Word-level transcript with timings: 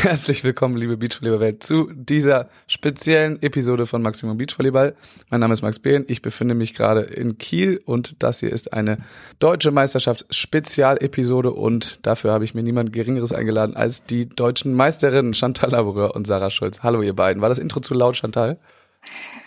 Herzlich 0.02 0.44
willkommen, 0.44 0.78
liebe 0.78 0.96
Beachvolleyball-Welt, 0.96 1.62
zu 1.62 1.90
dieser 1.92 2.48
speziellen 2.66 3.42
Episode 3.42 3.84
von 3.84 4.00
Maximum 4.00 4.38
Beachvolleyball. 4.38 4.94
Mein 5.28 5.40
Name 5.40 5.52
ist 5.52 5.60
Max 5.60 5.78
Behn, 5.78 6.06
ich 6.08 6.22
befinde 6.22 6.54
mich 6.54 6.72
gerade 6.72 7.02
in 7.02 7.36
Kiel 7.36 7.82
und 7.84 8.22
das 8.22 8.40
hier 8.40 8.50
ist 8.50 8.72
eine 8.72 8.96
deutsche 9.40 9.70
Meisterschafts-Spezialepisode 9.72 11.50
und 11.52 11.98
dafür 12.06 12.32
habe 12.32 12.44
ich 12.44 12.54
mir 12.54 12.62
niemand 12.62 12.94
Geringeres 12.94 13.30
eingeladen 13.32 13.76
als 13.76 14.06
die 14.06 14.26
deutschen 14.26 14.72
Meisterinnen 14.72 15.34
Chantal 15.34 15.72
Laboureur 15.72 16.16
und 16.16 16.26
Sarah 16.26 16.48
Schulz. 16.48 16.82
Hallo 16.82 17.02
ihr 17.02 17.14
beiden. 17.14 17.42
War 17.42 17.50
das 17.50 17.58
Intro 17.58 17.80
zu 17.80 17.92
laut, 17.92 18.16
Chantal? 18.16 18.58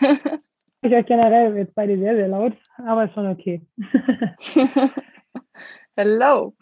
ich 0.82 0.92
euch 0.92 1.06
generell 1.06 1.56
jetzt 1.56 1.74
beide 1.74 1.98
sehr, 1.98 2.14
sehr 2.14 2.28
laut, 2.28 2.52
aber 2.86 3.06
ist 3.06 3.14
schon 3.14 3.26
okay. 3.26 3.60
Hello. 5.96 6.54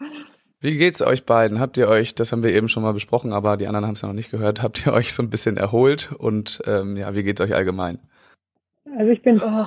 Wie 0.63 0.77
geht's 0.77 1.01
euch 1.01 1.25
beiden? 1.25 1.59
Habt 1.59 1.75
ihr 1.75 1.89
euch, 1.89 2.15
das 2.15 2.31
haben 2.31 2.41
wir 2.41 2.55
eben 2.55 2.69
schon 2.69 2.83
mal 2.83 2.93
besprochen, 2.93 3.33
aber 3.33 3.57
die 3.57 3.67
anderen 3.67 3.85
haben 3.85 3.95
es 3.95 4.01
ja 4.01 4.07
noch 4.07 4.15
nicht 4.15 4.31
gehört, 4.31 4.63
habt 4.63 4.85
ihr 4.85 4.93
euch 4.93 5.13
so 5.13 5.21
ein 5.21 5.29
bisschen 5.29 5.57
erholt 5.57 6.13
und 6.17 6.61
ähm, 6.65 6.95
ja, 6.95 7.13
wie 7.13 7.23
geht's 7.23 7.41
euch 7.41 7.53
allgemein? 7.53 7.99
Also 8.97 9.11
ich 9.11 9.21
bin 9.21 9.41
oh. 9.41 9.65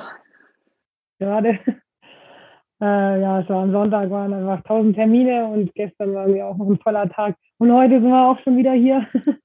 gerade, 1.19 1.51
äh, 2.81 3.21
ja, 3.21 3.41
es 3.41 3.49
war 3.51 3.65
am 3.65 3.73
Sonntag, 3.73 4.09
waren 4.09 4.33
einfach 4.33 4.63
tausend 4.63 4.97
Termine 4.97 5.45
und 5.45 5.75
gestern 5.75 6.15
war 6.15 6.29
mir 6.29 6.47
auch 6.47 6.57
noch 6.57 6.71
ein 6.71 6.79
voller 6.79 7.11
Tag 7.11 7.37
und 7.59 7.71
heute 7.71 8.01
sind 8.01 8.09
wir 8.09 8.31
auch 8.31 8.41
schon 8.41 8.57
wieder 8.57 8.73
hier, 8.73 9.07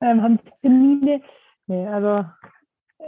ähm, 0.00 0.22
haben 0.22 0.38
Termine. 0.62 1.20
Nee, 1.66 1.86
also 1.88 2.26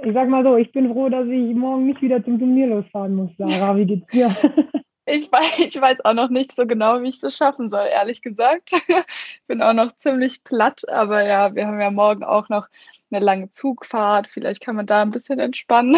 ich 0.04 0.12
sag 0.12 0.28
mal 0.28 0.44
so, 0.44 0.58
ich 0.58 0.70
bin 0.72 0.92
froh, 0.92 1.08
dass 1.08 1.26
ich 1.26 1.54
morgen 1.54 1.86
nicht 1.86 2.02
wieder 2.02 2.22
zum 2.22 2.38
Turnier 2.38 2.66
losfahren 2.66 3.14
muss, 3.14 3.30
Sarah. 3.38 3.78
Wie 3.78 3.86
geht's 3.86 4.06
dir? 4.08 4.30
Ich 5.06 5.30
weiß, 5.30 5.58
ich 5.66 5.80
weiß 5.80 6.04
auch 6.04 6.14
noch 6.14 6.30
nicht 6.30 6.54
so 6.54 6.66
genau, 6.66 7.02
wie 7.02 7.08
ich 7.08 7.20
das 7.20 7.36
schaffen 7.36 7.70
soll, 7.70 7.86
ehrlich 7.86 8.22
gesagt. 8.22 8.72
Bin 9.46 9.62
auch 9.62 9.72
noch 9.72 9.96
ziemlich 9.96 10.44
platt, 10.44 10.88
aber 10.88 11.24
ja, 11.24 11.54
wir 11.54 11.66
haben 11.66 11.80
ja 11.80 11.90
morgen 11.90 12.24
auch 12.24 12.48
noch 12.48 12.68
eine 13.10 13.24
lange 13.24 13.50
Zugfahrt. 13.50 14.26
Vielleicht 14.26 14.62
kann 14.62 14.76
man 14.76 14.86
da 14.86 15.02
ein 15.02 15.10
bisschen 15.10 15.38
entspannen. 15.38 15.96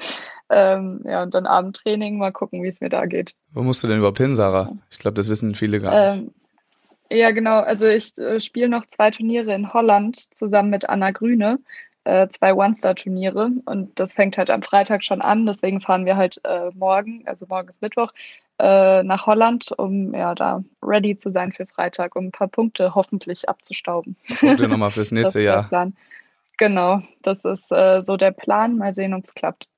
ähm, 0.50 1.00
ja, 1.04 1.22
und 1.22 1.34
dann 1.34 1.46
Abendtraining, 1.46 2.18
mal 2.18 2.32
gucken, 2.32 2.62
wie 2.62 2.68
es 2.68 2.80
mir 2.80 2.88
da 2.88 3.06
geht. 3.06 3.34
Wo 3.52 3.62
musst 3.62 3.84
du 3.84 3.88
denn 3.88 3.98
überhaupt 3.98 4.18
hin, 4.18 4.34
Sarah? 4.34 4.72
Ich 4.90 4.98
glaube, 4.98 5.14
das 5.14 5.28
wissen 5.28 5.54
viele 5.54 5.80
gar 5.80 6.14
nicht. 6.14 6.22
Ähm, 6.22 6.34
ja, 7.08 7.30
genau. 7.30 7.60
Also 7.60 7.86
ich 7.86 8.18
äh, 8.18 8.40
spiele 8.40 8.68
noch 8.68 8.84
zwei 8.86 9.12
Turniere 9.12 9.54
in 9.54 9.72
Holland 9.72 10.34
zusammen 10.36 10.70
mit 10.70 10.88
Anna 10.88 11.12
Grüne 11.12 11.60
äh, 12.06 12.28
zwei 12.28 12.54
One-Star-Turniere 12.54 13.50
und 13.64 13.98
das 13.98 14.14
fängt 14.14 14.38
halt 14.38 14.48
am 14.48 14.62
Freitag 14.62 15.02
schon 15.02 15.20
an. 15.20 15.44
Deswegen 15.44 15.80
fahren 15.80 16.06
wir 16.06 16.16
halt 16.16 16.40
äh, 16.44 16.70
morgen, 16.74 17.24
also 17.26 17.46
morgen 17.48 17.68
ist 17.68 17.82
Mittwoch, 17.82 18.12
äh, 18.58 19.02
nach 19.02 19.26
Holland, 19.26 19.70
um 19.76 20.14
ja 20.14 20.34
da 20.34 20.62
ready 20.82 21.16
zu 21.16 21.30
sein 21.30 21.52
für 21.52 21.66
Freitag, 21.66 22.16
um 22.16 22.26
ein 22.26 22.32
paar 22.32 22.48
Punkte 22.48 22.94
hoffentlich 22.94 23.48
abzustauben. 23.48 24.16
Punkte 24.40 24.68
nochmal 24.68 24.90
fürs 24.92 25.12
nächste 25.12 25.40
Jahr. 25.40 25.64
Plan. 25.64 25.94
Genau, 26.58 27.00
das 27.22 27.44
ist 27.44 27.70
äh, 27.70 28.00
so 28.00 28.16
der 28.16 28.30
Plan. 28.30 28.78
Mal 28.78 28.94
sehen, 28.94 29.12
ob 29.12 29.24
es 29.24 29.34
klappt. 29.34 29.68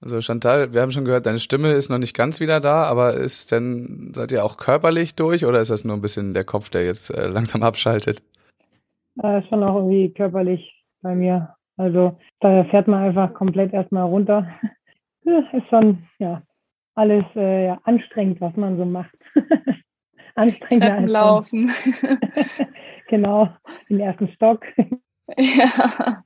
Also 0.00 0.20
Chantal, 0.20 0.74
wir 0.74 0.82
haben 0.82 0.92
schon 0.92 1.06
gehört, 1.06 1.26
deine 1.26 1.38
Stimme 1.38 1.72
ist 1.72 1.88
noch 1.88 1.98
nicht 1.98 2.14
ganz 2.14 2.38
wieder 2.38 2.60
da, 2.60 2.84
aber 2.84 3.14
ist 3.14 3.50
denn, 3.50 4.12
seid 4.14 4.32
ihr 4.32 4.44
auch 4.44 4.58
körperlich 4.58 5.14
durch 5.14 5.46
oder 5.46 5.60
ist 5.60 5.70
das 5.70 5.84
nur 5.84 5.96
ein 5.96 6.02
bisschen 6.02 6.34
der 6.34 6.44
Kopf, 6.44 6.68
der 6.68 6.84
jetzt 6.84 7.10
äh, 7.10 7.26
langsam 7.26 7.62
abschaltet? 7.62 8.22
Äh, 9.22 9.42
schon 9.48 9.64
auch 9.64 9.76
irgendwie 9.76 10.12
körperlich 10.12 10.84
bei 11.00 11.14
mir. 11.14 11.54
Also 11.76 12.18
da 12.40 12.64
fährt 12.64 12.86
man 12.86 13.02
einfach 13.02 13.32
komplett 13.34 13.72
erstmal 13.72 14.04
runter. 14.04 14.46
ist 15.24 15.68
schon, 15.70 16.06
ja, 16.18 16.42
alles 16.94 17.24
äh, 17.36 17.66
ja, 17.66 17.80
anstrengend, 17.84 18.40
was 18.40 18.56
man 18.56 18.76
so 18.76 18.84
macht. 18.84 19.16
anstrengend. 20.34 21.08
laufen. 21.08 21.72
genau, 23.08 23.48
den 23.88 24.00
ersten 24.00 24.28
Stock. 24.28 24.64
ja. 25.36 26.22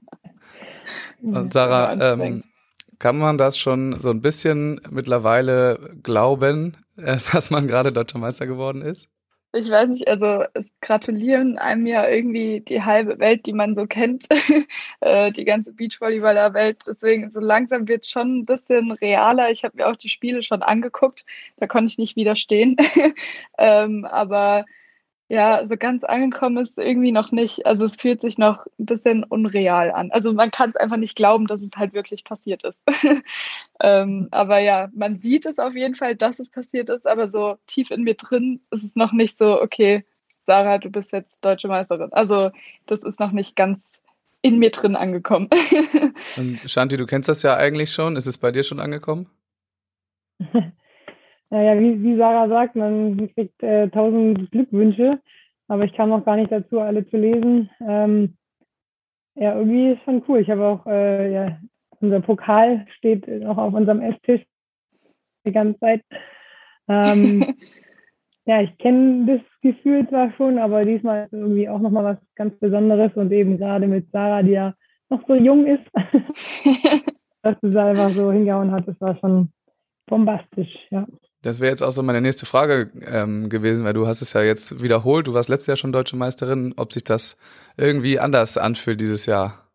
Und 1.23 1.53
Sarah, 1.53 2.13
ähm, 2.13 2.43
kann 2.99 3.19
man 3.19 3.39
das 3.39 3.59
schon 3.59 4.01
so 4.01 4.11
ein 4.11 4.23
bisschen 4.23 4.81
mittlerweile 4.91 5.97
glauben, 6.03 6.77
äh, 6.97 7.19
dass 7.33 7.51
man 7.51 7.67
gerade 7.67 7.93
Deutscher 7.93 8.19
Meister 8.19 8.47
geworden 8.47 8.83
ist? 8.83 9.09
Ich 9.53 9.71
weiß 9.71 9.89
nicht, 9.89 10.07
also 10.07 10.45
es 10.53 10.71
gratulieren 10.83 11.57
einem 11.57 11.87
ja 11.87 12.07
irgendwie 12.07 12.61
die 12.61 12.83
halbe 12.83 13.19
Welt, 13.19 13.47
die 13.47 13.55
man 13.55 13.75
so 13.75 13.87
kennt, 13.87 14.27
äh, 15.01 15.33
die 15.33 15.45
ganze 15.47 15.73
Beachvolleyballer-Welt. 15.73 16.83
Deswegen 16.87 17.31
so 17.31 17.41
langsam 17.41 17.89
wird 17.89 18.05
es 18.05 18.11
schon 18.11 18.41
ein 18.41 18.45
bisschen 18.45 18.93
realer. 18.93 19.51
Ich 19.51 19.65
habe 19.65 19.79
mir 19.79 19.89
auch 19.89 19.97
die 19.97 20.11
Spiele 20.11 20.43
schon 20.43 20.63
angeguckt, 20.63 21.25
da 21.57 21.67
konnte 21.67 21.91
ich 21.91 21.99
nicht 21.99 22.17
widerstehen. 22.17 22.77
ähm, 23.59 24.05
aber 24.05 24.67
ja, 25.29 25.67
so 25.69 25.77
ganz 25.77 26.05
angekommen 26.05 26.57
ist 26.65 26.79
irgendwie 26.79 27.13
noch 27.13 27.33
nicht. 27.33 27.67
Also 27.67 27.85
es 27.85 27.97
fühlt 27.97 28.23
sich 28.23 28.39
noch 28.39 28.65
ein 28.79 28.87
bisschen 28.87 29.25
unreal 29.25 29.91
an. 29.91 30.11
Also 30.11 30.33
man 30.33 30.51
kann 30.51 30.71
es 30.71 30.77
einfach 30.77 30.97
nicht 30.97 31.17
glauben, 31.17 31.47
dass 31.47 31.61
es 31.61 31.71
halt 31.77 31.93
wirklich 31.93 32.25
passiert 32.25 32.65
ist. 32.65 32.79
ähm, 33.81 34.29
aber 34.31 34.59
ja, 34.61 34.89
man 34.95 35.19
sieht 35.19 35.45
es 35.45 35.59
auf 35.59 35.75
jeden 35.75 35.95
Fall, 35.95 36.17
dass 36.17 36.39
es 36.39 36.51
passiert 36.51 36.89
ist, 36.89 37.07
aber 37.07 37.29
so 37.29 37.57
tief 37.67 37.91
in 37.91 38.05
mir 38.05 38.15
drin 38.15 38.61
ist 38.71 38.85
es 38.85 38.97
noch 38.97 39.13
nicht 39.13 39.37
so, 39.37 39.61
okay, 39.61 40.05
Sarah, 40.45 40.79
du 40.79 40.89
bist 40.89 41.13
jetzt 41.13 41.37
deutsche 41.43 41.69
Meisterin. 41.69 42.11
Also 42.13 42.51
das 42.87 43.03
ist 43.03 43.21
noch 43.21 43.33
nicht 43.33 43.55
ganz 43.55 43.87
in 44.41 44.59
mir 44.59 44.71
drin 44.71 44.97
angekommen. 44.97 45.51
Und 46.39 46.59
Shanti, 46.65 46.97
du 46.97 47.05
kennst 47.05 47.29
das 47.29 47.43
ja 47.43 47.55
eigentlich 47.55 47.93
schon. 47.93 48.17
Ist 48.17 48.27
es 48.27 48.39
bei 48.39 48.51
dir 48.51 48.63
schon 48.63 48.81
angekommen? 48.81 49.29
naja, 51.51 51.81
wie, 51.81 52.03
wie 52.03 52.17
Sarah 52.17 52.49
sagt, 52.49 52.77
man 52.77 53.33
kriegt 53.35 53.63
äh, 53.63 53.89
tausend 53.89 54.51
Glückwünsche, 54.51 55.21
aber 55.67 55.85
ich 55.85 55.95
kam 55.95 56.11
noch 56.11 56.25
gar 56.25 56.37
nicht 56.37 56.53
dazu, 56.53 56.81
alle 56.81 57.07
zu 57.09 57.17
lesen. 57.17 57.71
Ähm, 57.81 58.37
ja, 59.35 59.57
irgendwie 59.57 59.93
ist 59.93 60.03
schon 60.05 60.23
cool. 60.29 60.41
Ich 60.41 60.51
habe 60.51 60.67
auch, 60.67 60.87
äh, 60.87 61.33
ja, 61.33 61.59
unser 62.01 62.21
Pokal 62.21 62.87
steht 62.97 63.27
noch 63.27 63.57
auf 63.57 63.73
unserem 63.73 64.01
Esstisch 64.03 64.43
die 65.47 65.53
ganze 65.53 65.79
Zeit. 65.81 66.03
Ähm, 66.89 67.45
ja, 68.45 68.61
ich 68.61 68.77
kenne 68.79 69.27
das 69.27 69.61
Gefühl 69.63 70.07
zwar 70.09 70.33
schon, 70.33 70.59
aber 70.59 70.85
diesmal 70.85 71.25
ist 71.25 71.33
irgendwie 71.33 71.69
auch 71.69 71.81
nochmal 71.81 72.05
was 72.05 72.19
ganz 72.35 72.59
Besonderes 72.59 73.15
und 73.15 73.33
eben 73.33 73.59
gerade 73.59 73.87
mit 73.87 74.11
Sarah, 74.11 74.43
die 74.43 74.53
ja 74.53 74.75
noch 75.09 75.27
so 75.27 75.35
jung 75.35 75.67
ist, 75.67 75.85
dass 77.43 77.57
sie 77.63 77.81
einfach 77.81 78.11
so 78.11 78.31
hingehauen 78.33 78.71
hat, 78.71 78.87
das 78.87 79.01
war 79.01 79.17
schon 79.17 79.51
bombastisch, 80.07 80.75
ja. 80.91 81.07
Das 81.43 81.61
wäre 81.61 81.71
jetzt 81.71 81.83
auch 81.83 81.93
so 81.93 82.03
meine 82.03 82.21
nächste 82.21 82.47
Frage 82.47 82.91
ähm, 83.07 83.49
gewesen, 83.49 83.85
weil 83.85 83.93
du 83.93 84.07
hast 84.07 84.23
es 84.23 84.33
ja 84.33 84.43
jetzt 84.43 84.83
wiederholt. 84.83 85.29
Du 85.29 85.35
warst 85.35 85.49
letztes 85.49 85.69
Jahr 85.69 85.77
schon 85.77 85.93
deutsche 85.93 86.17
Meisterin. 86.17 86.75
Ob 86.77 86.93
sich 86.93 87.05
das 87.05 87.39
irgendwie 87.77 88.19
anders 88.19 88.59
anfühlt 88.59 89.01
dieses 89.01 89.27
Jahr? 89.27 89.69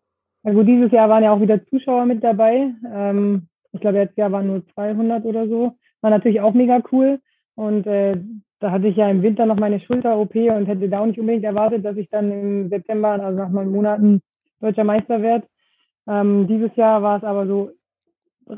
Also 0.44 0.64
dieses 0.64 0.92
Jahr 0.92 1.08
waren 1.08 1.24
ja 1.24 1.32
auch 1.32 1.40
wieder 1.40 1.66
Zuschauer 1.68 2.06
mit 2.06 2.22
dabei. 2.22 2.74
Ähm, 2.94 3.48
ich 3.72 3.80
glaube, 3.80 4.00
letztes 4.00 4.18
Jahr 4.18 4.32
waren 4.34 4.48
nur 4.48 4.68
200 4.74 5.24
oder 5.24 5.48
so. 5.48 5.78
War 6.02 6.10
natürlich 6.10 6.42
auch 6.42 6.54
mega 6.54 6.82
cool. 6.92 7.22
Und 7.56 7.88
äh, 7.88 8.18
da 8.60 8.72
hatte 8.72 8.88
ich 8.88 8.98
ja 8.98 9.10
im 9.10 9.22
Winter 9.22 9.46
noch 9.46 9.58
meine 9.58 9.80
Schulter-OP 9.80 10.36
und 10.36 10.66
hätte 10.66 10.90
da 10.90 11.00
auch 11.00 11.06
nicht 11.06 11.20
unbedingt 11.20 11.46
erwartet, 11.46 11.86
dass 11.86 11.96
ich 11.96 12.10
dann 12.10 12.32
im 12.32 12.70
September, 12.70 13.10
also 13.10 13.38
nach 13.38 13.50
neun 13.50 13.72
Monaten, 13.72 14.22
deutscher 14.60 14.84
Meister 14.84 15.22
werde. 15.22 15.48
Ähm, 16.08 16.48
dieses 16.48 16.76
Jahr 16.76 17.02
war 17.02 17.18
es 17.18 17.24
aber 17.24 17.48
so 17.48 17.72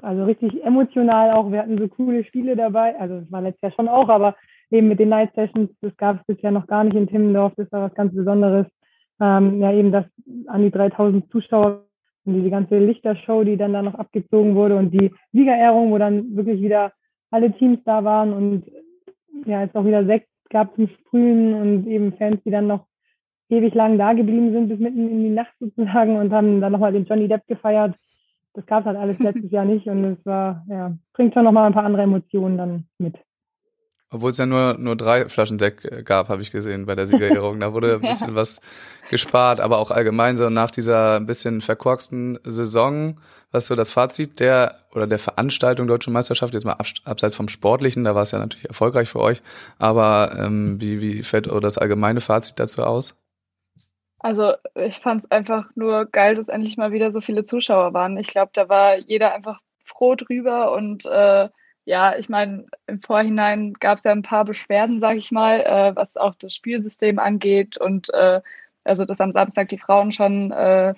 also 0.02 0.26
richtig 0.26 0.64
emotional 0.64 1.32
auch. 1.32 1.52
Wir 1.52 1.60
hatten 1.60 1.78
so 1.78 1.88
coole 1.88 2.24
Spiele 2.24 2.56
dabei. 2.56 3.00
Also 3.00 3.16
es 3.16 3.32
war 3.32 3.42
letztes 3.42 3.62
Jahr 3.62 3.72
schon 3.74 3.88
auch, 3.88 4.10
aber 4.10 4.36
eben 4.72 4.88
mit 4.88 5.00
den 5.00 5.10
Night 5.10 5.34
Sessions, 5.36 5.70
das 5.82 5.96
gab 5.98 6.20
es 6.20 6.36
bisher 6.36 6.52
noch 6.52 6.68
gar 6.68 6.84
nicht 6.84 6.96
in 6.96 7.08
Timmendorf. 7.08 7.54
Das 7.58 7.72
war 7.72 7.84
was 7.84 7.96
ganz 7.96 8.14
Besonderes. 8.14 8.68
Ähm, 9.22 9.62
ja, 9.62 9.72
eben 9.72 9.92
das 9.92 10.06
an 10.48 10.64
die 10.64 10.72
3000 10.72 11.30
Zuschauer 11.32 11.86
und 12.26 12.34
diese 12.34 12.50
ganze 12.50 12.80
Lichtershow, 12.80 13.44
die 13.44 13.58
dann 13.58 13.74
da 13.74 13.82
noch 13.82 13.96
abgezogen 13.96 14.56
wurde 14.56 14.76
und 14.76 14.92
die 14.92 15.12
Siegerehrung, 15.32 15.92
wo 15.92 15.98
dann 15.98 16.36
wirklich 16.36 16.62
wieder 16.62 16.92
alle 17.32 17.52
Teams 17.54 17.80
da 17.86 18.04
waren 18.04 18.34
und 18.34 18.66
ja, 19.46 19.62
jetzt 19.62 19.76
auch 19.76 19.86
wieder 19.86 20.06
Sekt 20.06 20.28
gab 20.50 20.76
zum 20.76 20.88
Sprühen 20.88 21.54
und 21.54 21.88
eben 21.88 22.14
Fans, 22.14 22.42
die 22.44 22.52
dann 22.52 22.68
noch 22.68 22.86
ewig 23.50 23.74
lang 23.74 23.98
da 23.98 24.14
geblieben 24.14 24.52
sind, 24.52 24.70
bis 24.70 24.80
mitten 24.80 25.08
in 25.10 25.24
die 25.24 25.30
Nacht 25.30 25.54
sozusagen 25.60 26.18
und 26.18 26.32
haben 26.32 26.62
dann 26.62 26.72
nochmal 26.72 26.94
den 26.94 27.06
Johnny 27.06 27.28
Depp 27.28 27.46
gefeiert 27.48 27.96
das 28.56 28.66
gab 28.66 28.82
es 28.82 28.86
halt 28.86 28.98
alles 28.98 29.20
letztes 29.20 29.52
Jahr 29.52 29.66
nicht 29.66 29.88
und 29.88 30.04
es 30.04 30.26
war, 30.26 30.66
ja, 30.70 30.98
bringt 31.14 31.34
schon 31.34 31.44
nochmal 31.44 31.68
ein 31.68 31.74
paar 31.74 31.84
andere 31.84 32.04
Emotionen 32.04 32.58
dann 32.58 32.88
mit. 32.98 33.16
Obwohl 34.12 34.32
es 34.32 34.38
ja 34.38 34.46
nur, 34.46 34.76
nur 34.78 34.96
drei 34.96 35.28
Flaschen 35.28 35.60
Sekt 35.60 35.84
äh, 35.84 36.04
gab, 36.04 36.30
habe 36.30 36.42
ich 36.42 36.52
gesehen 36.52 36.86
bei 36.86 36.96
der 36.96 37.06
Siegerehrung. 37.06 37.60
Da 37.60 37.74
wurde 37.74 37.96
ein 37.96 38.02
bisschen 38.08 38.30
ja. 38.30 38.36
was 38.36 38.62
gespart, 39.10 39.60
aber 39.60 39.80
auch 39.80 39.92
allgemein 39.92 40.38
so 40.38 40.50
nach 40.50 40.72
dieser 40.72 41.18
ein 41.18 41.26
bisschen 41.26 41.60
verkorksten 41.60 42.40
Saison, 42.44 43.20
was 43.52 43.68
so 43.68 43.76
das 43.76 43.90
Fazit 43.90 44.40
der 44.40 44.76
oder 44.94 45.08
der 45.08 45.20
Veranstaltung 45.20 45.88
Deutsche 45.88 46.12
Meisterschaft, 46.12 46.54
jetzt 46.54 46.66
mal 46.66 46.78
abseits 47.04 47.36
vom 47.36 47.50
Sportlichen, 47.50 48.04
da 48.04 48.16
war 48.16 48.24
es 48.24 48.32
ja 48.32 48.40
natürlich 48.40 48.68
erfolgreich 48.68 49.10
für 49.10 49.20
euch, 49.20 49.42
aber 49.80 50.38
ähm, 50.40 50.80
wie, 50.80 51.02
wie 51.02 51.24
fällt 51.24 51.48
das 51.48 51.78
allgemeine 51.78 52.22
Fazit 52.22 52.60
dazu 52.60 52.84
aus? 52.84 53.16
Also 54.26 54.54
ich 54.74 54.98
fand 54.98 55.22
es 55.24 55.30
einfach 55.30 55.70
nur 55.76 56.08
geil, 56.08 56.34
dass 56.34 56.48
endlich 56.48 56.78
mal 56.78 56.92
wieder 56.92 57.12
so 57.12 57.22
viele 57.22 57.44
Zuschauer 57.44 57.94
waren. 57.94 58.18
Ich 58.18 58.26
glaube, 58.26 58.50
da 58.56 58.68
war 58.70 58.98
jeder 58.98 59.36
einfach 59.36 59.62
froh 59.84 60.16
drüber 60.16 60.72
und 60.72 61.06
äh, 61.06 61.48
ja, 61.86 62.18
ich 62.18 62.28
meine, 62.28 62.66
im 62.88 63.02
Vorhinein 63.02 63.74
gab 63.74 64.00
es 64.00 64.04
ja 64.04 64.12
ein 64.12 64.24
paar 64.24 64.44
Beschwerden, 64.44 65.00
sage 65.00 65.20
ich 65.20 65.32
mal, 65.32 65.62
äh, 65.62 65.96
was 65.96 66.18
auch 66.18 66.34
das 66.34 66.56
Spielsystem 66.56 67.20
angeht 67.20 67.78
und 67.78 68.12
äh, 68.16 68.42
also 68.84 69.06
dass 69.06 69.22
am 69.22 69.32
Samstag 69.32 69.68
die 69.68 69.78
Frauen 69.78 70.12
schon 70.12 70.52
äh, 70.52 70.96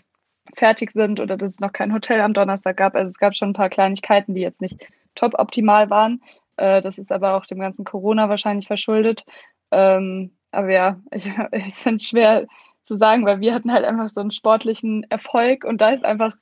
fertig 0.55 0.91
sind 0.91 1.19
oder 1.19 1.35
dass 1.35 1.51
es 1.51 1.59
noch 1.59 1.73
kein 1.73 1.93
Hotel 1.93 2.21
am 2.21 2.33
Donnerstag 2.33 2.77
gab. 2.77 2.95
Also 2.95 3.11
es 3.11 3.19
gab 3.19 3.35
schon 3.35 3.49
ein 3.49 3.53
paar 3.53 3.69
Kleinigkeiten, 3.69 4.35
die 4.35 4.41
jetzt 4.41 4.61
nicht 4.61 4.87
top 5.15 5.33
optimal 5.37 5.89
waren. 5.89 6.21
Äh, 6.55 6.79
das 6.79 6.97
ist 6.97 7.11
aber 7.11 7.35
auch 7.35 7.45
dem 7.45 7.59
ganzen 7.59 7.83
Corona 7.83 8.29
wahrscheinlich 8.29 8.67
verschuldet. 8.67 9.25
Ähm, 9.71 10.31
aber 10.51 10.71
ja, 10.71 11.01
ich, 11.11 11.27
ich 11.51 11.75
finde 11.75 11.95
es 11.95 12.07
schwer 12.07 12.47
zu 12.87 12.97
sagen, 12.97 13.25
weil 13.25 13.39
wir 13.39 13.53
hatten 13.53 13.71
halt 13.71 13.85
einfach 13.85 14.09
so 14.09 14.21
einen 14.21 14.31
sportlichen 14.31 15.05
Erfolg 15.09 15.63
und 15.65 15.81
da 15.81 15.89
ist 15.89 16.05
einfach 16.05 16.35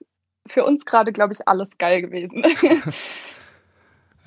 für 0.47 0.63
uns 0.63 0.85
gerade, 0.85 1.11
glaube 1.11 1.33
ich, 1.33 1.47
alles 1.47 1.77
geil 1.77 2.01
gewesen. 2.01 2.43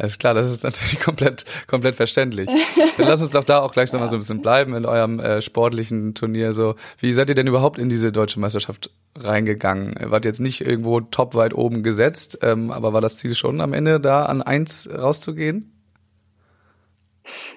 Alles 0.00 0.18
klar, 0.18 0.32
das 0.32 0.48
ist 0.48 0.62
natürlich 0.62 1.00
komplett, 1.04 1.44
komplett 1.66 1.96
verständlich. 1.96 2.48
Dann 2.96 3.08
lass 3.08 3.20
uns 3.20 3.32
doch 3.32 3.44
da 3.44 3.60
auch 3.60 3.72
gleich 3.72 3.92
nochmal 3.92 4.06
so 4.06 4.14
ein 4.14 4.20
bisschen 4.20 4.40
bleiben 4.40 4.74
in 4.74 4.86
eurem 4.86 5.18
äh, 5.18 5.42
sportlichen 5.42 6.14
Turnier. 6.14 6.52
So, 6.52 6.76
wie 7.00 7.12
seid 7.12 7.28
ihr 7.28 7.34
denn 7.34 7.48
überhaupt 7.48 7.78
in 7.78 7.88
diese 7.88 8.12
deutsche 8.12 8.38
Meisterschaft 8.38 8.90
reingegangen? 9.16 9.96
Ihr 10.00 10.12
wart 10.12 10.24
jetzt 10.24 10.40
nicht 10.40 10.60
irgendwo 10.60 11.00
top 11.00 11.34
weit 11.34 11.52
oben 11.52 11.82
gesetzt, 11.82 12.38
ähm, 12.42 12.70
aber 12.70 12.92
war 12.92 13.00
das 13.00 13.18
Ziel 13.18 13.34
schon 13.34 13.60
am 13.60 13.72
Ende 13.72 13.98
da 13.98 14.26
an 14.26 14.40
eins 14.40 14.88
rauszugehen? 14.88 15.72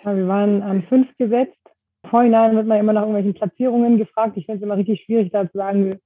Ja, 0.03 0.15
wir 0.15 0.27
waren 0.27 0.63
an 0.63 0.83
fünf 0.89 1.15
gesetzt. 1.17 1.60
Vorhinein 2.09 2.55
wird 2.55 2.67
man 2.67 2.79
immer 2.79 2.93
nach 2.93 3.01
irgendwelchen 3.01 3.33
Platzierungen 3.33 3.97
gefragt. 3.97 4.37
Ich 4.37 4.45
finde 4.45 4.57
es 4.57 4.63
immer 4.63 4.77
richtig 4.77 5.01
schwierig, 5.03 5.31
da 5.31 5.49
zu 5.49 5.57
sagen, 5.57 5.99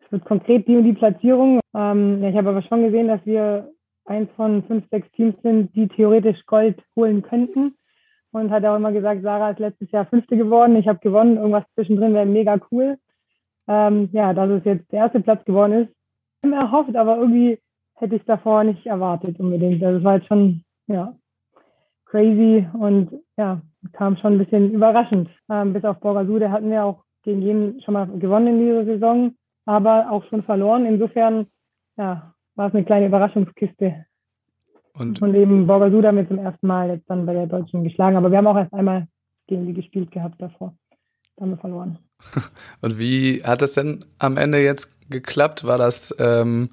es 0.00 0.12
wird 0.12 0.24
konkret 0.24 0.66
die 0.66 0.76
und 0.76 0.84
die 0.84 0.92
Platzierung. 0.92 1.60
Ähm, 1.74 2.22
ja, 2.22 2.30
ich 2.30 2.36
habe 2.36 2.50
aber 2.50 2.62
schon 2.62 2.82
gesehen, 2.82 3.08
dass 3.08 3.24
wir 3.26 3.70
eins 4.04 4.30
von 4.36 4.62
fünf, 4.64 4.88
sechs 4.90 5.10
Teams 5.12 5.34
sind, 5.42 5.74
die 5.74 5.88
theoretisch 5.88 6.44
Gold 6.46 6.82
holen 6.96 7.22
könnten. 7.22 7.74
Und 8.32 8.50
hat 8.50 8.64
auch 8.64 8.76
immer 8.76 8.92
gesagt, 8.92 9.22
Sarah 9.22 9.50
ist 9.50 9.58
letztes 9.58 9.90
Jahr 9.90 10.06
Fünfte 10.06 10.36
geworden. 10.36 10.76
Ich 10.76 10.86
habe 10.86 11.00
gewonnen. 11.00 11.36
Irgendwas 11.36 11.64
zwischendrin 11.74 12.14
wäre 12.14 12.26
mega 12.26 12.60
cool. 12.70 12.96
Ähm, 13.66 14.08
ja, 14.12 14.32
dass 14.32 14.50
es 14.50 14.64
jetzt 14.64 14.90
der 14.92 15.00
erste 15.00 15.20
Platz 15.20 15.44
geworden 15.44 15.84
ist, 15.84 15.94
immer 16.42 16.58
erhofft, 16.58 16.96
aber 16.96 17.18
irgendwie 17.18 17.58
hätte 17.94 18.16
ich 18.16 18.24
davor 18.24 18.64
nicht 18.64 18.86
erwartet 18.86 19.38
unbedingt. 19.38 19.82
Also 19.82 19.98
es 19.98 20.04
war 20.04 20.16
jetzt 20.16 20.26
schon, 20.26 20.64
ja, 20.86 21.14
crazy 22.06 22.66
und 22.72 23.20
ja, 23.36 23.60
kam 23.92 24.16
schon 24.16 24.34
ein 24.34 24.38
bisschen 24.38 24.72
überraschend. 24.72 25.28
Ähm, 25.50 25.72
bis 25.72 25.84
auf 25.84 26.00
Borgasude 26.00 26.50
hatten 26.50 26.70
wir 26.70 26.84
auch 26.84 27.04
gegen 27.22 27.42
jeden 27.42 27.82
schon 27.82 27.94
mal 27.94 28.06
gewonnen 28.06 28.48
in 28.48 28.58
dieser 28.60 28.84
Saison, 28.84 29.34
aber 29.66 30.10
auch 30.10 30.24
schon 30.28 30.42
verloren. 30.42 30.86
Insofern, 30.86 31.46
ja, 31.96 32.34
war 32.54 32.68
es 32.68 32.74
eine 32.74 32.84
kleine 32.84 33.06
Überraschungskiste. 33.06 34.06
Und, 34.94 35.22
und 35.22 35.34
eben 35.34 35.66
Borgasuda 35.66 36.08
haben 36.08 36.16
wir 36.16 36.28
zum 36.28 36.38
ersten 36.38 36.66
Mal 36.66 36.90
jetzt 36.90 37.08
dann 37.08 37.26
bei 37.26 37.32
der 37.32 37.46
Deutschen 37.46 37.84
geschlagen. 37.84 38.16
Aber 38.16 38.30
wir 38.30 38.38
haben 38.38 38.46
auch 38.46 38.56
erst 38.56 38.74
einmal 38.74 39.06
gegen 39.46 39.66
die 39.66 39.74
gespielt 39.74 40.10
gehabt 40.10 40.40
davor. 40.40 40.74
Da 41.36 41.42
haben 41.42 41.50
wir 41.50 41.58
verloren. 41.58 41.98
Und 42.82 42.98
wie 42.98 43.42
hat 43.42 43.62
es 43.62 43.72
denn 43.72 44.04
am 44.18 44.36
Ende 44.36 44.62
jetzt 44.62 45.10
geklappt? 45.10 45.64
War 45.64 45.78
das 45.78 46.14
ähm, 46.18 46.70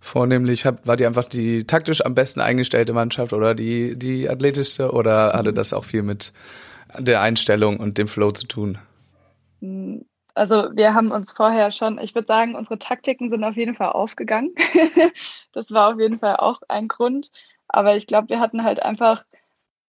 vornehmlich, 0.00 0.64
hab, 0.64 0.86
war 0.86 0.96
die 0.96 1.06
einfach 1.06 1.24
die 1.24 1.64
taktisch 1.64 2.04
am 2.04 2.14
besten 2.14 2.40
eingestellte 2.40 2.92
Mannschaft 2.92 3.32
oder 3.32 3.54
die, 3.54 3.98
die 3.98 4.28
athletischste 4.28 4.92
oder 4.92 5.32
hatte 5.32 5.52
das 5.52 5.72
auch 5.72 5.84
viel 5.84 6.02
mit 6.02 6.32
der 6.96 7.20
Einstellung 7.20 7.78
und 7.78 7.98
dem 7.98 8.08
Flow 8.08 8.30
zu 8.30 8.46
tun? 8.46 8.78
Also 10.34 10.70
wir 10.74 10.94
haben 10.94 11.10
uns 11.10 11.32
vorher 11.32 11.72
schon, 11.72 11.98
ich 11.98 12.14
würde 12.14 12.26
sagen, 12.26 12.54
unsere 12.54 12.78
Taktiken 12.78 13.28
sind 13.28 13.42
auf 13.44 13.56
jeden 13.56 13.74
Fall 13.74 13.90
aufgegangen. 13.90 14.54
das 15.52 15.70
war 15.72 15.92
auf 15.92 16.00
jeden 16.00 16.20
Fall 16.20 16.36
auch 16.36 16.62
ein 16.68 16.88
Grund. 16.88 17.30
Aber 17.66 17.96
ich 17.96 18.06
glaube, 18.06 18.28
wir 18.28 18.40
hatten 18.40 18.62
halt 18.62 18.82
einfach, 18.82 19.24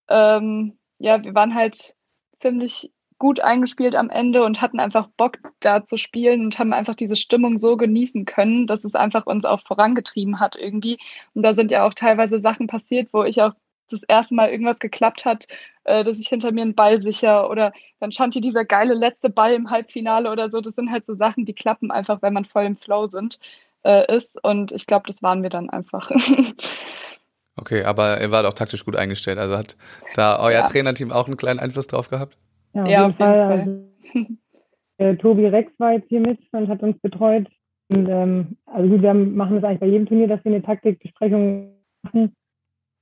ähm, 0.10 0.78
ja, 0.98 1.24
wir 1.24 1.34
waren 1.36 1.56
halt 1.56 1.96
ziemlich 2.40 2.92
gut 3.20 3.42
eingespielt 3.42 3.96
am 3.96 4.10
Ende 4.10 4.44
und 4.44 4.62
hatten 4.62 4.80
einfach 4.80 5.08
Bock 5.18 5.38
da 5.60 5.86
zu 5.86 5.98
spielen 5.98 6.42
und 6.42 6.58
haben 6.58 6.74
einfach 6.74 6.96
diese 6.96 7.18
Stimmung 7.18 7.58
so 7.58 7.78
genießen 7.78 8.26
können, 8.26 8.66
dass 8.66 8.86
es 8.86 8.96
einfach 8.96 9.26
uns 9.26 9.46
auch 9.46 9.62
vorangetrieben 9.68 10.40
hat 10.40 10.56
irgendwie. 10.56 10.98
Und 11.36 11.44
da 11.44 11.54
sind 11.54 11.70
ja 11.70 11.86
auch 11.86 11.94
teilweise 11.94 12.40
Sachen 12.40 12.68
passiert, 12.68 13.10
wo 13.12 13.24
ich 13.24 13.42
auch 13.42 13.54
das 13.90 14.04
erste 14.04 14.36
Mal 14.36 14.50
irgendwas 14.50 14.80
geklappt 14.80 15.26
hat, 15.26 15.48
äh, 15.84 16.04
dass 16.04 16.20
ich 16.20 16.28
hinter 16.28 16.52
mir 16.52 16.62
einen 16.62 16.76
Ball 16.76 17.02
sicher 17.02 17.50
oder 17.50 17.74
dann 18.00 18.12
hier 18.12 18.42
dieser 18.42 18.64
geile 18.66 18.94
letzte 18.94 19.30
Ball 19.30 19.54
im 19.54 19.70
Halbfinale 19.70 20.32
oder 20.32 20.50
so. 20.50 20.62
Das 20.62 20.76
sind 20.76 20.92
halt 20.92 21.06
so 21.06 21.16
Sachen, 21.16 21.46
die 21.46 21.54
klappen 21.54 21.92
einfach, 21.92 22.22
wenn 22.22 22.34
man 22.34 22.46
voll 22.46 22.66
im 22.66 22.78
Flow 22.78 23.08
sind, 23.08 23.40
äh, 23.84 24.16
ist. 24.16 24.42
Und 24.44 24.72
ich 24.72 24.86
glaube, 24.88 25.08
das 25.08 25.22
waren 25.22 25.44
wir 25.44 25.50
dann 25.50 25.70
einfach. 25.70 26.10
okay, 27.58 27.84
aber 27.84 28.22
ihr 28.22 28.32
wart 28.32 28.46
auch 28.46 28.54
taktisch 28.54 28.86
gut 28.86 28.96
eingestellt. 28.96 29.40
Also 29.40 29.58
hat 29.58 29.76
da 30.16 30.40
euer 30.40 30.52
ja. 30.52 30.68
Trainerteam 30.68 31.12
auch 31.12 31.28
einen 31.28 31.38
kleinen 31.38 31.60
Einfluss 31.60 31.88
drauf 31.88 32.10
gehabt? 32.10 32.38
Ja, 32.74 32.84
auf, 32.84 32.90
ja, 32.90 33.02
jeden, 33.02 33.12
auf 33.12 33.16
Fall. 33.18 33.40
Fall. 33.40 33.60
Also, 33.60 34.28
äh, 34.98 35.16
Tobi 35.18 35.48
Rex 35.48 35.72
war 35.80 35.94
jetzt 35.94 36.10
hier 36.10 36.22
mit 36.22 36.40
und 36.52 36.68
hat 36.68 36.84
uns 36.84 37.00
betreut. 37.00 37.48
Und, 37.92 38.08
ähm, 38.08 38.58
also 38.66 38.90
gut, 38.90 39.02
wir 39.02 39.14
machen 39.14 39.56
das 39.56 39.64
eigentlich 39.64 39.80
bei 39.80 39.88
jedem 39.88 40.08
Turnier, 40.08 40.28
dass 40.28 40.44
wir 40.46 40.52
eine 40.52 40.62
Taktikbesprechung 40.62 41.72
machen. 42.04 42.36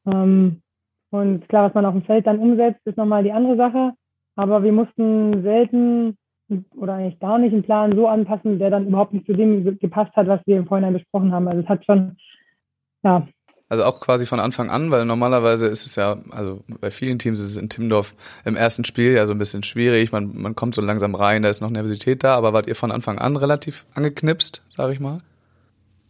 Ähm, 0.06 0.62
und 1.10 1.48
klar, 1.50 1.68
was 1.68 1.74
man 1.74 1.86
auf 1.86 1.94
dem 1.94 2.04
Feld 2.04 2.28
dann 2.28 2.40
umsetzt, 2.40 2.86
ist 2.86 2.98
nochmal 2.98 3.24
die 3.24 3.32
andere 3.32 3.58
Sache. 3.58 3.94
Aber 4.36 4.64
wir 4.64 4.72
mussten 4.72 5.42
selten 5.42 6.18
oder 6.76 6.94
eigentlich 6.94 7.20
gar 7.20 7.38
nicht 7.38 7.54
einen 7.54 7.64
Plan 7.64 7.94
so 7.96 8.08
anpassen, 8.08 8.60
der 8.60 8.70
dann 8.70 8.88
überhaupt 8.88 9.14
nicht 9.14 9.26
zu 9.26 9.34
dem 9.34 9.78
gepasst 9.80 10.16
hat, 10.16 10.28
was 10.28 10.40
wir 10.46 10.58
im 10.58 10.68
Vorhinein 10.68 10.94
besprochen 10.94 11.32
haben. 11.32 11.48
Also 11.48 11.62
es 11.62 11.68
hat 11.68 11.86
schon, 11.86 12.18
ja. 13.04 13.28
Also 13.70 13.84
auch 13.84 14.00
quasi 14.00 14.26
von 14.26 14.40
Anfang 14.40 14.70
an, 14.70 14.92
weil 14.92 15.04
normalerweise 15.04 15.68
ist 15.68 15.86
es 15.86 15.98
ja, 15.98 16.18
also 16.30 16.62
bei 16.80 16.90
vielen 16.90 17.20
Teams 17.20 17.40
ist 17.42 17.52
es 17.52 17.58
in 17.58 17.68
Timdorf 17.68 18.16
im 18.46 18.56
ersten 18.56 18.86
Spiel 18.86 19.12
ja 19.12 19.26
so 19.26 19.34
ein 19.34 19.40
bisschen 19.40 19.64
schwierig. 19.64 20.14
Man, 20.14 20.32
man 20.38 20.56
kommt 20.56 20.74
so 20.74 20.82
langsam 20.82 21.16
rein, 21.16 21.42
da 21.42 21.50
ist 21.50 21.62
noch 21.62 21.70
Nervosität 21.70 22.24
da, 22.24 22.36
aber 22.36 22.54
wart 22.54 22.68
ihr 22.68 22.76
von 22.76 22.92
Anfang 22.92 23.20
an 23.20 23.36
relativ 23.36 23.86
angeknipst, 23.94 24.64
sage 24.70 24.94
ich 24.94 25.02
mal? 25.02 25.22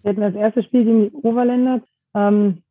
Wir 0.04 0.12
hatten 0.12 0.22
das 0.22 0.36
erste 0.36 0.64
Spiel 0.64 0.86
gegen 0.86 1.10
die 1.10 1.12
Oberländer. 1.16 1.82
Ähm, 2.14 2.62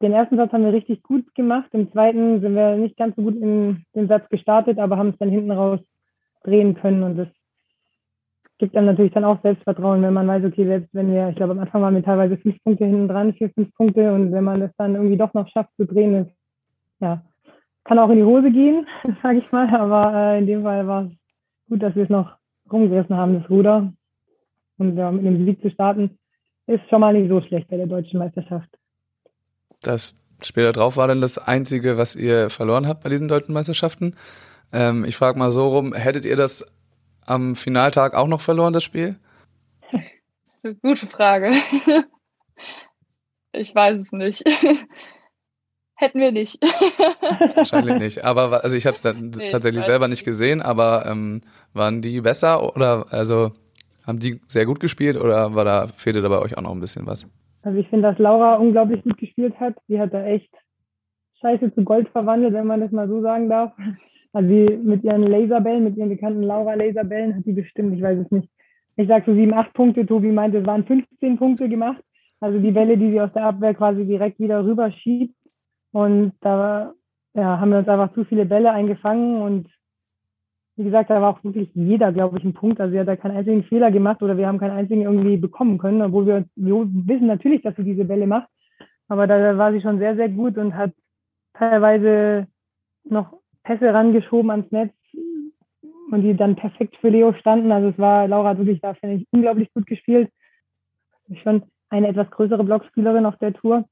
den 0.00 0.12
ersten 0.12 0.36
Satz 0.36 0.52
haben 0.52 0.64
wir 0.64 0.72
richtig 0.72 1.02
gut 1.02 1.34
gemacht. 1.34 1.68
Im 1.72 1.90
zweiten 1.90 2.40
sind 2.40 2.54
wir 2.54 2.76
nicht 2.76 2.96
ganz 2.96 3.16
so 3.16 3.22
gut 3.22 3.34
in 3.34 3.84
den 3.96 4.06
Satz 4.06 4.28
gestartet, 4.28 4.78
aber 4.78 4.96
haben 4.96 5.10
es 5.10 5.18
dann 5.18 5.30
hinten 5.30 5.50
raus 5.50 5.80
drehen 6.44 6.76
können. 6.76 7.02
Und 7.02 7.16
das 7.16 7.28
gibt 8.58 8.74
dann 8.74 8.86
natürlich 8.86 9.12
dann 9.12 9.24
auch 9.24 9.40
Selbstvertrauen, 9.42 10.02
wenn 10.02 10.12
man 10.12 10.26
weiß, 10.26 10.44
okay, 10.44 10.66
selbst 10.66 10.92
wenn 10.92 11.12
wir, 11.12 11.28
ich 11.28 11.36
glaube, 11.36 11.52
am 11.52 11.60
Anfang 11.60 11.80
waren 11.80 11.94
wir 11.94 12.02
teilweise 12.02 12.36
fünf 12.36 12.62
Punkte 12.64 12.84
hinten 12.84 13.08
dran, 13.08 13.32
vier, 13.34 13.50
fünf 13.50 13.72
Punkte. 13.74 14.12
Und 14.12 14.32
wenn 14.32 14.44
man 14.44 14.60
das 14.60 14.70
dann 14.76 14.96
irgendwie 14.96 15.16
doch 15.16 15.32
noch 15.34 15.48
schafft 15.48 15.70
zu 15.76 15.86
drehen, 15.86 16.26
ist, 16.26 16.30
ja, 17.00 17.22
kann 17.84 17.98
auch 17.98 18.10
in 18.10 18.16
die 18.16 18.24
Hose 18.24 18.50
gehen, 18.50 18.86
sage 19.22 19.38
ich 19.38 19.52
mal. 19.52 19.72
Aber 19.74 20.12
äh, 20.14 20.38
in 20.38 20.46
dem 20.46 20.62
Fall 20.64 20.86
war 20.86 21.04
es 21.04 21.12
gut, 21.68 21.82
dass 21.82 21.94
wir 21.94 22.02
es 22.04 22.10
noch 22.10 22.36
rumgerissen 22.70 23.16
haben, 23.16 23.40
das 23.40 23.48
Ruder. 23.48 23.92
Und 24.76 24.96
ja, 24.96 25.10
mit 25.10 25.24
dem 25.24 25.46
Sieg 25.46 25.62
zu 25.62 25.70
starten, 25.70 26.18
ist 26.66 26.88
schon 26.90 27.00
mal 27.00 27.14
nicht 27.14 27.30
so 27.30 27.40
schlecht 27.40 27.68
bei 27.68 27.76
der 27.76 27.86
deutschen 27.86 28.18
Meisterschaft. 28.18 28.68
Das 29.82 30.14
Spiel 30.42 30.70
drauf 30.72 30.96
war 30.96 31.08
dann 31.08 31.20
das 31.20 31.38
einzige, 31.38 31.96
was 31.96 32.14
ihr 32.14 32.50
verloren 32.50 32.86
habt 32.86 33.02
bei 33.02 33.10
diesen 33.10 33.28
deutschen 33.28 33.54
Meisterschaften. 33.54 34.14
Ähm, 34.72 35.04
ich 35.04 35.16
frage 35.16 35.38
mal 35.38 35.50
so 35.50 35.68
rum, 35.68 35.94
hättet 35.94 36.24
ihr 36.24 36.36
das 36.36 36.77
am 37.28 37.54
Finaltag 37.54 38.14
auch 38.14 38.26
noch 38.26 38.40
verloren, 38.40 38.72
das 38.72 38.84
Spiel? 38.84 39.16
Das 39.92 40.56
ist 40.56 40.64
eine 40.64 40.74
gute 40.76 41.06
Frage. 41.06 41.52
Ich 43.52 43.74
weiß 43.74 43.98
es 43.98 44.12
nicht. 44.12 44.42
Hätten 45.94 46.20
wir 46.20 46.30
nicht. 46.32 46.62
Wahrscheinlich 47.56 47.98
nicht. 47.98 48.24
Aber 48.24 48.62
also 48.62 48.76
ich 48.76 48.86
habe 48.86 48.94
es 48.94 49.04
nee, 49.04 49.48
tatsächlich 49.50 49.84
selber 49.84 50.06
nicht 50.06 50.24
gesehen, 50.24 50.62
aber 50.62 51.06
ähm, 51.06 51.40
waren 51.72 52.02
die 52.02 52.20
besser 52.20 52.76
oder 52.76 53.06
also 53.10 53.52
haben 54.06 54.20
die 54.20 54.40
sehr 54.46 54.64
gut 54.64 54.80
gespielt 54.80 55.16
oder 55.16 55.54
war 55.54 55.64
da 55.64 55.88
fehlte 55.88 56.22
da 56.22 56.28
bei 56.28 56.38
euch 56.38 56.56
auch 56.56 56.62
noch 56.62 56.72
ein 56.72 56.80
bisschen 56.80 57.06
was? 57.06 57.26
Also 57.62 57.78
ich 57.78 57.88
finde, 57.88 58.10
dass 58.10 58.18
Laura 58.18 58.56
unglaublich 58.56 59.02
gut 59.02 59.18
gespielt 59.18 59.58
hat. 59.58 59.74
Sie 59.88 59.98
hat 59.98 60.14
da 60.14 60.24
echt 60.24 60.54
Scheiße 61.40 61.74
zu 61.74 61.82
Gold 61.82 62.08
verwandelt, 62.10 62.54
wenn 62.54 62.66
man 62.66 62.80
das 62.80 62.92
mal 62.92 63.08
so 63.08 63.20
sagen 63.20 63.48
darf. 63.48 63.72
Also 64.32 64.48
sie 64.48 64.76
mit 64.82 65.04
ihren 65.04 65.22
Laserbällen, 65.22 65.84
mit 65.84 65.96
ihren 65.96 66.10
bekannten 66.10 66.42
Laura-Laserbällen 66.42 67.36
hat 67.36 67.44
sie 67.44 67.52
bestimmt, 67.52 67.94
ich 67.94 68.02
weiß 68.02 68.18
es 68.18 68.30
nicht. 68.30 68.48
Ich 68.96 69.08
sag 69.08 69.24
so 69.24 69.34
sieben, 69.34 69.54
acht 69.54 69.72
Punkte. 69.74 70.04
Tobi 70.04 70.32
meinte, 70.32 70.58
es 70.58 70.66
waren 70.66 70.84
15 70.84 71.38
Punkte 71.38 71.68
gemacht. 71.68 72.02
Also 72.40 72.58
die 72.58 72.74
Welle, 72.74 72.98
die 72.98 73.10
sie 73.10 73.20
aus 73.20 73.32
der 73.32 73.44
Abwehr 73.44 73.74
quasi 73.74 74.04
direkt 74.04 74.38
wieder 74.40 74.64
rüberschiebt. 74.64 75.34
Und 75.92 76.32
da 76.40 76.92
ja, 77.34 77.60
haben 77.60 77.70
wir 77.70 77.78
uns 77.78 77.88
einfach 77.88 78.12
zu 78.14 78.24
viele 78.24 78.44
Bälle 78.44 78.72
eingefangen 78.72 79.40
und 79.40 79.68
wie 80.76 80.84
gesagt, 80.84 81.10
da 81.10 81.20
war 81.20 81.30
auch 81.30 81.42
wirklich 81.42 81.70
jeder, 81.74 82.12
glaube 82.12 82.38
ich, 82.38 82.44
ein 82.44 82.54
Punkt. 82.54 82.80
Also 82.80 82.92
sie 82.92 83.00
hat 83.00 83.08
da 83.08 83.16
keinen 83.16 83.36
einzigen 83.36 83.64
Fehler 83.64 83.90
gemacht 83.90 84.22
oder 84.22 84.36
wir 84.36 84.46
haben 84.46 84.58
keinen 84.58 84.76
einzigen 84.76 85.02
irgendwie 85.02 85.36
bekommen 85.36 85.76
können, 85.76 86.02
obwohl 86.02 86.26
wir, 86.26 86.44
wir 86.54 86.86
wissen 87.06 87.26
natürlich, 87.26 87.62
dass 87.62 87.74
sie 87.74 87.82
diese 87.82 88.04
Bälle 88.04 88.28
macht. 88.28 88.48
Aber 89.08 89.26
da 89.26 89.58
war 89.58 89.72
sie 89.72 89.80
schon 89.80 89.98
sehr, 89.98 90.14
sehr 90.14 90.28
gut 90.28 90.56
und 90.56 90.76
hat 90.76 90.92
teilweise 91.54 92.46
noch 93.02 93.32
Pässe 93.64 93.92
rangeschoben 93.92 94.50
ans 94.50 94.70
Netz 94.70 94.94
und 96.10 96.22
die 96.22 96.34
dann 96.34 96.56
perfekt 96.56 96.96
für 96.96 97.10
Leo 97.10 97.32
standen. 97.34 97.70
Also 97.72 97.88
es 97.88 97.98
war, 97.98 98.28
Laura 98.28 98.50
hat 98.50 98.58
wirklich 98.58 98.80
da, 98.80 98.94
finde 98.94 99.16
ich, 99.16 99.26
unglaublich 99.30 99.72
gut 99.74 99.86
gespielt. 99.86 100.30
Schon 101.42 101.64
eine 101.90 102.08
etwas 102.08 102.30
größere 102.30 102.64
Blockspielerin 102.64 103.26
auf 103.26 103.36
der 103.36 103.52
Tour. 103.52 103.84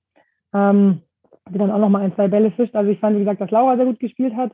Ähm, 0.54 1.02
die 1.50 1.58
dann 1.58 1.70
auch 1.70 1.78
noch 1.78 1.88
mal 1.88 2.02
ein, 2.02 2.14
zwei 2.14 2.28
Bälle 2.28 2.50
fischt. 2.50 2.74
Also 2.74 2.90
ich 2.90 2.98
fand, 2.98 3.16
wie 3.16 3.20
gesagt, 3.20 3.40
dass 3.40 3.50
Laura 3.50 3.76
sehr 3.76 3.84
gut 3.84 4.00
gespielt 4.00 4.34
hat. 4.34 4.52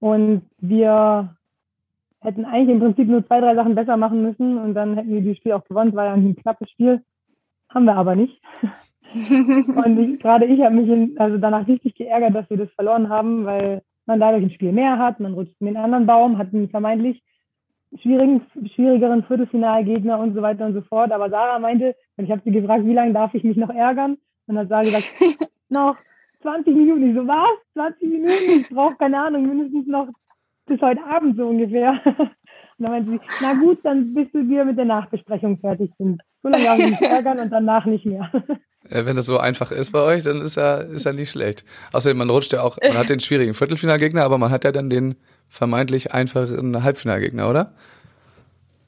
Und 0.00 0.42
wir 0.58 1.36
hätten 2.20 2.44
eigentlich 2.44 2.74
im 2.74 2.80
Prinzip 2.80 3.08
nur 3.08 3.26
zwei, 3.26 3.40
drei 3.40 3.54
Sachen 3.54 3.74
besser 3.74 3.96
machen 3.96 4.22
müssen 4.22 4.58
und 4.58 4.74
dann 4.74 4.96
hätten 4.96 5.10
wir 5.10 5.22
das 5.22 5.36
Spiel 5.36 5.52
auch 5.52 5.64
gewonnen. 5.64 5.90
Es 5.90 5.96
war 5.96 6.06
ja 6.06 6.14
ein 6.14 6.36
knappes 6.36 6.70
Spiel. 6.70 7.02
Haben 7.68 7.84
wir 7.84 7.96
aber 7.96 8.16
nicht. 8.16 8.40
und 9.14 10.18
gerade 10.20 10.46
ich 10.46 10.60
habe 10.62 10.74
mich 10.74 10.88
in, 10.88 11.18
also 11.18 11.38
danach 11.38 11.68
richtig 11.68 11.94
geärgert, 11.94 12.34
dass 12.34 12.50
wir 12.50 12.56
das 12.56 12.70
verloren 12.72 13.08
haben, 13.08 13.44
weil 13.44 13.82
man 14.06 14.20
dadurch 14.20 14.42
ein 14.42 14.50
Spiel 14.50 14.72
mehr 14.72 14.98
hat, 14.98 15.20
man 15.20 15.34
rutscht 15.34 15.54
in 15.60 15.66
den 15.66 15.76
anderen 15.76 16.06
Baum, 16.06 16.38
hat 16.38 16.52
einen 16.52 16.68
vermeintlich 16.68 17.22
schwierigen, 18.00 18.42
schwierigeren 18.74 19.22
Viertelfinalgegner 19.24 20.18
und 20.18 20.34
so 20.34 20.42
weiter 20.42 20.66
und 20.66 20.74
so 20.74 20.82
fort. 20.82 21.12
Aber 21.12 21.30
Sarah 21.30 21.58
meinte, 21.58 21.94
und 22.16 22.24
ich 22.24 22.30
habe 22.30 22.42
sie 22.44 22.50
gefragt, 22.50 22.84
wie 22.84 22.94
lange 22.94 23.12
darf 23.12 23.34
ich 23.34 23.44
mich 23.44 23.56
noch 23.56 23.70
ärgern? 23.70 24.12
Und 24.46 24.56
dann 24.56 24.58
hat 24.58 24.68
Sarah 24.68 24.82
gesagt, 24.82 25.14
noch 25.68 25.96
20 26.42 26.74
Minuten. 26.74 27.10
Ich 27.10 27.16
so, 27.16 27.26
was? 27.26 27.58
20 27.74 28.08
Minuten? 28.08 28.60
Ich 28.60 28.68
brauche 28.68 28.96
keine 28.96 29.18
Ahnung, 29.18 29.46
mindestens 29.46 29.86
noch 29.86 30.08
bis 30.66 30.80
heute 30.80 31.02
Abend 31.04 31.36
so 31.36 31.46
ungefähr. 31.46 32.00
Und 32.76 32.84
dann 32.84 32.92
meinte 32.92 33.10
sie, 33.12 33.20
na 33.40 33.54
gut, 33.54 33.78
dann 33.84 34.14
bist 34.14 34.34
du 34.34 34.48
wir 34.48 34.64
mit 34.64 34.76
der 34.76 34.84
Nachbesprechung 34.84 35.58
fertig 35.58 35.92
sind. 35.96 36.20
So 36.42 36.48
lange 36.48 36.64
darf 36.64 36.78
ich 36.78 36.90
mich 36.90 37.00
ärgern 37.02 37.38
und 37.38 37.50
danach 37.50 37.86
nicht 37.86 38.04
mehr. 38.04 38.32
Wenn 38.88 39.16
das 39.16 39.26
so 39.26 39.38
einfach 39.38 39.72
ist 39.72 39.92
bei 39.92 40.00
euch, 40.00 40.24
dann 40.24 40.42
ist 40.42 40.56
ja, 40.56 40.76
ist 40.76 41.06
ja 41.06 41.12
nicht 41.12 41.30
schlecht. 41.30 41.64
Außerdem, 41.92 42.18
man 42.18 42.28
rutscht 42.28 42.52
ja 42.52 42.62
auch, 42.62 42.76
man 42.82 42.98
hat 42.98 43.08
den 43.08 43.20
schwierigen 43.20 43.54
Viertelfinalgegner, 43.54 44.22
aber 44.22 44.36
man 44.36 44.50
hat 44.50 44.64
ja 44.64 44.72
dann 44.72 44.90
den 44.90 45.14
vermeintlich 45.48 46.12
einfachen 46.12 46.82
Halbfinalgegner, 46.84 47.48
oder? 47.48 47.72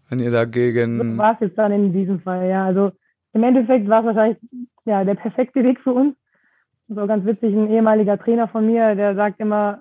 Wenn 0.08 0.18
ihr 0.20 0.30
dagegen. 0.30 0.98
So 0.98 1.18
war 1.18 1.32
es 1.34 1.40
jetzt 1.40 1.58
dann 1.58 1.72
in 1.72 1.92
diesem 1.92 2.20
Fall, 2.20 2.48
ja. 2.48 2.66
Also 2.66 2.92
im 3.32 3.42
Endeffekt 3.42 3.88
war 3.88 4.00
es 4.00 4.06
wahrscheinlich 4.06 4.38
ja, 4.84 5.02
der 5.04 5.14
perfekte 5.14 5.64
Weg 5.64 5.80
für 5.80 5.92
uns. 5.92 6.14
So 6.88 7.06
ganz 7.06 7.24
witzig, 7.24 7.54
ein 7.54 7.70
ehemaliger 7.70 8.18
Trainer 8.18 8.48
von 8.48 8.66
mir, 8.66 8.94
der 8.94 9.14
sagt 9.14 9.40
immer, 9.40 9.80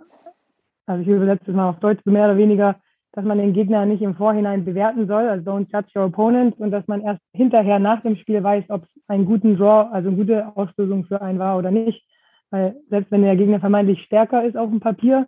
also 0.88 1.01
ich 1.01 1.07
übersetze 1.07 1.51
es 1.51 1.55
mal 1.55 1.69
auf 1.69 1.79
Deutsch, 1.79 2.01
so 2.03 2.12
mehr 2.12 2.25
oder 2.25 2.38
weniger, 2.38 2.77
dass 3.12 3.24
man 3.25 3.38
den 3.38 3.53
Gegner 3.53 3.86
nicht 3.86 4.01
im 4.01 4.15
Vorhinein 4.15 4.65
bewerten 4.65 5.07
soll, 5.07 5.27
also 5.27 5.51
don't 5.51 5.67
judge 5.72 5.91
your 5.95 6.05
opponent, 6.05 6.60
und 6.60 6.72
dass 6.72 6.88
man 6.88 7.01
erst 7.01 7.22
hinterher 7.34 7.79
nach 7.79 8.01
dem 8.01 8.15
Spiel 8.15 8.41
weiß, 8.43 8.65
ob 8.69 8.84
es 8.84 8.89
einen 9.07 9.25
guten 9.25 9.57
Draw, 9.57 9.89
also 9.91 10.09
eine 10.09 10.17
gute 10.17 10.55
Auslösung 10.55 11.05
für 11.05 11.21
einen 11.21 11.39
war 11.39 11.57
oder 11.57 11.71
nicht. 11.71 12.03
Weil 12.50 12.75
selbst 12.89 13.12
wenn 13.12 13.24
der 13.24 13.35
Gegner 13.35 13.59
vermeintlich 13.59 14.01
stärker 14.03 14.45
ist 14.45 14.55
auf 14.57 14.69
dem 14.69 14.79
Papier, 14.79 15.27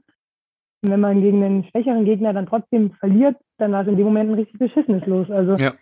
und 0.84 0.91
wenn 0.91 1.00
man 1.00 1.22
gegen 1.22 1.43
einen 1.43 1.63
schwächeren 1.65 2.05
Gegner 2.05 2.34
dann 2.34 2.46
trotzdem 2.46 2.91
verliert, 3.00 3.36
dann 3.57 3.72
war 3.72 3.81
es 3.81 3.88
in 3.88 3.98
dem 3.98 4.05
Moment 4.05 4.29
ein 4.29 4.36
richtig 4.36 4.60
beschissenes 4.60 5.05
Los. 5.07 5.29
Also 5.31 5.55
ja. 5.55 5.74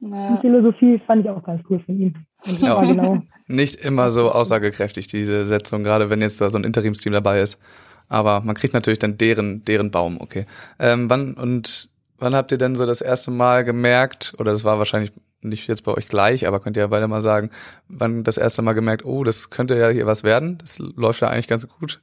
die 0.00 0.40
Philosophie 0.40 1.00
fand 1.06 1.24
ich 1.24 1.30
auch 1.30 1.42
ganz 1.42 1.62
cool 1.68 1.80
von 1.80 2.00
ihm. 2.00 2.14
Ja. 2.44 2.80
Genau. 2.80 3.22
Nicht 3.46 3.84
immer 3.84 4.08
so 4.10 4.30
aussagekräftig, 4.30 5.08
diese 5.08 5.44
Setzung, 5.44 5.84
gerade 5.84 6.08
wenn 6.08 6.22
jetzt 6.22 6.40
da 6.40 6.48
so 6.48 6.58
ein 6.58 6.64
Interimsteam 6.64 7.12
dabei 7.12 7.40
ist. 7.40 7.60
Aber 8.08 8.40
man 8.40 8.54
kriegt 8.54 8.74
natürlich 8.74 8.98
dann 8.98 9.18
deren, 9.18 9.64
deren 9.64 9.90
Baum, 9.90 10.20
okay. 10.20 10.46
Ähm, 10.78 11.10
wann 11.10 11.34
und 11.34 11.90
wann 12.18 12.34
habt 12.34 12.50
ihr 12.52 12.58
denn 12.58 12.76
so 12.76 12.86
das 12.86 13.00
erste 13.00 13.30
Mal 13.30 13.64
gemerkt, 13.64 14.34
oder 14.38 14.52
das 14.52 14.64
war 14.64 14.78
wahrscheinlich 14.78 15.12
nicht 15.42 15.68
jetzt 15.68 15.84
bei 15.84 15.92
euch 15.92 16.08
gleich, 16.08 16.46
aber 16.46 16.60
könnt 16.60 16.76
ihr 16.76 16.82
ja 16.82 16.86
beide 16.88 17.08
mal 17.08 17.22
sagen, 17.22 17.50
wann 17.88 18.24
das 18.24 18.36
erste 18.36 18.62
Mal 18.62 18.74
gemerkt, 18.74 19.04
oh, 19.04 19.24
das 19.24 19.50
könnte 19.50 19.76
ja 19.76 19.88
hier 19.88 20.06
was 20.06 20.24
werden, 20.24 20.58
das 20.58 20.78
läuft 20.78 21.20
ja 21.20 21.28
eigentlich 21.28 21.48
ganz 21.48 21.66
gut? 21.68 22.00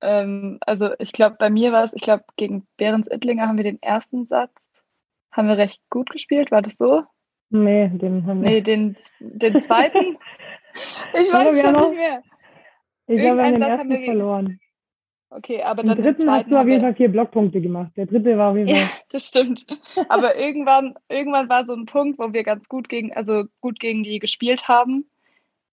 Ähm, 0.00 0.58
also 0.60 0.90
ich 0.98 1.12
glaube, 1.12 1.36
bei 1.38 1.50
mir 1.50 1.72
war 1.72 1.84
es, 1.84 1.92
ich 1.92 2.02
glaube, 2.02 2.24
gegen 2.36 2.66
Behrens 2.76 3.08
Ittlinger 3.10 3.48
haben 3.48 3.56
wir 3.56 3.64
den 3.64 3.82
ersten 3.82 4.26
Satz, 4.26 4.52
haben 5.32 5.48
wir 5.48 5.56
recht 5.56 5.82
gut 5.90 6.10
gespielt, 6.10 6.50
war 6.50 6.62
das 6.62 6.76
so? 6.76 7.04
Nee, 7.50 7.88
den 7.88 8.26
haben 8.26 8.42
wir. 8.42 8.50
Nee, 8.50 8.60
den, 8.60 8.96
den 9.20 9.60
zweiten? 9.60 10.18
ich 11.14 11.32
weiß 11.32 11.62
schon 11.62 11.72
nicht 11.72 11.94
mehr. 11.94 12.22
Ich 13.06 13.16
glaube, 13.16 13.38
wir 13.38 13.44
haben 13.44 13.52
den 13.54 13.62
ersten 13.62 13.88
wir 13.88 14.04
verloren. 14.04 14.60
Okay, 15.30 15.62
aber 15.62 15.82
dann. 15.82 15.96
Den 15.96 16.04
dritten 16.04 16.30
hast 16.30 16.50
du 16.50 16.56
auf 16.56 16.66
jeden 16.66 16.80
Fall 16.80 16.94
vier 16.94 17.10
Blockpunkte 17.10 17.60
gemacht. 17.60 17.92
Der 17.96 18.06
dritte 18.06 18.38
war 18.38 18.52
auf 18.52 18.56
jeden 18.56 18.68
Fall. 18.74 18.78
Ja, 18.78 18.88
das 19.10 19.28
stimmt. 19.28 19.66
Aber 20.08 20.36
irgendwann, 20.36 20.94
irgendwann 21.08 21.48
war 21.48 21.66
so 21.66 21.74
ein 21.74 21.86
Punkt, 21.86 22.18
wo 22.18 22.32
wir 22.32 22.44
ganz 22.44 22.68
gut 22.68 22.88
gegen, 22.88 23.12
also 23.12 23.44
gut 23.60 23.78
gegen 23.78 24.02
die 24.02 24.18
gespielt 24.18 24.68
haben. 24.68 25.08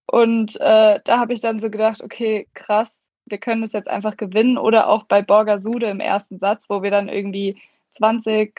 Und 0.07 0.59
äh, 0.59 0.99
da 1.03 1.19
habe 1.19 1.33
ich 1.33 1.41
dann 1.41 1.59
so 1.59 1.69
gedacht, 1.69 2.03
okay, 2.03 2.47
krass, 2.53 2.99
wir 3.25 3.37
können 3.37 3.61
das 3.61 3.73
jetzt 3.73 3.89
einfach 3.89 4.17
gewinnen. 4.17 4.57
Oder 4.57 4.89
auch 4.89 5.03
bei 5.03 5.21
Borger 5.21 5.59
Sude 5.59 5.87
im 5.87 5.99
ersten 5.99 6.37
Satz, 6.37 6.65
wo 6.69 6.83
wir 6.83 6.91
dann 6.91 7.09
irgendwie 7.09 7.57
20, 7.91 8.53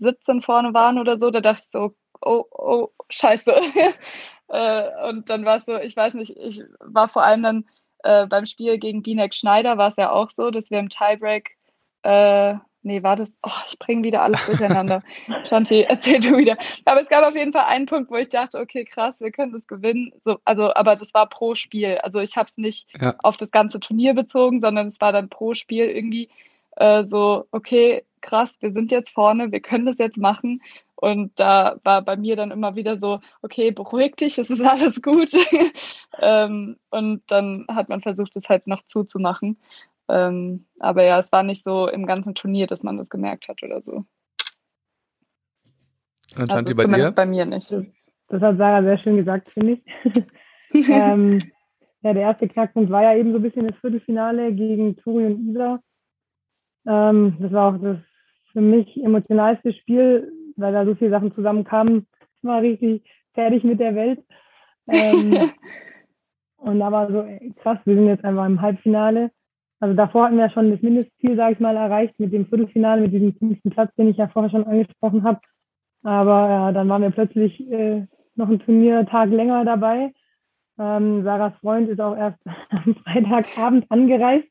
17 0.00 0.42
vorne 0.42 0.74
waren 0.74 0.98
oder 0.98 1.18
so, 1.18 1.30
da 1.30 1.40
dachte 1.40 1.62
ich 1.64 1.70
so, 1.70 1.94
oh, 2.20 2.44
oh, 2.50 2.88
scheiße. 3.08 3.54
äh, 4.48 5.08
und 5.08 5.30
dann 5.30 5.44
war 5.44 5.56
es 5.56 5.64
so, 5.64 5.78
ich 5.78 5.96
weiß 5.96 6.14
nicht, 6.14 6.36
ich 6.36 6.62
war 6.80 7.08
vor 7.08 7.22
allem 7.22 7.42
dann 7.42 7.64
äh, 8.04 8.26
beim 8.26 8.46
Spiel 8.46 8.78
gegen 8.78 9.02
Binek 9.02 9.34
Schneider 9.34 9.78
war 9.78 9.88
es 9.88 9.96
ja 9.96 10.10
auch 10.10 10.30
so, 10.30 10.50
dass 10.50 10.70
wir 10.70 10.78
im 10.78 10.88
Tiebreak, 10.88 11.56
äh, 12.02 12.54
nee, 12.82 13.02
war 13.02 13.16
das, 13.16 13.34
oh, 13.42 13.50
ich 13.66 13.78
bringe 13.78 14.04
wieder 14.04 14.22
alles 14.22 14.44
durcheinander. 14.46 15.02
Shanti, 15.48 15.82
erzähl 15.82 16.20
du 16.20 16.36
wieder. 16.36 16.56
Aber 16.84 17.00
es 17.00 17.08
gab 17.08 17.24
auf 17.24 17.34
jeden 17.34 17.52
Fall 17.52 17.64
einen 17.64 17.86
Punkt, 17.86 18.10
wo 18.10 18.16
ich 18.16 18.28
dachte, 18.28 18.58
okay, 18.58 18.84
krass, 18.84 19.20
wir 19.20 19.32
können 19.32 19.52
das 19.52 19.66
gewinnen. 19.66 20.12
So, 20.24 20.38
also, 20.44 20.74
aber 20.74 20.96
das 20.96 21.12
war 21.14 21.28
pro 21.28 21.54
Spiel. 21.54 21.98
Also 21.98 22.20
ich 22.20 22.36
habe 22.36 22.48
es 22.48 22.56
nicht 22.56 22.88
ja. 23.00 23.14
auf 23.22 23.36
das 23.36 23.50
ganze 23.50 23.80
Turnier 23.80 24.14
bezogen, 24.14 24.60
sondern 24.60 24.86
es 24.86 25.00
war 25.00 25.12
dann 25.12 25.28
pro 25.28 25.54
Spiel 25.54 25.86
irgendwie 25.86 26.28
äh, 26.76 27.04
so, 27.08 27.46
okay, 27.50 28.04
krass, 28.20 28.56
wir 28.60 28.72
sind 28.72 28.92
jetzt 28.92 29.10
vorne, 29.10 29.52
wir 29.52 29.60
können 29.60 29.86
das 29.86 29.98
jetzt 29.98 30.18
machen. 30.18 30.62
Und 31.00 31.38
da 31.38 31.78
war 31.84 32.02
bei 32.02 32.16
mir 32.16 32.34
dann 32.34 32.50
immer 32.50 32.74
wieder 32.74 32.98
so, 32.98 33.20
okay, 33.42 33.70
beruhig 33.70 34.16
dich, 34.16 34.36
es 34.36 34.50
ist 34.50 34.60
alles 34.60 35.00
gut. 35.00 35.30
ähm, 36.18 36.76
und 36.90 37.22
dann 37.28 37.66
hat 37.68 37.88
man 37.88 38.00
versucht, 38.00 38.34
es 38.34 38.48
halt 38.48 38.66
noch 38.66 38.82
zuzumachen. 38.84 39.58
Ähm, 40.08 40.66
aber 40.80 41.04
ja, 41.04 41.20
es 41.20 41.30
war 41.30 41.44
nicht 41.44 41.62
so 41.62 41.88
im 41.88 42.04
ganzen 42.04 42.34
Turnier, 42.34 42.66
dass 42.66 42.82
man 42.82 42.96
das 42.96 43.10
gemerkt 43.10 43.48
hat 43.48 43.62
oder 43.62 43.80
so. 43.80 44.04
Und 46.36 46.52
also 46.52 46.74
bei 46.74 46.86
dir? 46.86 47.12
bei 47.12 47.26
mir 47.26 47.46
nicht. 47.46 47.72
Das 48.28 48.42
hat 48.42 48.58
Sarah 48.58 48.82
sehr 48.82 48.98
schön 48.98 49.18
gesagt, 49.18 49.48
finde 49.52 49.74
ich. 49.74 50.24
ähm, 50.90 51.38
ja, 52.02 52.12
der 52.12 52.22
erste 52.22 52.48
Knackpunkt 52.48 52.90
war 52.90 53.04
ja 53.04 53.14
eben 53.14 53.30
so 53.30 53.38
ein 53.38 53.42
bisschen 53.42 53.68
das 53.68 53.78
Viertelfinale 53.78 54.52
gegen 54.52 54.96
Turi 54.96 55.26
und 55.26 55.48
Isa. 55.48 55.80
Ähm, 56.88 57.36
das 57.38 57.52
war 57.52 57.74
auch 57.74 57.80
das 57.80 57.98
für 58.52 58.60
mich 58.60 58.96
emotionalste 59.04 59.72
Spiel, 59.74 60.32
weil 60.58 60.72
da 60.72 60.84
so 60.84 60.94
viele 60.94 61.10
Sachen 61.10 61.34
zusammenkamen. 61.34 62.06
Ich 62.20 62.48
war 62.48 62.60
richtig 62.62 63.02
fertig 63.34 63.64
mit 63.64 63.80
der 63.80 63.94
Welt. 63.94 64.20
Ähm, 64.88 65.50
und 66.56 66.80
da 66.80 66.92
war 66.92 67.10
so 67.10 67.22
ey, 67.22 67.52
krass, 67.62 67.78
wir 67.84 67.94
sind 67.94 68.06
jetzt 68.06 68.24
einfach 68.24 68.46
im 68.46 68.60
Halbfinale. 68.60 69.30
Also 69.80 69.94
davor 69.94 70.24
hatten 70.24 70.38
wir 70.38 70.50
schon 70.50 70.70
das 70.72 70.82
Mindestziel, 70.82 71.36
sage 71.36 71.54
ich 71.54 71.60
mal, 71.60 71.76
erreicht 71.76 72.18
mit 72.18 72.32
dem 72.32 72.46
Viertelfinale, 72.46 73.02
mit 73.02 73.12
diesem 73.12 73.34
fünften 73.34 73.70
Platz, 73.70 73.94
den 73.94 74.08
ich 74.08 74.16
ja 74.16 74.28
vorher 74.28 74.50
schon 74.50 74.66
angesprochen 74.66 75.22
habe. 75.22 75.40
Aber 76.02 76.48
ja, 76.48 76.72
dann 76.72 76.88
waren 76.88 77.02
wir 77.02 77.10
plötzlich 77.10 77.60
äh, 77.70 78.06
noch 78.34 78.48
einen 78.48 78.60
Turniertag 78.60 79.30
länger 79.30 79.64
dabei. 79.64 80.12
Ähm, 80.78 81.24
Sarahs 81.24 81.56
Freund 81.60 81.88
ist 81.88 82.00
auch 82.00 82.16
erst 82.16 82.38
am 82.70 82.96
Freitagabend 83.04 83.86
angereist. 83.90 84.48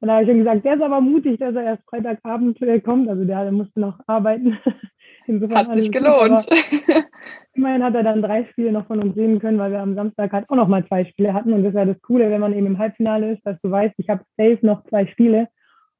Und 0.00 0.08
da 0.08 0.14
habe 0.14 0.24
ich 0.24 0.28
schon 0.28 0.38
gesagt, 0.38 0.64
der 0.64 0.74
ist 0.74 0.82
aber 0.82 1.00
mutig, 1.00 1.38
dass 1.38 1.54
er 1.54 1.62
erst 1.62 1.88
Freitagabend 1.88 2.60
äh, 2.62 2.80
kommt. 2.80 3.08
Also 3.08 3.24
der, 3.24 3.44
der 3.44 3.52
musste 3.52 3.80
noch 3.80 3.98
arbeiten. 4.06 4.58
Insofern 5.26 5.56
hat 5.58 5.72
sich 5.72 5.92
gelohnt. 5.92 6.46
immerhin 7.54 7.82
hat 7.82 7.94
er 7.94 8.02
dann 8.02 8.22
drei 8.22 8.44
Spiele 8.46 8.72
noch 8.72 8.86
von 8.86 9.00
uns 9.00 9.14
sehen 9.14 9.38
können, 9.38 9.58
weil 9.58 9.72
wir 9.72 9.80
am 9.80 9.94
Samstag 9.94 10.32
halt 10.32 10.48
auch 10.48 10.56
noch 10.56 10.68
mal 10.68 10.86
zwei 10.86 11.04
Spiele 11.04 11.34
hatten. 11.34 11.52
Und 11.52 11.62
das 11.62 11.70
ist 11.70 11.78
ja 11.78 11.84
das 11.84 12.00
Coole, 12.02 12.30
wenn 12.30 12.40
man 12.40 12.52
eben 12.52 12.66
im 12.66 12.78
Halbfinale 12.78 13.32
ist, 13.32 13.46
dass 13.46 13.60
du 13.62 13.70
weißt, 13.70 13.94
ich 13.98 14.08
habe 14.08 14.24
safe 14.36 14.58
noch 14.62 14.84
zwei 14.84 15.06
Spiele 15.06 15.48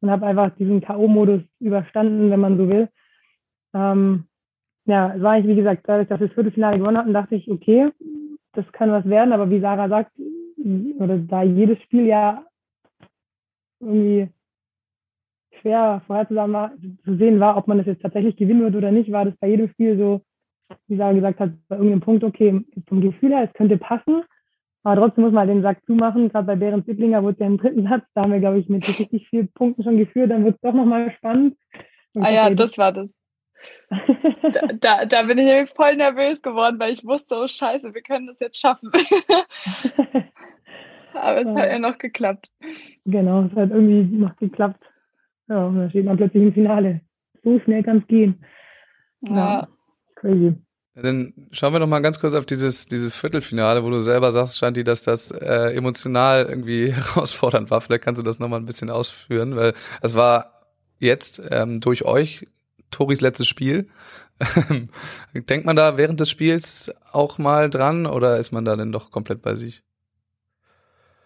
und 0.00 0.10
habe 0.10 0.26
einfach 0.26 0.50
diesen 0.56 0.80
K.O.-Modus 0.80 1.42
überstanden, 1.60 2.30
wenn 2.30 2.40
man 2.40 2.56
so 2.56 2.68
will. 2.68 2.88
Ähm, 3.74 4.24
ja, 4.86 5.14
war 5.20 5.38
ich, 5.38 5.46
wie 5.46 5.54
gesagt, 5.54 5.82
dadurch, 5.86 6.08
dass 6.08 6.20
wir 6.20 6.26
das 6.26 6.34
Viertelfinale 6.34 6.78
gewonnen 6.78 6.98
hatten, 6.98 7.12
dachte 7.12 7.36
ich, 7.36 7.50
okay, 7.50 7.90
das 8.52 8.70
kann 8.72 8.90
was 8.90 9.08
werden. 9.08 9.32
Aber 9.32 9.50
wie 9.50 9.60
Sarah 9.60 9.88
sagt, 9.88 10.12
oder 10.98 11.18
da 11.18 11.42
jedes 11.42 11.80
Spiel 11.82 12.06
ja 12.06 12.44
irgendwie 13.80 14.28
schwer 15.62 16.02
vorherzusagen 16.06 16.98
zu 17.04 17.16
sehen 17.16 17.40
war, 17.40 17.56
ob 17.56 17.68
man 17.68 17.78
das 17.78 17.86
jetzt 17.86 18.02
tatsächlich 18.02 18.36
gewinnen 18.36 18.62
wird 18.62 18.76
oder 18.76 18.92
nicht, 18.92 19.10
war 19.10 19.24
das 19.24 19.34
bei 19.40 19.48
jedem 19.48 19.70
Spiel 19.70 19.96
so, 19.96 20.20
wie 20.88 20.96
Sarah 20.96 21.12
gesagt 21.12 21.40
hat, 21.40 21.50
bei 21.68 21.76
irgendeinem 21.76 22.02
Punkt, 22.02 22.24
okay, 22.24 22.60
vom 22.88 23.00
Gefühl 23.00 23.30
her, 23.30 23.44
es 23.44 23.52
könnte 23.54 23.78
passen, 23.78 24.24
aber 24.84 25.00
trotzdem 25.00 25.24
muss 25.24 25.32
man 25.32 25.48
den 25.48 25.62
Sack 25.62 25.78
zumachen. 25.86 26.28
Gerade 26.28 26.46
bei 26.46 26.56
Bären 26.56 26.82
Siblinger 26.82 27.22
wurde 27.22 27.40
ja 27.40 27.46
im 27.46 27.58
dritten 27.58 27.88
Satz, 27.88 28.04
da 28.14 28.22
haben 28.22 28.32
wir, 28.32 28.40
glaube 28.40 28.58
ich, 28.58 28.68
mit 28.68 28.86
richtig 28.86 29.28
vielen 29.28 29.48
Punkten 29.52 29.84
schon 29.84 29.96
geführt, 29.96 30.30
dann 30.30 30.44
wird 30.44 30.56
es 30.56 30.60
doch 30.60 30.74
nochmal 30.74 31.10
spannend. 31.12 31.56
Und 32.14 32.24
ah 32.24 32.30
ja, 32.30 32.50
das 32.50 32.76
war 32.78 32.92
das. 32.92 33.08
da, 33.90 34.66
da, 34.80 35.06
da, 35.06 35.22
bin 35.22 35.38
ich 35.38 35.70
voll 35.70 35.94
nervös 35.94 36.42
geworden, 36.42 36.80
weil 36.80 36.92
ich 36.92 37.04
wusste, 37.04 37.36
oh 37.36 37.46
scheiße, 37.46 37.94
wir 37.94 38.02
können 38.02 38.26
das 38.26 38.40
jetzt 38.40 38.58
schaffen. 38.58 38.90
Aber 41.14 41.42
es 41.42 41.50
ja. 41.50 41.56
hat 41.56 41.70
ja 41.70 41.78
noch 41.78 41.98
geklappt. 41.98 42.50
Genau, 43.04 43.44
es 43.44 43.56
hat 43.56 43.70
irgendwie 43.70 44.16
noch 44.16 44.34
geklappt. 44.36 44.82
Ja, 45.52 45.66
und 45.66 45.76
dann 45.76 45.90
steht 45.90 46.06
man 46.06 46.16
plötzlich 46.16 46.42
im 46.44 46.52
Finale. 46.54 47.02
So 47.44 47.60
schnell 47.60 47.82
kann 47.82 47.98
es 47.98 48.06
gehen. 48.06 48.42
Ja. 49.20 49.34
ja. 49.34 49.68
Crazy. 50.14 50.54
Dann 50.94 51.34
schauen 51.50 51.74
wir 51.74 51.78
noch 51.78 51.86
mal 51.86 52.00
ganz 52.00 52.20
kurz 52.20 52.32
auf 52.32 52.46
dieses, 52.46 52.86
dieses 52.86 53.14
Viertelfinale, 53.14 53.84
wo 53.84 53.90
du 53.90 54.00
selber 54.00 54.30
sagst, 54.30 54.58
Shanti, 54.58 54.82
dass 54.82 55.02
das 55.02 55.30
äh, 55.30 55.74
emotional 55.74 56.46
irgendwie 56.46 56.92
herausfordernd 56.92 57.70
war. 57.70 57.82
Vielleicht 57.82 58.02
kannst 58.02 58.18
du 58.18 58.24
das 58.24 58.38
noch 58.38 58.48
mal 58.48 58.56
ein 58.56 58.64
bisschen 58.64 58.88
ausführen, 58.88 59.56
weil 59.56 59.74
es 60.00 60.14
war 60.14 60.62
jetzt 61.00 61.42
ähm, 61.50 61.80
durch 61.80 62.06
euch 62.06 62.46
Toris 62.90 63.20
letztes 63.20 63.46
Spiel. 63.46 63.88
Denkt 65.34 65.66
man 65.66 65.76
da 65.76 65.98
während 65.98 66.18
des 66.18 66.30
Spiels 66.30 66.94
auch 67.12 67.36
mal 67.36 67.68
dran 67.68 68.06
oder 68.06 68.38
ist 68.38 68.52
man 68.52 68.64
da 68.64 68.74
denn 68.74 68.92
doch 68.92 69.10
komplett 69.10 69.42
bei 69.42 69.54
sich? 69.54 69.82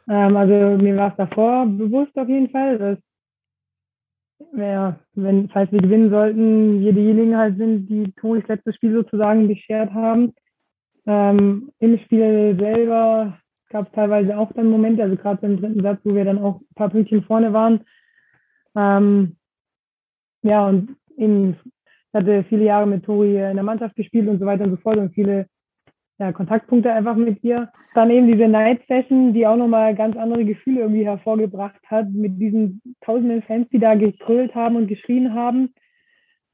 Ähm, 0.09 0.37
also 0.37 0.83
mir 0.83 0.97
war 0.97 1.11
es 1.11 1.17
davor 1.17 1.67
bewusst 1.67 2.17
auf 2.17 2.29
jeden 2.29 2.51
Fall, 2.51 2.79
dass 2.79 2.99
ja, 4.57 4.99
wenn, 5.15 5.49
falls 5.49 5.73
wir 5.73 5.81
gewinnen 5.81 6.11
sollten, 6.11 6.81
wir 6.81 6.93
diejenigen 6.93 7.37
halt 7.37 7.57
sind, 7.57 7.89
die 7.89 8.13
Toris 8.13 8.47
letztes 8.49 8.77
Spiel 8.77 8.93
sozusagen 8.93 9.49
beschert 9.49 9.93
haben. 9.93 10.35
Ähm, 11.07 11.73
Im 11.79 11.99
Spiel 12.01 12.57
selber 12.59 13.39
gab 13.71 13.87
es 13.87 13.93
teilweise 13.93 14.37
auch 14.37 14.53
dann 14.53 14.71
Momente, 14.71 15.03
also 15.03 15.17
gerade 15.17 15.47
im 15.47 15.61
dritten 15.61 15.83
Satz, 15.83 16.01
wo 16.05 16.15
wir 16.15 16.25
dann 16.25 16.39
auch 16.39 16.61
ein 16.61 16.75
paar 16.75 16.91
Pünktchen 16.91 17.25
vorne 17.25 17.53
waren. 17.53 17.81
Ähm, 18.77 19.37
ja, 20.43 20.67
und 20.67 20.97
in, 21.17 21.57
ich 21.75 22.15
hatte 22.15 22.45
viele 22.45 22.65
Jahre 22.65 22.87
mit 22.87 23.05
Tori 23.05 23.37
in 23.37 23.57
der 23.57 23.63
Mannschaft 23.63 23.97
gespielt 23.97 24.29
und 24.29 24.39
so 24.39 24.47
weiter 24.47 24.65
und 24.65 24.71
so 24.71 24.77
fort 24.77 24.99
und 24.99 25.15
viele 25.15 25.47
ja, 26.19 26.33
Kontaktpunkte 26.33 26.93
einfach 26.93 27.17
mit 27.17 27.43
ihr. 27.45 27.71
Dann 27.95 28.11
eben 28.11 28.27
diese 28.27 28.49
Night 28.49 28.83
Session, 28.89 29.35
die 29.35 29.47
auch 29.47 29.57
nochmal 29.57 29.95
ganz 29.95 30.17
andere 30.17 30.45
Gefühle 30.45 30.81
irgendwie 30.81 31.05
hervorgebracht 31.05 31.81
hat, 31.87 32.11
mit 32.11 32.41
diesen 32.41 32.81
tausenden 33.03 33.43
Fans, 33.43 33.69
die 33.71 33.79
da 33.79 33.95
gekrölt 33.95 34.55
haben 34.55 34.77
und 34.77 34.87
geschrien 34.87 35.35
haben. 35.35 35.75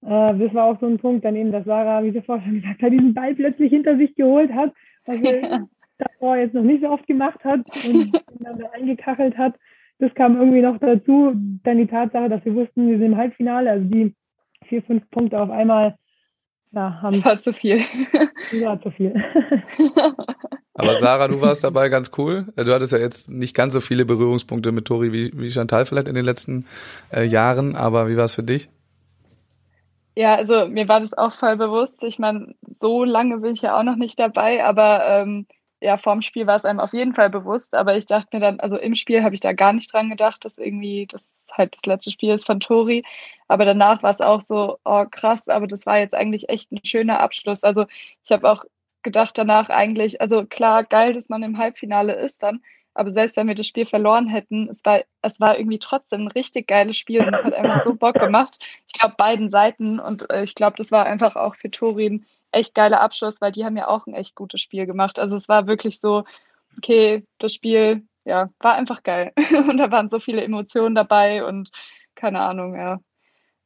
Äh, 0.03 0.37
das 0.37 0.55
war 0.55 0.65
auch 0.65 0.81
so 0.81 0.87
ein 0.87 0.99
Punkt, 0.99 1.25
dann 1.25 1.37
eben, 1.37 1.53
dass 1.53 1.65
Sarah, 1.65 2.03
wie 2.03 2.11
sie 2.11 2.23
vorher 2.23 2.45
schon 2.45 2.61
gesagt 2.61 2.83
hat, 2.83 2.93
diesen 2.93 3.15
Ball 3.15 3.35
plötzlich 3.35 3.71
hinter 3.71 3.97
sich 3.97 4.15
geholt 4.17 4.53
hat, 4.53 4.73
was 5.07 5.17
sie 5.17 5.67
davor 5.99 6.37
jetzt 6.37 6.55
noch 6.55 6.65
nicht 6.65 6.83
so 6.83 6.91
oft 6.91 7.07
gemacht 7.07 7.45
hat 7.45 7.61
und 7.87 8.13
dann 8.41 8.59
da 8.59 8.71
eingekachelt 8.71 9.39
hat. 9.39 9.55
Das 9.99 10.13
kam 10.15 10.37
irgendwie 10.37 10.63
noch 10.63 10.79
dazu. 10.79 11.33
Dann 11.63 11.79
die 11.79 11.87
Tatsache, 11.87 12.29
dass 12.29 12.45
wir 12.45 12.55
wussten, 12.57 12.89
wir 12.89 12.99
sind 12.99 13.13
im 13.13 13.17
Halbfinale, 13.17 13.71
also 13.71 13.85
die 13.85 14.15
vier, 14.67 14.83
fünf 14.83 15.09
Punkte 15.11 15.41
auf 15.41 15.51
einmal 15.51 15.97
ja, 16.73 17.01
haben. 17.03 17.13
Das 17.13 17.25
war 17.25 17.41
zu 17.41 17.53
viel. 17.53 17.81
War 18.63 18.81
zu 18.81 18.91
viel. 18.91 19.15
Aber 20.75 20.97
Sarah, 20.97 21.29
du 21.29 21.41
warst 21.41 21.65
dabei 21.65 21.89
ganz 21.91 22.11
cool. 22.17 22.47
Du 22.57 22.73
hattest 22.73 22.93
ja 22.93 22.99
jetzt 22.99 23.31
nicht 23.31 23.55
ganz 23.55 23.75
so 23.75 23.81
viele 23.81 24.05
Berührungspunkte 24.05 24.73
mit 24.73 24.87
Tori 24.87 25.13
wie, 25.13 25.31
wie 25.35 25.51
Chantal 25.51 25.85
vielleicht 25.85 26.09
in 26.09 26.15
den 26.15 26.25
letzten 26.25 26.67
äh, 27.13 27.25
Jahren, 27.25 27.77
aber 27.77 28.09
wie 28.09 28.17
war 28.17 28.25
es 28.25 28.35
für 28.35 28.43
dich? 28.43 28.71
Ja, 30.15 30.35
also 30.35 30.67
mir 30.69 30.89
war 30.89 31.01
das 31.01 31.15
auch 31.15 31.33
voll 31.33 31.57
bewusst. 31.57 32.03
Ich 32.03 32.19
meine, 32.19 32.55
so 32.77 33.05
lange 33.05 33.39
bin 33.39 33.55
ich 33.55 33.63
ja 33.63 33.79
auch 33.79 33.83
noch 33.83 33.97
nicht 33.97 34.19
dabei, 34.19 34.65
aber 34.65 35.07
ähm, 35.07 35.47
ja, 35.83 35.99
vorm 35.99 36.23
Spiel 36.23 36.47
war 36.47 36.57
es 36.57 36.65
einem 36.65 36.81
auf 36.81 36.93
jeden 36.93 37.15
Fall 37.15 37.29
bewusst, 37.31 37.75
aber 37.75 37.97
ich 37.97 38.07
dachte 38.07 38.29
mir 38.33 38.41
dann, 38.41 38.61
also 38.61 38.77
im 38.79 38.95
Spiel 38.95 39.23
habe 39.23 39.35
ich 39.35 39.41
da 39.41 39.53
gar 39.53 39.73
nicht 39.73 39.93
dran 39.93 40.11
gedacht, 40.11 40.45
dass 40.45 40.59
irgendwie 40.59 41.07
das 41.07 41.31
halt 41.51 41.75
das 41.75 41.85
letzte 41.87 42.11
Spiel 42.11 42.33
ist 42.33 42.47
von 42.47 42.61
Tori. 42.61 43.05
Aber 43.49 43.65
danach 43.65 44.03
war 44.03 44.11
es 44.11 44.21
auch 44.21 44.41
so, 44.41 44.79
oh 44.85 45.05
krass, 45.11 45.49
aber 45.49 45.67
das 45.67 45.85
war 45.87 45.99
jetzt 45.99 46.15
eigentlich 46.15 46.49
echt 46.49 46.73
ein 46.73 46.81
schöner 46.85 47.21
Abschluss. 47.21 47.63
Also 47.65 47.87
ich 48.25 48.33
habe 48.33 48.51
auch 48.51 48.65
gedacht 49.03 49.37
danach 49.37 49.69
eigentlich, 49.69 50.21
also 50.21 50.47
klar, 50.47 50.85
geil, 50.85 51.13
dass 51.13 51.29
man 51.29 51.43
im 51.43 51.59
Halbfinale 51.59 52.15
ist 52.15 52.43
dann, 52.43 52.63
aber 52.95 53.11
selbst 53.11 53.37
wenn 53.37 53.49
wir 53.49 53.55
das 53.55 53.67
Spiel 53.67 53.87
verloren 53.87 54.29
hätten, 54.29 54.69
es 54.69 54.85
war, 54.85 55.03
es 55.23 55.41
war 55.41 55.59
irgendwie 55.59 55.79
trotzdem 55.79 56.23
ein 56.23 56.29
richtig 56.29 56.69
geiles 56.69 56.97
Spiel 56.97 57.27
und 57.27 57.35
es 57.35 57.43
hat 57.43 57.55
einfach 57.55 57.83
so 57.85 57.95
Bock 57.95 58.15
gemacht. 58.17 58.59
Ich 58.87 58.93
glaube, 58.93 59.15
beiden 59.17 59.51
Seiten 59.51 59.99
und 59.99 60.31
äh, 60.31 60.43
ich 60.43 60.55
glaube, 60.55 60.77
das 60.77 60.93
war 60.93 61.07
einfach 61.07 61.37
auch 61.37 61.57
für 61.57 61.71
Tori 61.71 62.07
ein 62.07 62.27
echt 62.53 62.75
geiler 62.75 63.01
Abschluss, 63.01 63.41
weil 63.41 63.53
die 63.53 63.65
haben 63.65 63.77
ja 63.77 63.89
auch 63.89 64.07
ein 64.07 64.15
echt 64.15 64.35
gutes 64.35 64.61
Spiel 64.61 64.87
gemacht. 64.87 65.19
Also 65.19 65.37
es 65.37 65.49
war 65.49 65.67
wirklich 65.67 66.01
so, 66.01 66.25
okay, 66.79 67.25
das 67.39 67.55
Spiel, 67.55 68.03
ja, 68.25 68.51
war 68.61 68.75
einfach 68.75 69.03
geil. 69.03 69.33
und 69.69 69.79
da 69.79 69.91
waren 69.91 70.09
so 70.09 70.21
viele 70.21 70.43
Emotionen 70.45 70.95
dabei 70.95 71.45
und 71.45 71.71
keine 72.15 72.41
Ahnung, 72.41 72.77
ja. 72.77 73.01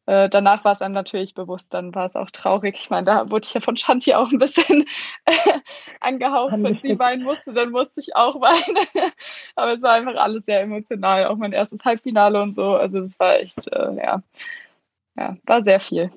Äh, 0.07 0.28
danach 0.28 0.64
war 0.64 0.73
es 0.73 0.83
einem 0.83 0.95
natürlich 0.95 1.35
bewusst, 1.35 1.75
dann 1.75 1.92
war 1.92 2.07
es 2.07 2.14
auch 2.14 2.31
traurig. 2.31 2.77
Ich 2.79 2.90
meine, 2.90 3.07
da 3.07 3.29
wurde 3.29 3.44
ich 3.44 3.55
ja 3.55 3.61
von 3.61 3.77
Shanti 3.77 4.14
auch 4.14 4.31
ein 4.31 4.38
bisschen 4.38 4.85
angehaucht, 6.01 6.55
wenn 6.57 6.79
sie 6.81 6.96
weinen 6.96 7.25
musste, 7.25 7.53
dann 7.53 7.70
musste 7.72 7.99
ich 7.99 8.14
auch 8.14 8.40
weinen. 8.40 8.87
Aber 9.57 9.72
es 9.75 9.83
war 9.83 9.94
einfach 9.94 10.14
alles 10.14 10.44
sehr 10.46 10.61
emotional, 10.61 11.27
auch 11.27 11.37
mein 11.37 11.53
erstes 11.53 11.85
Halbfinale 11.85 12.40
und 12.40 12.55
so. 12.55 12.77
Also 12.77 13.01
es 13.01 13.18
war 13.18 13.40
echt, 13.40 13.66
äh, 13.72 13.96
ja, 13.96 14.22
ja, 15.16 15.37
war 15.44 15.62
sehr 15.62 15.81
viel. 15.81 16.12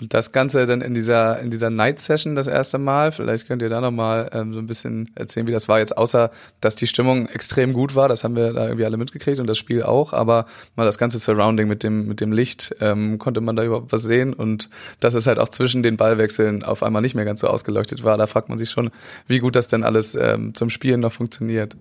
Und 0.00 0.12
das 0.12 0.32
Ganze 0.32 0.66
dann 0.66 0.82
in 0.82 0.94
dieser, 0.94 1.40
in 1.40 1.50
dieser 1.50 1.70
Night 1.70 1.98
Session 1.98 2.34
das 2.34 2.46
erste 2.46 2.78
Mal. 2.78 3.12
Vielleicht 3.12 3.46
könnt 3.46 3.62
ihr 3.62 3.68
da 3.68 3.80
nochmal 3.80 4.30
ähm, 4.32 4.52
so 4.52 4.60
ein 4.60 4.66
bisschen 4.66 5.10
erzählen, 5.14 5.46
wie 5.46 5.52
das 5.52 5.68
war 5.68 5.78
jetzt, 5.78 5.96
außer 5.96 6.30
dass 6.60 6.76
die 6.76 6.86
Stimmung 6.86 7.28
extrem 7.28 7.72
gut 7.72 7.94
war. 7.94 8.08
Das 8.08 8.22
haben 8.22 8.36
wir 8.36 8.52
da 8.52 8.64
irgendwie 8.64 8.84
alle 8.84 8.96
mitgekriegt 8.96 9.40
und 9.40 9.46
das 9.46 9.58
Spiel 9.58 9.82
auch. 9.82 10.12
Aber 10.12 10.46
mal 10.74 10.84
das 10.84 10.98
ganze 10.98 11.18
Surrounding 11.18 11.66
mit 11.66 11.82
dem, 11.82 12.06
mit 12.06 12.20
dem 12.20 12.32
Licht, 12.32 12.74
ähm, 12.80 13.18
konnte 13.18 13.40
man 13.40 13.56
da 13.56 13.64
überhaupt 13.64 13.92
was 13.92 14.02
sehen. 14.02 14.34
Und 14.34 14.68
dass 15.00 15.14
es 15.14 15.26
halt 15.26 15.38
auch 15.38 15.48
zwischen 15.48 15.82
den 15.82 15.96
Ballwechseln 15.96 16.62
auf 16.62 16.82
einmal 16.82 17.02
nicht 17.02 17.14
mehr 17.14 17.24
ganz 17.24 17.40
so 17.40 17.48
ausgeleuchtet 17.48 18.04
war. 18.04 18.18
Da 18.18 18.26
fragt 18.26 18.48
man 18.48 18.58
sich 18.58 18.70
schon, 18.70 18.90
wie 19.26 19.38
gut 19.38 19.56
das 19.56 19.68
denn 19.68 19.82
alles 19.82 20.14
ähm, 20.14 20.54
zum 20.54 20.68
Spielen 20.68 21.00
noch 21.00 21.12
funktioniert. 21.12 21.76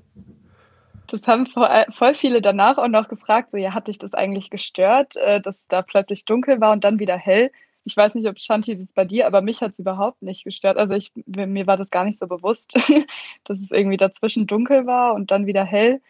Das 1.07 1.27
haben 1.27 1.45
voll 1.45 2.15
viele 2.15 2.41
danach 2.41 2.77
auch 2.77 2.87
noch 2.87 3.07
gefragt, 3.07 3.51
so 3.51 3.57
ja, 3.57 3.73
hat 3.73 3.87
dich 3.87 3.99
das 3.99 4.13
eigentlich 4.13 4.49
gestört, 4.49 5.15
äh, 5.17 5.39
dass 5.39 5.67
da 5.67 5.81
plötzlich 5.81 6.25
dunkel 6.25 6.59
war 6.61 6.71
und 6.71 6.83
dann 6.83 6.99
wieder 6.99 7.17
hell? 7.17 7.51
Ich 7.85 7.95
weiß 7.95 8.15
nicht, 8.15 8.27
ob 8.27 8.39
Shanti 8.41 8.75
das 8.75 8.91
bei 8.93 9.05
dir, 9.05 9.27
aber 9.27 9.41
mich 9.41 9.61
hat 9.61 9.73
es 9.73 9.79
überhaupt 9.79 10.21
nicht 10.23 10.43
gestört. 10.43 10.77
Also 10.77 10.95
ich, 10.95 11.11
mir 11.25 11.67
war 11.67 11.77
das 11.77 11.91
gar 11.91 12.03
nicht 12.03 12.17
so 12.17 12.27
bewusst, 12.27 12.73
dass 13.45 13.59
es 13.59 13.71
irgendwie 13.71 13.97
dazwischen 13.97 14.47
dunkel 14.47 14.87
war 14.87 15.13
und 15.13 15.29
dann 15.31 15.45
wieder 15.45 15.63
hell. 15.63 16.01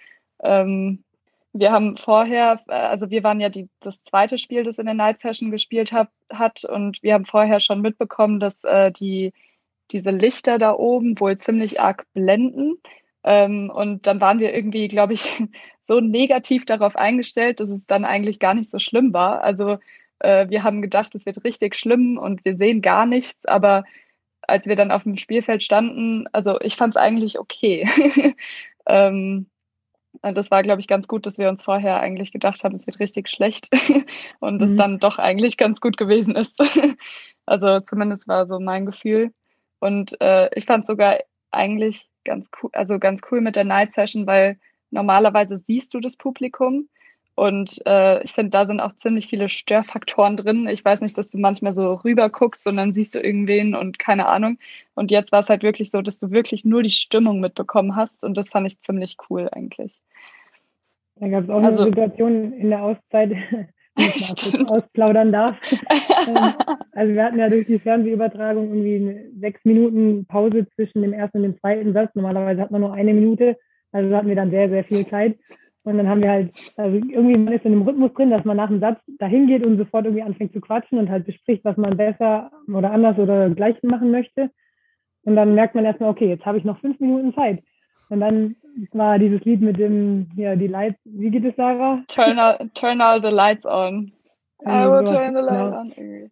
Ähm, 0.41 1.03
wir 1.51 1.71
haben 1.71 1.97
vorher, 1.97 2.61
äh, 2.67 2.73
also 2.73 3.09
wir 3.09 3.23
waren 3.23 3.41
ja 3.41 3.49
die, 3.49 3.69
das 3.81 4.03
zweite 4.05 4.38
Spiel, 4.38 4.63
das 4.63 4.77
in 4.77 4.85
der 4.85 4.95
Night 4.95 5.19
Session 5.19 5.51
gespielt 5.51 5.91
hab, 5.91 6.11
hat 6.31 6.63
und 6.63 7.03
wir 7.03 7.13
haben 7.13 7.25
vorher 7.25 7.59
schon 7.59 7.81
mitbekommen, 7.81 8.39
dass 8.39 8.63
äh, 8.63 8.91
die, 8.91 9.33
diese 9.91 10.11
Lichter 10.11 10.57
da 10.57 10.73
oben 10.73 11.19
wohl 11.19 11.38
ziemlich 11.38 11.81
arg 11.81 12.05
blenden. 12.13 12.77
Ähm, 13.23 13.69
und 13.69 14.07
dann 14.07 14.21
waren 14.21 14.39
wir 14.39 14.53
irgendwie, 14.53 14.88
glaube 14.88 15.13
ich, 15.13 15.43
so 15.85 15.99
negativ 15.99 16.65
darauf 16.65 16.95
eingestellt, 16.95 17.59
dass 17.59 17.69
es 17.69 17.85
dann 17.85 18.05
eigentlich 18.05 18.39
gar 18.39 18.53
nicht 18.53 18.69
so 18.69 18.79
schlimm 18.79 19.13
war. 19.13 19.41
Also 19.43 19.77
äh, 20.19 20.49
wir 20.49 20.63
haben 20.63 20.82
gedacht, 20.82 21.15
es 21.15 21.25
wird 21.25 21.43
richtig 21.43 21.75
schlimm 21.75 22.17
und 22.17 22.45
wir 22.45 22.58
sehen 22.58 22.82
gar 22.82 23.06
nichts, 23.06 23.45
aber 23.45 23.84
als 24.41 24.67
wir 24.67 24.75
dann 24.75 24.91
auf 24.91 25.04
dem 25.04 25.17
Spielfeld 25.17 25.63
standen, 25.63 26.28
also 26.32 26.60
ich 26.62 26.75
fand 26.75 26.95
es 26.95 27.01
eigentlich 27.01 27.39
okay. 27.39 27.88
ähm, 28.86 29.47
das 30.21 30.49
war, 30.51 30.63
glaube 30.63 30.80
ich, 30.80 30.88
ganz 30.88 31.08
gut, 31.08 31.25
dass 31.25 31.38
wir 31.38 31.49
uns 31.49 31.63
vorher 31.63 31.99
eigentlich 31.99 32.32
gedacht 32.32 32.63
haben, 32.63 32.75
es 32.75 32.88
wird 32.88 32.99
richtig 32.99 33.30
schlecht 33.30 33.69
und 34.39 34.62
es 34.62 34.71
mhm. 34.71 34.78
dann 34.78 34.99
doch 34.99 35.19
eigentlich 35.19 35.58
ganz 35.58 35.82
gut 35.82 35.97
gewesen 35.97 36.36
ist. 36.36 36.58
also 37.45 37.80
zumindest 37.82 38.28
war 38.28 38.47
so 38.47 38.60
mein 38.60 38.86
Gefühl. 38.86 39.32
Und 39.80 40.19
äh, 40.21 40.49
ich 40.56 40.65
fand 40.65 40.84
es 40.84 40.88
sogar 40.88 41.19
eigentlich 41.51 42.08
ganz 42.23 42.49
cool, 42.62 42.69
also 42.73 42.97
ganz 42.97 43.21
cool 43.30 43.41
mit 43.41 43.56
der 43.56 43.65
Night 43.65 43.93
Session, 43.93 44.25
weil 44.25 44.58
normalerweise 44.89 45.60
siehst 45.60 45.93
du 45.93 45.99
das 45.99 46.17
Publikum 46.17 46.89
und 47.36 47.82
äh, 47.86 48.24
ich 48.24 48.32
finde, 48.32 48.52
da 48.52 48.65
sind 48.65 48.80
auch 48.80 48.93
ziemlich 48.93 49.28
viele 49.28 49.50
Störfaktoren 49.50 50.38
drin. 50.38 50.67
Ich 50.67 50.84
weiß 50.84 51.02
nicht, 51.02 51.17
dass 51.17 51.30
du 51.30 51.38
manchmal 51.38 51.74
so 51.74 51.93
rüber 51.95 52.30
guckst 52.30 52.65
und 52.65 52.78
dann 52.78 52.93
siehst 52.93 53.13
du 53.13 53.19
irgendwen 53.19 53.76
und 53.76 54.00
keine 54.00 54.28
Ahnung. 54.28 54.58
Und 54.95 55.12
jetzt 55.12 55.34
war 55.34 55.41
es 55.41 55.50
halt 55.50 55.62
wirklich 55.62 55.91
so, 55.91 56.02
dass 56.02 56.17
du 56.17 56.32
wirklich 56.32 56.63
nur 56.63 56.82
die 56.82 56.89
Stimmung 56.89 57.41
mitbekommen 57.41 57.98
hast. 57.98 58.24
Und 58.24 58.38
das 58.38 58.50
fand 58.50 58.67
ich 58.67 58.80
ziemlich 58.80 59.17
cool 59.30 59.50
eigentlich. 59.52 60.02
Da 61.17 61.28
gab 61.28 61.43
es 61.43 61.50
auch 61.50 61.62
also, 61.62 61.84
eine 61.84 61.91
Situation 61.91 62.54
in 62.54 62.69
der 62.69 62.84
Auszeit, 62.84 63.32
wenn 63.95 64.08
ich 64.08 64.54
mal 64.54 64.78
ausplaudern 64.78 65.32
darf. 65.32 65.58
Ähm, 66.28 66.54
also 66.93 67.13
wir 67.13 67.24
hatten 67.24 67.38
ja 67.38 67.50
durch 67.50 67.67
die 67.67 67.78
Fernsehübertragung 67.78 68.74
irgendwie 68.74 69.30
sechs 69.39 69.63
Minuten 69.63 70.26
Pause 70.26 70.65
zwischen 70.74 71.04
dem 71.04 71.13
ersten 71.13 71.38
und 71.38 71.43
dem 71.43 71.60
zweiten 71.60 71.93
Satz. 71.93 72.15
Normalerweise 72.15 72.62
hat 72.62 72.71
man 72.71 72.82
nur 72.82 72.93
eine 72.93 73.13
Minute. 73.13 73.58
Also 73.91 74.15
hatten 74.15 74.30
wir 74.30 74.36
dann 74.36 74.50
sehr, 74.50 74.69
sehr 74.69 74.84
viel 74.86 75.06
Zeit. 75.06 75.38
Und 75.86 76.00
dann 76.00 76.10
haben 76.10 76.24
wir 76.24 76.32
halt, 76.32 76.52
also 76.78 76.98
irgendwie 76.98 77.38
man 77.38 77.54
ist 77.54 77.63
in 77.63 77.71
dem 77.71 77.84
Rhythmus 77.84 78.12
drin, 78.13 78.32
dass 78.32 78.43
man 78.43 78.58
nach 78.58 78.69
dem 78.69 78.80
Satz 78.80 79.00
dahin 79.19 79.45
geht 79.45 79.63
und 79.63 79.78
sofort 79.78 80.06
irgendwie 80.06 80.24
anfängt 80.24 80.52
zu 80.52 80.60
quatschen 80.60 80.98
und 80.98 81.10
halt 81.10 81.28
bespricht, 81.28 81.63
was 81.63 81.78
man 81.78 81.95
besser 81.95 82.52
oder 82.67 82.91
anders 82.91 83.19
oder 83.19 83.52
gleich 83.52 83.82
machen 83.84 84.10
möchte. 84.10 84.50
Und 85.26 85.36
dann 85.36 85.54
merkt 85.54 85.76
man 85.76 85.86
erstmal, 85.86 86.10
okay, 86.10 86.28
jetzt 86.28 86.45
habe 86.45 86.58
ich 86.58 86.63
noch 86.63 86.80
fünf 86.80 87.00
Minuten 87.00 87.36
Zeit. 87.36 87.63
Und 88.10 88.19
dann 88.19 88.56
war 88.93 89.19
dieses 89.19 89.41
Lied 89.45 89.62
mit 89.62 89.78
dem, 89.78 90.28
ja, 90.36 90.56
die 90.56 90.67
Lights, 90.67 91.00
wie 91.06 91.30
geht 91.30 91.45
es, 91.45 91.56
Sarah? 91.56 92.02
Turn 92.08 92.39
all, 92.39 92.58
turn 92.74 93.00
all 93.00 93.21
the 93.21 93.34
lights 93.34 93.65
on. 93.65 94.12
I 94.65 94.88
will 94.89 95.04
turn 95.04 95.36
the 95.36 95.41
lights 95.41 95.76
on. 95.76 96.32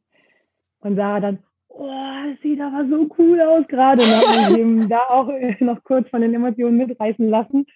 Und 0.82 0.96
Sarah 0.96 1.20
dann, 1.20 1.39
oh, 1.70 1.88
das 1.88 2.42
sieht 2.42 2.60
aber 2.60 2.88
so 2.89 3.08
cool 3.20 3.39
aus 3.39 3.68
gerade. 3.68 4.02
Und 4.02 4.10
hat 4.10 4.50
man 4.50 4.60
eben 4.60 4.89
da 4.89 5.00
auch 5.10 5.30
noch 5.60 5.84
kurz 5.84 6.10
von 6.10 6.22
den 6.22 6.34
Emotionen 6.34 6.78
mitreißen 6.78 7.30
lassen. 7.30 7.68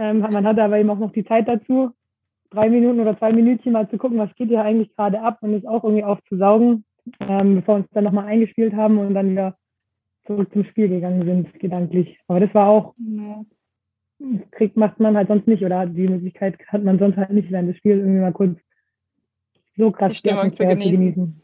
Ähm, 0.00 0.20
man 0.20 0.46
hatte 0.46 0.62
aber 0.62 0.78
eben 0.78 0.88
auch 0.88 0.98
noch 0.98 1.12
die 1.12 1.26
Zeit 1.26 1.46
dazu, 1.46 1.90
drei 2.48 2.70
Minuten 2.70 3.00
oder 3.00 3.18
zwei 3.18 3.32
Minütchen 3.34 3.72
mal 3.72 3.88
zu 3.90 3.98
gucken, 3.98 4.16
was 4.16 4.34
geht 4.34 4.48
hier 4.48 4.62
eigentlich 4.62 4.96
gerade 4.96 5.20
ab 5.20 5.38
und 5.42 5.52
es 5.52 5.66
auch 5.66 5.84
irgendwie 5.84 6.04
aufzusaugen, 6.04 6.84
ähm, 7.20 7.56
bevor 7.56 7.74
wir 7.74 7.80
uns 7.80 7.90
dann 7.92 8.04
nochmal 8.04 8.24
eingespielt 8.24 8.74
haben 8.74 8.98
und 8.98 9.12
dann 9.12 9.30
wieder 9.30 9.58
zurück 10.26 10.50
zum 10.54 10.64
Spiel 10.64 10.88
gegangen 10.88 11.26
sind, 11.26 11.52
gedanklich. 11.60 12.18
Aber 12.28 12.40
das 12.40 12.54
war 12.54 12.68
auch, 12.68 12.94
ja. 12.96 13.44
kriegt, 14.52 14.78
macht 14.78 14.98
man 15.00 15.18
halt 15.18 15.28
sonst 15.28 15.46
nicht 15.46 15.62
oder 15.62 15.84
die 15.84 16.08
Möglichkeit 16.08 16.58
hat 16.68 16.82
man 16.82 16.98
sonst 16.98 17.18
halt 17.18 17.32
nicht 17.32 17.50
während 17.50 17.68
des 17.68 17.76
Spiels 17.76 18.00
irgendwie 18.00 18.20
mal 18.20 18.32
kurz 18.32 18.58
so 19.76 19.90
krass 19.90 20.08
die 20.08 20.14
Stimmung 20.14 20.54
zu 20.54 20.64
genießen. 20.64 20.94
zu 20.94 21.00
genießen. 21.00 21.42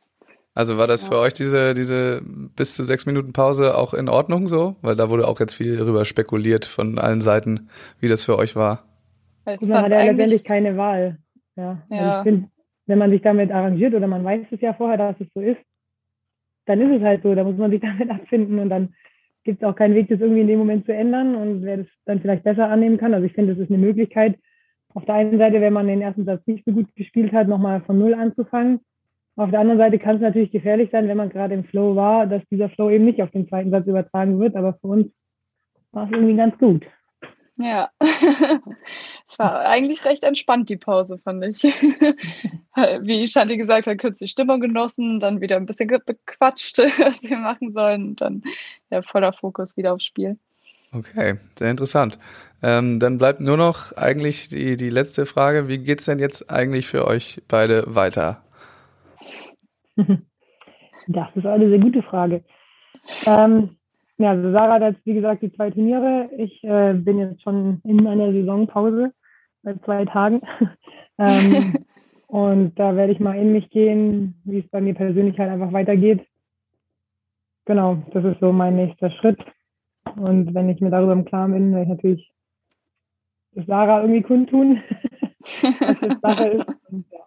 Also 0.56 0.78
war 0.78 0.86
das 0.86 1.02
ja. 1.02 1.08
für 1.08 1.18
euch 1.18 1.34
diese, 1.34 1.74
diese 1.74 2.22
bis 2.24 2.74
zu 2.74 2.84
sechs 2.84 3.04
Minuten 3.04 3.34
Pause 3.34 3.76
auch 3.76 3.92
in 3.92 4.08
Ordnung 4.08 4.48
so? 4.48 4.76
Weil 4.80 4.96
da 4.96 5.10
wurde 5.10 5.28
auch 5.28 5.38
jetzt 5.38 5.52
viel 5.52 5.76
darüber 5.76 6.06
spekuliert 6.06 6.64
von 6.64 6.98
allen 6.98 7.20
Seiten, 7.20 7.68
wie 8.00 8.08
das 8.08 8.24
für 8.24 8.38
euch 8.38 8.56
war. 8.56 8.82
Ich 9.46 9.60
man 9.60 9.84
hat 9.84 9.90
ja 9.90 10.04
letztendlich 10.04 10.44
keine 10.44 10.78
Wahl. 10.78 11.18
Ja. 11.56 11.82
ja. 11.90 11.98
Also 11.98 12.22
find, 12.22 12.48
wenn 12.86 12.98
man 12.98 13.10
sich 13.10 13.20
damit 13.20 13.52
arrangiert 13.52 13.94
oder 13.94 14.06
man 14.06 14.24
weiß 14.24 14.46
es 14.50 14.60
ja 14.62 14.72
vorher, 14.72 14.96
dass 14.96 15.20
es 15.20 15.26
so 15.34 15.42
ist, 15.42 15.60
dann 16.64 16.80
ist 16.80 17.00
es 17.00 17.02
halt 17.02 17.22
so. 17.22 17.34
Da 17.34 17.44
muss 17.44 17.58
man 17.58 17.70
sich 17.70 17.80
damit 17.82 18.10
abfinden 18.10 18.58
und 18.58 18.70
dann 18.70 18.94
gibt 19.44 19.62
es 19.62 19.68
auch 19.68 19.76
keinen 19.76 19.94
Weg, 19.94 20.08
das 20.08 20.20
irgendwie 20.20 20.40
in 20.40 20.48
dem 20.48 20.58
Moment 20.58 20.86
zu 20.86 20.94
ändern 20.94 21.36
und 21.36 21.64
wer 21.64 21.76
das 21.76 21.86
dann 22.06 22.20
vielleicht 22.20 22.44
besser 22.44 22.70
annehmen 22.70 22.96
kann. 22.96 23.12
Also 23.12 23.26
ich 23.26 23.34
finde, 23.34 23.54
das 23.54 23.62
ist 23.62 23.70
eine 23.70 23.78
Möglichkeit. 23.78 24.38
Auf 24.94 25.04
der 25.04 25.16
einen 25.16 25.36
Seite, 25.36 25.60
wenn 25.60 25.74
man 25.74 25.86
den 25.86 26.00
ersten 26.00 26.24
Satz 26.24 26.46
nicht 26.46 26.64
so 26.64 26.72
gut 26.72 26.86
gespielt 26.96 27.34
hat, 27.34 27.46
nochmal 27.46 27.82
von 27.82 27.98
Null 27.98 28.14
anzufangen. 28.14 28.80
Auf 29.36 29.50
der 29.50 29.60
anderen 29.60 29.78
Seite 29.78 29.98
kann 29.98 30.16
es 30.16 30.22
natürlich 30.22 30.50
gefährlich 30.50 30.90
sein, 30.90 31.08
wenn 31.08 31.16
man 31.16 31.28
gerade 31.28 31.54
im 31.54 31.64
Flow 31.64 31.94
war, 31.94 32.26
dass 32.26 32.42
dieser 32.50 32.70
Flow 32.70 32.90
eben 32.90 33.04
nicht 33.04 33.20
auf 33.22 33.30
den 33.30 33.46
zweiten 33.46 33.70
Satz 33.70 33.86
übertragen 33.86 34.40
wird. 34.40 34.56
Aber 34.56 34.74
für 34.80 34.86
uns 34.88 35.08
war 35.92 36.06
es 36.06 36.10
irgendwie 36.10 36.36
ganz 36.36 36.56
gut. 36.58 36.86
Ja, 37.58 37.88
es 38.00 39.38
war 39.38 39.60
eigentlich 39.60 40.04
recht 40.04 40.24
entspannt, 40.24 40.68
die 40.68 40.76
Pause, 40.76 41.18
fand 41.18 41.42
ich. 41.44 41.62
Wie 43.02 43.26
Shanti 43.26 43.56
gesagt 43.56 43.86
hat, 43.86 43.98
kurz 43.98 44.18
die 44.18 44.28
Stimmung 44.28 44.60
genossen, 44.60 45.20
dann 45.20 45.40
wieder 45.40 45.56
ein 45.56 45.64
bisschen 45.64 45.88
bequatscht, 45.88 46.78
was 46.98 47.22
wir 47.22 47.38
machen 47.38 47.72
sollen 47.72 48.08
und 48.08 48.20
dann 48.20 48.42
ja, 48.90 49.00
voller 49.00 49.32
Fokus 49.32 49.76
wieder 49.76 49.94
aufs 49.94 50.04
Spiel. 50.04 50.38
Okay, 50.92 51.36
sehr 51.58 51.70
interessant. 51.70 52.18
Ähm, 52.62 53.00
dann 53.00 53.18
bleibt 53.18 53.40
nur 53.40 53.56
noch 53.56 53.92
eigentlich 53.92 54.48
die, 54.48 54.76
die 54.76 54.90
letzte 54.90 55.24
Frage. 55.26 55.68
Wie 55.68 55.78
geht 55.78 56.00
es 56.00 56.06
denn 56.06 56.18
jetzt 56.18 56.50
eigentlich 56.50 56.86
für 56.86 57.06
euch 57.06 57.42
beide 57.48 57.94
weiter? 57.94 58.42
Das 61.08 61.28
ist 61.36 61.46
eine 61.46 61.68
sehr 61.68 61.78
gute 61.78 62.02
Frage. 62.02 62.42
Ähm, 63.26 63.76
ja, 64.18 64.30
also 64.30 64.50
Sarah 64.50 64.74
hat 64.74 64.82
jetzt, 64.82 65.06
wie 65.06 65.14
gesagt, 65.14 65.42
die 65.42 65.52
zwei 65.52 65.70
Turniere. 65.70 66.30
Ich 66.38 66.64
äh, 66.64 66.94
bin 66.94 67.18
jetzt 67.18 67.42
schon 67.42 67.80
in 67.84 67.96
meiner 67.96 68.32
Saisonpause 68.32 69.12
seit 69.62 69.84
zwei 69.84 70.04
Tagen. 70.06 70.40
ähm, 71.18 71.74
und 72.26 72.78
da 72.78 72.96
werde 72.96 73.12
ich 73.12 73.20
mal 73.20 73.36
in 73.36 73.52
mich 73.52 73.70
gehen, 73.70 74.40
wie 74.44 74.60
es 74.60 74.68
bei 74.68 74.80
mir 74.80 74.94
persönlich 74.94 75.38
halt 75.38 75.50
einfach 75.50 75.72
weitergeht. 75.72 76.26
Genau, 77.66 78.02
das 78.12 78.24
ist 78.24 78.40
so 78.40 78.52
mein 78.52 78.76
nächster 78.76 79.10
Schritt. 79.10 79.38
Und 80.16 80.54
wenn 80.54 80.70
ich 80.70 80.80
mir 80.80 80.90
darüber 80.90 81.12
im 81.12 81.24
Klaren 81.24 81.52
bin, 81.52 81.72
werde 81.72 81.82
ich 81.82 81.88
natürlich 81.88 82.32
das 83.52 83.66
Sarah 83.66 84.00
irgendwie 84.00 84.22
kundtun, 84.22 84.82
was 85.40 86.00
jetzt 86.00 86.20
Sache 86.20 86.46
ist. 86.48 86.66
Und, 86.90 87.06
ja. 87.10 87.25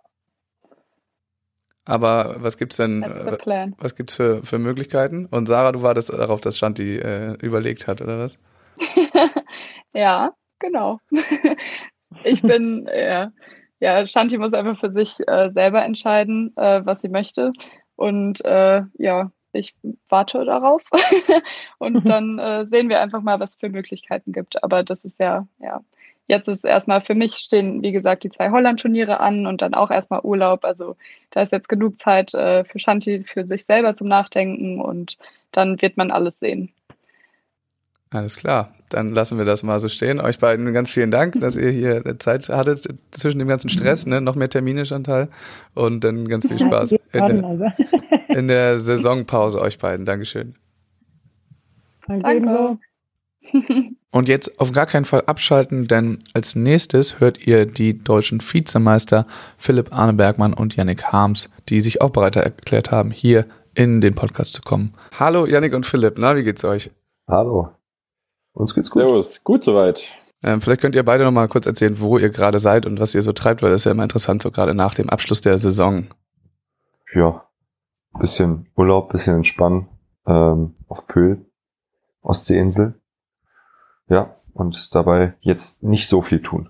Aber 1.89 2.36
was 2.39 2.58
gibt's 2.58 2.78
denn, 2.78 3.04
äh, 3.04 3.71
was 3.78 3.95
gibt's 3.95 4.15
für, 4.15 4.43
für 4.43 4.60
Möglichkeiten? 4.60 5.25
Und 5.25 5.47
Sarah, 5.47 5.71
du 5.71 5.82
wartest 5.82 6.10
darauf, 6.12 6.41
dass 6.41 6.58
Shanti 6.58 6.97
äh, 6.97 7.34
überlegt 7.41 7.88
hat, 7.88 8.02
oder 8.02 8.19
was? 8.19 8.38
ja, 9.93 10.34
genau. 10.60 10.99
ich 12.23 12.41
bin, 12.41 12.88
ja, 12.95 13.32
ja, 13.80 14.06
Shanti 14.06 14.38
muss 14.38 14.54
einfach 14.54 14.80
für 14.80 14.91
sich 14.91 15.17
äh, 15.28 15.49
selber 15.52 15.84
entscheiden, 15.84 16.54
äh, 16.58 16.86
was 16.86 17.02
sie 17.02 17.10
möchte. 17.10 17.54
Und 17.95 18.43
äh, 18.45 18.84
ja, 18.97 19.32
ich 19.52 19.75
warte 20.10 20.45
darauf. 20.45 20.84
und 21.80 22.08
dann 22.08 22.39
äh, 22.39 22.65
sehen 22.69 22.89
wir 22.89 23.02
einfach 23.02 23.21
mal, 23.21 23.39
was 23.39 23.52
es 23.52 23.56
für 23.56 23.69
Möglichkeiten 23.69 24.32
gibt. 24.32 24.63
Aber 24.63 24.84
das 24.84 25.04
ist 25.04 25.19
ja, 25.19 25.47
ja, 25.60 25.82
Jetzt 26.30 26.48
ist 26.48 26.63
erstmal 26.63 27.02
für 27.02 27.15
mich 27.15 27.38
stehen, 27.38 27.82
wie 27.82 27.92
gesagt, 27.92 28.24
die 28.24 28.30
zwei 28.30 28.52
Holland-Turniere 28.52 29.20
an 29.20 29.48
und 29.48 29.63
dann 29.63 29.74
auch 29.74 29.89
erstmal 29.89 30.22
Urlaub. 30.22 30.63
Also 30.63 30.96
da 31.32 31.42
ist 31.42 31.52
jetzt 31.52 31.68
genug 31.68 31.98
Zeit 32.00 32.36
äh, 32.36 32.63
für 32.63 32.78
Shanti, 32.78 33.22
für 33.22 33.48
sich 33.48 33.65
selber 33.65 33.96
zum 33.96 34.08
Nachdenken 34.08 34.80
und 34.80 35.18
dann 35.52 35.82
wird 35.82 35.98
man 35.98 36.12
alles 36.12 36.38
sehen. 36.39 36.72
Alles 38.12 38.38
klar, 38.38 38.76
dann 38.89 39.12
lassen 39.12 39.39
wir 39.39 39.46
das 39.46 39.63
mal 39.63 39.80
so 39.80 39.88
stehen. 39.88 40.22
Euch 40.22 40.38
beiden 40.38 40.72
ganz 40.72 40.92
vielen 40.92 41.10
Dank, 41.10 41.39
dass 41.39 41.58
ihr 41.58 41.72
hier 41.72 42.20
Zeit 42.20 42.48
hattet 42.50 42.88
zwischen 43.10 43.39
dem 43.39 43.48
ganzen 43.48 43.70
Stress, 43.70 44.06
ne? 44.06 44.22
noch 44.22 44.36
mehr 44.36 44.50
Termine, 44.50 44.86
Chantal. 44.86 45.30
Und 45.74 46.04
dann 46.04 46.28
ganz 46.28 46.48
viel 46.48 46.60
Spaß 46.60 46.92
in 46.92 47.00
der, 47.12 47.76
in 48.30 48.48
der 48.48 48.78
Saisonpause 48.78 49.60
euch 49.60 49.80
beiden. 49.80 50.06
Dankeschön. 50.06 50.54
Danke. 52.08 52.78
Und 54.12 54.27
jetzt 54.27 54.59
auf 54.59 54.71
gar 54.71 54.85
keinen 54.85 55.05
Fall 55.05 55.23
abschalten, 55.27 55.88
denn 55.88 56.19
als 56.33 56.55
nächstes 56.55 57.19
hört 57.19 57.45
ihr 57.45 57.65
die 57.65 58.03
deutschen 58.03 58.41
Vizemeister 58.41 59.27
Philipp 59.57 59.93
Arne 59.93 60.13
Bergmann 60.13 60.53
und 60.53 60.75
Yannick 60.75 61.05
Harms, 61.05 61.49
die 61.69 61.79
sich 61.79 62.01
auch 62.01 62.09
bereit 62.09 62.35
erklärt 62.35 62.91
haben, 62.91 63.12
hier 63.12 63.45
in 63.75 64.01
den 64.01 64.15
Podcast 64.15 64.55
zu 64.55 64.62
kommen. 64.62 64.93
Hallo 65.19 65.45
Yannick 65.45 65.73
und 65.73 65.85
Philipp, 65.85 66.15
na, 66.17 66.35
wie 66.35 66.43
geht's 66.43 66.65
euch? 66.65 66.89
Hallo. 67.27 67.69
Uns 68.53 68.73
geht's 68.73 68.89
gut. 68.89 69.03
Servus, 69.03 69.43
gut 69.43 69.63
soweit. 69.63 70.12
Ähm, 70.41 70.62
vielleicht 70.62 70.81
könnt 70.81 70.95
ihr 70.95 71.03
beide 71.03 71.23
noch 71.23 71.31
mal 71.31 71.47
kurz 71.47 71.65
erzählen, 71.65 71.99
wo 71.99 72.17
ihr 72.17 72.29
gerade 72.29 72.59
seid 72.59 72.85
und 72.85 72.99
was 72.99 73.13
ihr 73.13 73.21
so 73.21 73.33
treibt, 73.33 73.62
weil 73.62 73.71
das 73.71 73.81
ist 73.81 73.85
ja 73.85 73.91
immer 73.91 74.03
interessant, 74.03 74.41
so 74.41 74.51
gerade 74.51 74.73
nach 74.73 74.95
dem 74.95 75.09
Abschluss 75.09 75.41
der 75.41 75.57
Saison. 75.57 76.07
Ja, 77.13 77.45
bisschen 78.17 78.69
Urlaub, 78.75 79.12
bisschen 79.12 79.35
entspannen 79.35 79.88
ähm, 80.25 80.75
auf 80.88 81.07
Pöhl, 81.07 81.45
Ostseeinsel. 82.21 82.98
Ja, 84.10 84.34
und 84.54 84.93
dabei 84.95 85.36
jetzt 85.41 85.84
nicht 85.84 86.08
so 86.08 86.22
viel 86.22 86.41
tun. 86.41 86.69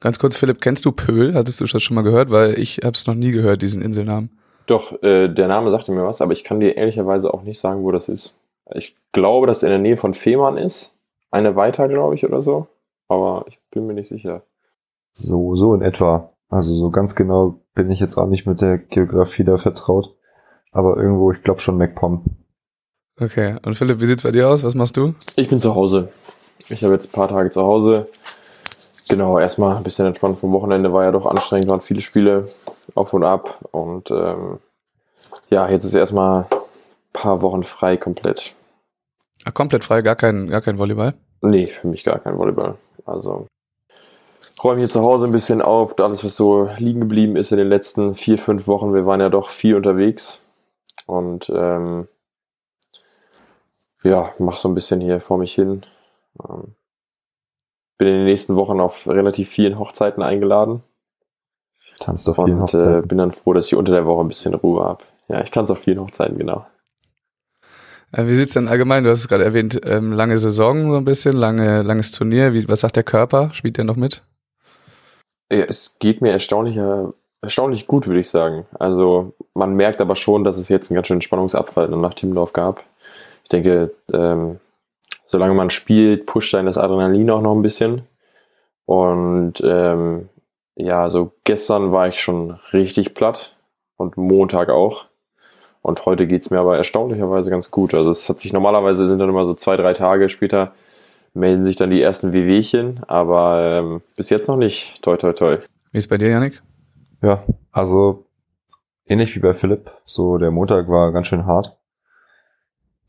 Ganz 0.00 0.18
kurz, 0.18 0.36
Philipp, 0.36 0.62
kennst 0.62 0.86
du 0.86 0.92
Pöhl? 0.92 1.34
Hattest 1.34 1.60
du 1.60 1.66
das 1.66 1.82
schon 1.82 1.94
mal 1.94 2.02
gehört? 2.02 2.30
Weil 2.30 2.58
ich 2.58 2.78
habe 2.78 2.92
es 2.92 3.06
noch 3.06 3.14
nie 3.14 3.30
gehört, 3.30 3.60
diesen 3.60 3.82
Inselnamen. 3.82 4.30
Doch, 4.66 5.02
äh, 5.02 5.28
der 5.28 5.48
Name 5.48 5.68
sagte 5.70 5.92
mir 5.92 6.06
was, 6.06 6.22
aber 6.22 6.32
ich 6.32 6.42
kann 6.42 6.60
dir 6.60 6.76
ehrlicherweise 6.76 7.34
auch 7.34 7.42
nicht 7.42 7.60
sagen, 7.60 7.82
wo 7.82 7.92
das 7.92 8.08
ist. 8.08 8.36
Ich 8.72 8.96
glaube, 9.12 9.46
dass 9.46 9.62
er 9.62 9.68
in 9.68 9.72
der 9.72 9.90
Nähe 9.90 9.96
von 9.96 10.14
Fehmarn 10.14 10.56
ist. 10.56 10.94
Eine 11.30 11.56
weiter, 11.56 11.88
glaube 11.88 12.14
ich, 12.14 12.24
oder 12.24 12.40
so. 12.40 12.68
Aber 13.08 13.44
ich 13.48 13.58
bin 13.70 13.86
mir 13.86 13.94
nicht 13.94 14.08
sicher. 14.08 14.42
So, 15.12 15.54
so 15.56 15.74
in 15.74 15.82
etwa. 15.82 16.32
Also 16.48 16.74
so 16.74 16.90
ganz 16.90 17.14
genau 17.14 17.60
bin 17.74 17.90
ich 17.90 18.00
jetzt 18.00 18.16
auch 18.16 18.26
nicht 18.26 18.46
mit 18.46 18.60
der 18.60 18.78
Geografie 18.78 19.44
da 19.44 19.56
vertraut. 19.56 20.16
Aber 20.72 20.96
irgendwo, 20.96 21.32
ich 21.32 21.42
glaube 21.42 21.60
schon 21.60 21.76
MacPom. 21.76 22.24
Okay, 23.20 23.56
und 23.66 23.74
Philipp, 23.74 24.00
wie 24.00 24.06
sieht's 24.06 24.22
bei 24.22 24.30
dir 24.30 24.48
aus? 24.48 24.64
Was 24.64 24.74
machst 24.74 24.96
du? 24.96 25.14
Ich 25.36 25.48
bin 25.48 25.60
zu 25.60 25.74
Hause. 25.74 26.08
Ich 26.68 26.84
habe 26.84 26.94
jetzt 26.94 27.08
ein 27.08 27.12
paar 27.12 27.28
Tage 27.28 27.50
zu 27.50 27.62
Hause. 27.62 28.08
Genau, 29.08 29.38
erstmal 29.38 29.76
ein 29.76 29.82
bisschen 29.82 30.06
entspannt 30.06 30.38
vom 30.38 30.52
Wochenende, 30.52 30.92
war 30.92 31.04
ja 31.04 31.10
doch 31.10 31.26
anstrengend, 31.26 31.68
waren 31.68 31.80
viele 31.80 32.00
Spiele 32.00 32.48
auf 32.94 33.12
und 33.12 33.24
ab. 33.24 33.58
Und 33.72 34.10
ähm, 34.10 34.60
ja, 35.48 35.68
jetzt 35.68 35.84
ist 35.84 35.94
erstmal 35.94 36.42
ein 36.42 36.58
paar 37.12 37.42
Wochen 37.42 37.64
frei 37.64 37.96
komplett. 37.96 38.54
Ach, 39.44 39.54
komplett 39.54 39.84
frei, 39.84 40.02
gar 40.02 40.16
kein, 40.16 40.48
gar 40.48 40.60
kein 40.60 40.78
Volleyball? 40.78 41.14
Nee, 41.40 41.66
für 41.68 41.88
mich 41.88 42.04
gar 42.04 42.18
kein 42.18 42.38
Volleyball. 42.38 42.76
Also 43.04 43.46
räume 44.62 44.80
hier 44.80 44.88
zu 44.88 45.00
Hause 45.00 45.26
ein 45.26 45.32
bisschen 45.32 45.62
auf, 45.62 45.98
alles, 45.98 46.24
was 46.24 46.36
so 46.36 46.68
liegen 46.76 47.00
geblieben 47.00 47.36
ist 47.36 47.50
in 47.50 47.58
den 47.58 47.68
letzten 47.68 48.14
vier, 48.14 48.38
fünf 48.38 48.66
Wochen. 48.66 48.94
Wir 48.94 49.06
waren 49.06 49.20
ja 49.20 49.28
doch 49.28 49.50
viel 49.50 49.74
unterwegs. 49.74 50.40
Und 51.06 51.50
ähm, 51.54 52.08
ja, 54.02 54.32
mach 54.38 54.56
so 54.56 54.68
ein 54.68 54.74
bisschen 54.74 55.00
hier 55.00 55.20
vor 55.20 55.38
mich 55.38 55.54
hin. 55.54 55.84
Ähm, 56.42 56.74
bin 57.98 58.08
in 58.08 58.14
den 58.14 58.24
nächsten 58.24 58.56
Wochen 58.56 58.80
auf 58.80 59.06
relativ 59.06 59.48
vielen 59.48 59.78
Hochzeiten 59.78 60.22
eingeladen. 60.22 60.82
Tanzt 61.98 62.28
auf 62.28 62.36
vielen 62.36 62.52
und, 62.52 62.60
äh, 62.60 62.62
Hochzeiten. 62.62 62.94
Und 62.94 63.04
äh, 63.04 63.06
bin 63.06 63.18
dann 63.18 63.32
froh, 63.32 63.52
dass 63.52 63.66
ich 63.66 63.74
unter 63.74 63.92
der 63.92 64.06
Woche 64.06 64.24
ein 64.24 64.28
bisschen 64.28 64.54
Ruhe 64.54 64.84
habe. 64.84 65.04
Ja, 65.28 65.42
ich 65.42 65.50
tanze 65.50 65.72
auf 65.72 65.80
vielen 65.80 66.00
Hochzeiten, 66.00 66.38
genau. 66.38 66.66
Äh, 68.12 68.26
wie 68.26 68.34
sieht's 68.34 68.54
denn 68.54 68.68
allgemein? 68.68 69.04
Du 69.04 69.10
hast 69.10 69.20
es 69.20 69.28
gerade 69.28 69.44
erwähnt, 69.44 69.80
ähm, 69.84 70.12
lange 70.12 70.38
Saison 70.38 70.90
so 70.90 70.96
ein 70.96 71.04
bisschen, 71.04 71.34
lange, 71.34 71.82
langes 71.82 72.10
Turnier. 72.10 72.54
Wie, 72.54 72.68
was 72.68 72.80
sagt 72.80 72.96
der 72.96 73.04
Körper? 73.04 73.50
Spielt 73.52 73.76
der 73.76 73.84
noch 73.84 73.96
mit? 73.96 74.22
Ja, 75.52 75.64
es 75.64 75.96
geht 75.98 76.22
mir 76.22 76.30
erstaunlicher, 76.30 77.12
erstaunlich 77.42 77.86
gut, 77.86 78.06
würde 78.06 78.20
ich 78.20 78.30
sagen. 78.30 78.66
Also 78.78 79.34
man 79.54 79.74
merkt 79.74 80.00
aber 80.00 80.16
schon, 80.16 80.44
dass 80.44 80.56
es 80.56 80.68
jetzt 80.68 80.90
einen 80.90 80.96
ganz 80.96 81.08
schönen 81.08 81.22
Spannungsabfall 81.22 81.88
nach 81.88 82.14
Timmendorf 82.14 82.52
gab 82.52 82.84
ich 83.50 83.62
denke, 83.64 83.92
ähm, 84.12 84.60
solange 85.30 85.54
man 85.54 85.70
spielt, 85.70 86.26
pusht 86.26 86.52
dann 86.52 86.66
das 86.66 86.76
Adrenalin 86.76 87.30
auch 87.30 87.40
noch 87.40 87.54
ein 87.54 87.62
bisschen. 87.62 88.02
Und 88.84 89.62
ähm, 89.62 90.28
ja, 90.74 91.08
so 91.08 91.30
gestern 91.44 91.92
war 91.92 92.08
ich 92.08 92.20
schon 92.20 92.58
richtig 92.72 93.14
platt 93.14 93.54
und 93.96 94.16
Montag 94.16 94.70
auch. 94.70 95.06
Und 95.82 96.04
heute 96.04 96.26
geht 96.26 96.42
es 96.42 96.50
mir 96.50 96.58
aber 96.58 96.76
erstaunlicherweise 96.76 97.48
ganz 97.48 97.70
gut. 97.70 97.94
Also 97.94 98.10
es 98.10 98.28
hat 98.28 98.40
sich 98.40 98.52
normalerweise 98.52 99.06
sind 99.06 99.20
dann 99.20 99.28
immer 99.28 99.46
so 99.46 99.54
zwei, 99.54 99.76
drei 99.76 99.92
Tage 99.92 100.28
später 100.28 100.72
melden 101.32 101.64
sich 101.64 101.76
dann 101.76 101.90
die 101.90 102.02
ersten 102.02 102.32
Wehwehchen, 102.32 103.04
aber 103.06 103.78
ähm, 103.78 104.02
bis 104.16 104.30
jetzt 104.30 104.48
noch 104.48 104.56
nicht. 104.56 105.00
Toi, 105.00 105.16
toi, 105.16 105.32
toi. 105.32 105.58
Wie 105.92 105.98
ist 105.98 106.08
bei 106.08 106.18
dir, 106.18 106.28
Janik? 106.28 106.60
Ja, 107.22 107.44
also 107.70 108.26
ähnlich 109.06 109.36
wie 109.36 109.40
bei 109.40 109.52
Philipp. 109.52 109.92
So 110.04 110.38
der 110.38 110.50
Montag 110.50 110.88
war 110.88 111.12
ganz 111.12 111.28
schön 111.28 111.46
hart. 111.46 111.79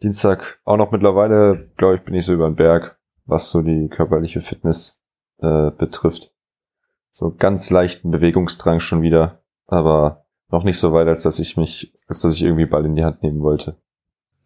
Dienstag 0.04 0.60
auch 0.66 0.78
noch 0.78 0.92
mittlerweile, 0.92 1.72
glaube 1.78 1.96
ich, 1.96 2.02
bin 2.02 2.14
ich 2.16 2.26
so 2.26 2.34
über 2.34 2.50
den 2.50 2.56
Berg, 2.56 2.98
was 3.26 3.50
so 3.50 3.62
die 3.62 3.88
körperliche 3.88 4.42
Fitness 4.42 5.02
äh, 5.40 5.72
betrifft. 5.72 6.32
So 7.12 7.36
ganz 7.36 7.70
leichten 7.70 8.12
Bewegungsdrang 8.12 8.80
schon 8.80 9.02
wieder. 9.02 9.44
aber 9.68 10.26
noch 10.50 10.64
nicht 10.64 10.80
so 10.80 10.92
weit, 10.92 11.08
als 11.08 11.24
dass 11.24 11.40
ich 11.40 11.56
mich, 11.56 11.94
als 12.08 12.22
dass 12.22 12.36
ich 12.36 12.44
irgendwie 12.44 12.66
Ball 12.66 12.86
in 12.86 12.96
die 12.96 13.06
Hand 13.06 13.24
nehmen 13.24 13.42
wollte. 13.42 13.78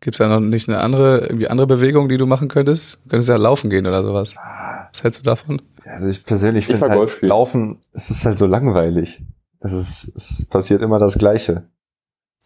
Gibt 0.01 0.15
es 0.15 0.17
da 0.19 0.27
noch 0.27 0.39
nicht 0.39 0.69
eine 0.69 0.79
andere, 0.79 1.21
irgendwie 1.21 1.47
andere 1.47 1.67
Bewegung, 1.67 2.09
die 2.09 2.17
du 2.17 2.27
machen 2.27 2.47
könntest? 2.47 2.99
Du 3.03 3.09
könntest 3.09 3.29
ja 3.29 3.37
laufen 3.37 3.69
gehen 3.69 3.87
oder 3.87 4.03
sowas. 4.03 4.35
Was 4.35 5.03
hältst 5.03 5.19
du 5.21 5.23
davon? 5.23 5.61
Also 5.83 6.09
ich 6.09 6.23
persönlich 6.25 6.69
Ich 6.69 6.77
finde 6.77 6.95
halt. 6.95 7.21
Laufen, 7.21 7.79
es 7.91 8.11
ist 8.11 8.25
halt 8.25 8.37
so 8.37 8.45
langweilig. 8.45 9.23
Es 9.59 9.73
ist, 9.73 10.11
es 10.15 10.45
passiert 10.45 10.81
immer 10.83 10.99
das 10.99 11.17
Gleiche. 11.17 11.69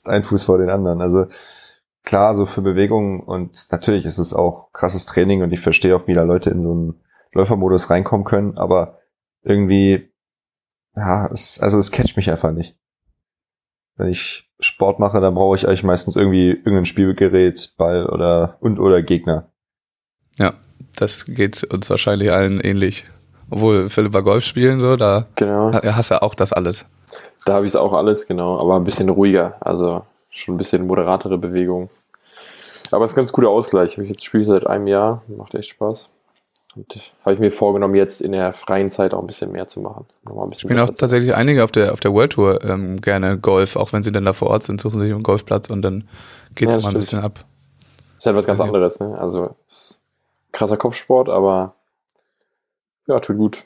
Ein 0.05 0.23
Fuß 0.23 0.45
vor 0.45 0.57
den 0.57 0.69
anderen. 0.69 1.01
Also 1.01 1.25
klar, 2.03 2.35
so 2.35 2.45
für 2.45 2.61
Bewegungen 2.61 3.19
und 3.21 3.67
natürlich 3.71 4.05
ist 4.05 4.17
es 4.19 4.33
auch 4.33 4.71
krasses 4.73 5.05
Training 5.05 5.41
und 5.43 5.51
ich 5.51 5.59
verstehe 5.59 5.95
auch, 5.95 6.07
wie 6.07 6.13
da 6.13 6.23
Leute 6.23 6.49
in 6.49 6.61
so 6.61 6.71
einen 6.71 6.93
Läufermodus 7.33 7.89
reinkommen 7.89 8.25
können, 8.25 8.57
aber 8.57 8.97
irgendwie, 9.43 10.11
ja, 10.95 11.27
es, 11.31 11.59
also 11.59 11.77
es 11.77 11.91
catcht 11.91 12.17
mich 12.17 12.29
einfach 12.31 12.51
nicht. 12.51 12.75
Wenn 13.95 14.07
ich 14.09 14.49
Sport 14.59 14.99
mache, 14.99 15.19
dann 15.21 15.35
brauche 15.35 15.55
ich 15.55 15.67
eigentlich 15.67 15.83
meistens 15.83 16.15
irgendwie 16.15 16.49
irgendein 16.49 16.85
Spielgerät, 16.85 17.73
Ball 17.77 18.05
oder 18.07 18.57
und 18.61 18.79
oder 18.79 19.01
Gegner. 19.01 19.51
Ja, 20.37 20.53
das 20.95 21.25
geht 21.25 21.63
uns 21.65 21.89
wahrscheinlich 21.89 22.31
allen 22.31 22.59
ähnlich. 22.59 23.05
Obwohl 23.49 23.89
Philipp 23.89 24.13
war 24.13 24.23
Golf 24.23 24.43
spielen 24.43 24.79
so, 24.79 24.95
da 24.95 25.27
Genau. 25.35 25.73
ha- 25.73 25.95
hast 25.95 26.11
du 26.11 26.21
auch 26.21 26.35
das 26.35 26.53
alles. 26.53 26.85
Da 27.45 27.53
habe 27.55 27.65
ich 27.65 27.71
es 27.71 27.75
auch 27.75 27.93
alles, 27.93 28.27
genau, 28.27 28.59
aber 28.59 28.75
ein 28.75 28.83
bisschen 28.83 29.09
ruhiger. 29.09 29.57
Also 29.59 30.05
schon 30.41 30.55
ein 30.55 30.57
bisschen 30.57 30.87
moderatere 30.87 31.37
Bewegung. 31.37 31.89
Aber 32.91 33.05
es 33.05 33.11
ist 33.11 33.17
ein 33.17 33.21
ganz 33.21 33.31
guter 33.31 33.49
Ausgleich. 33.49 33.97
Ich 33.97 34.09
jetzt 34.09 34.23
spiele 34.23 34.45
seit 34.45 34.65
einem 34.65 34.87
Jahr, 34.87 35.23
macht 35.27 35.53
echt 35.55 35.69
Spaß. 35.69 36.09
Und 36.75 37.13
habe 37.23 37.33
ich 37.33 37.39
mir 37.39 37.51
vorgenommen, 37.51 37.95
jetzt 37.95 38.21
in 38.21 38.31
der 38.31 38.53
freien 38.53 38.91
Zeit 38.91 39.13
auch 39.13 39.21
ein 39.21 39.27
bisschen 39.27 39.51
mehr 39.51 39.67
zu 39.67 39.81
machen. 39.81 40.05
Nochmal 40.23 40.45
ein 40.45 40.49
bisschen 40.51 40.69
Spielen 40.69 40.79
auch 40.79 40.93
tatsächlich 40.93 41.33
einige 41.33 41.63
auf 41.63 41.71
der 41.71 41.93
auf 41.93 41.99
der 41.99 42.13
World 42.13 42.33
Tour 42.33 42.63
ähm, 42.63 43.01
gerne 43.01 43.39
Golf, 43.39 43.75
auch 43.75 43.91
wenn 43.91 44.03
sie 44.03 44.11
dann 44.11 44.25
da 44.25 44.33
vor 44.33 44.49
Ort 44.49 44.63
sind, 44.63 44.79
suchen 44.79 44.99
sich 44.99 45.11
einen 45.11 45.23
Golfplatz 45.23 45.69
und 45.69 45.81
dann 45.81 46.07
geht's 46.55 46.75
Ja, 46.75 46.81
mal 46.81 46.89
ein 46.89 46.95
bisschen 46.95 47.19
ab. 47.19 47.43
Ist 48.17 48.27
halt 48.27 48.35
was 48.35 48.45
ganz 48.45 48.61
anderes, 48.61 48.99
ne? 48.99 49.17
Also 49.17 49.55
krasser 50.51 50.77
Kopfsport, 50.77 51.29
aber 51.29 51.75
ja, 53.07 53.19
tut 53.19 53.37
gut. 53.37 53.65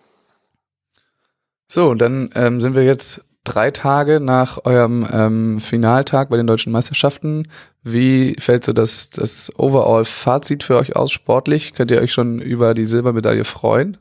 So, 1.68 1.90
und 1.90 2.00
dann 2.00 2.30
ähm, 2.36 2.62
sind 2.62 2.76
wir 2.76 2.84
jetzt 2.84 3.24
drei 3.44 3.72
Tage 3.72 4.20
nach 4.20 4.64
eurem 4.66 5.08
ähm, 5.12 5.60
Finaltag 5.60 6.30
bei 6.30 6.38
den 6.38 6.48
deutschen 6.48 6.72
Meisterschaften. 6.72 7.50
Wie 7.82 8.36
fällt 8.40 8.64
so 8.64 8.74
das, 8.74 9.10
das 9.10 9.52
Overall-Fazit 9.58 10.64
für 10.64 10.78
euch 10.78 10.96
aus 10.96 11.12
sportlich? 11.12 11.74
Könnt 11.74 11.92
ihr 11.92 12.02
euch 12.02 12.14
schon 12.14 12.40
über 12.40 12.74
die 12.74 12.86
Silbermedaille 12.86 13.44
freuen? 13.44 13.98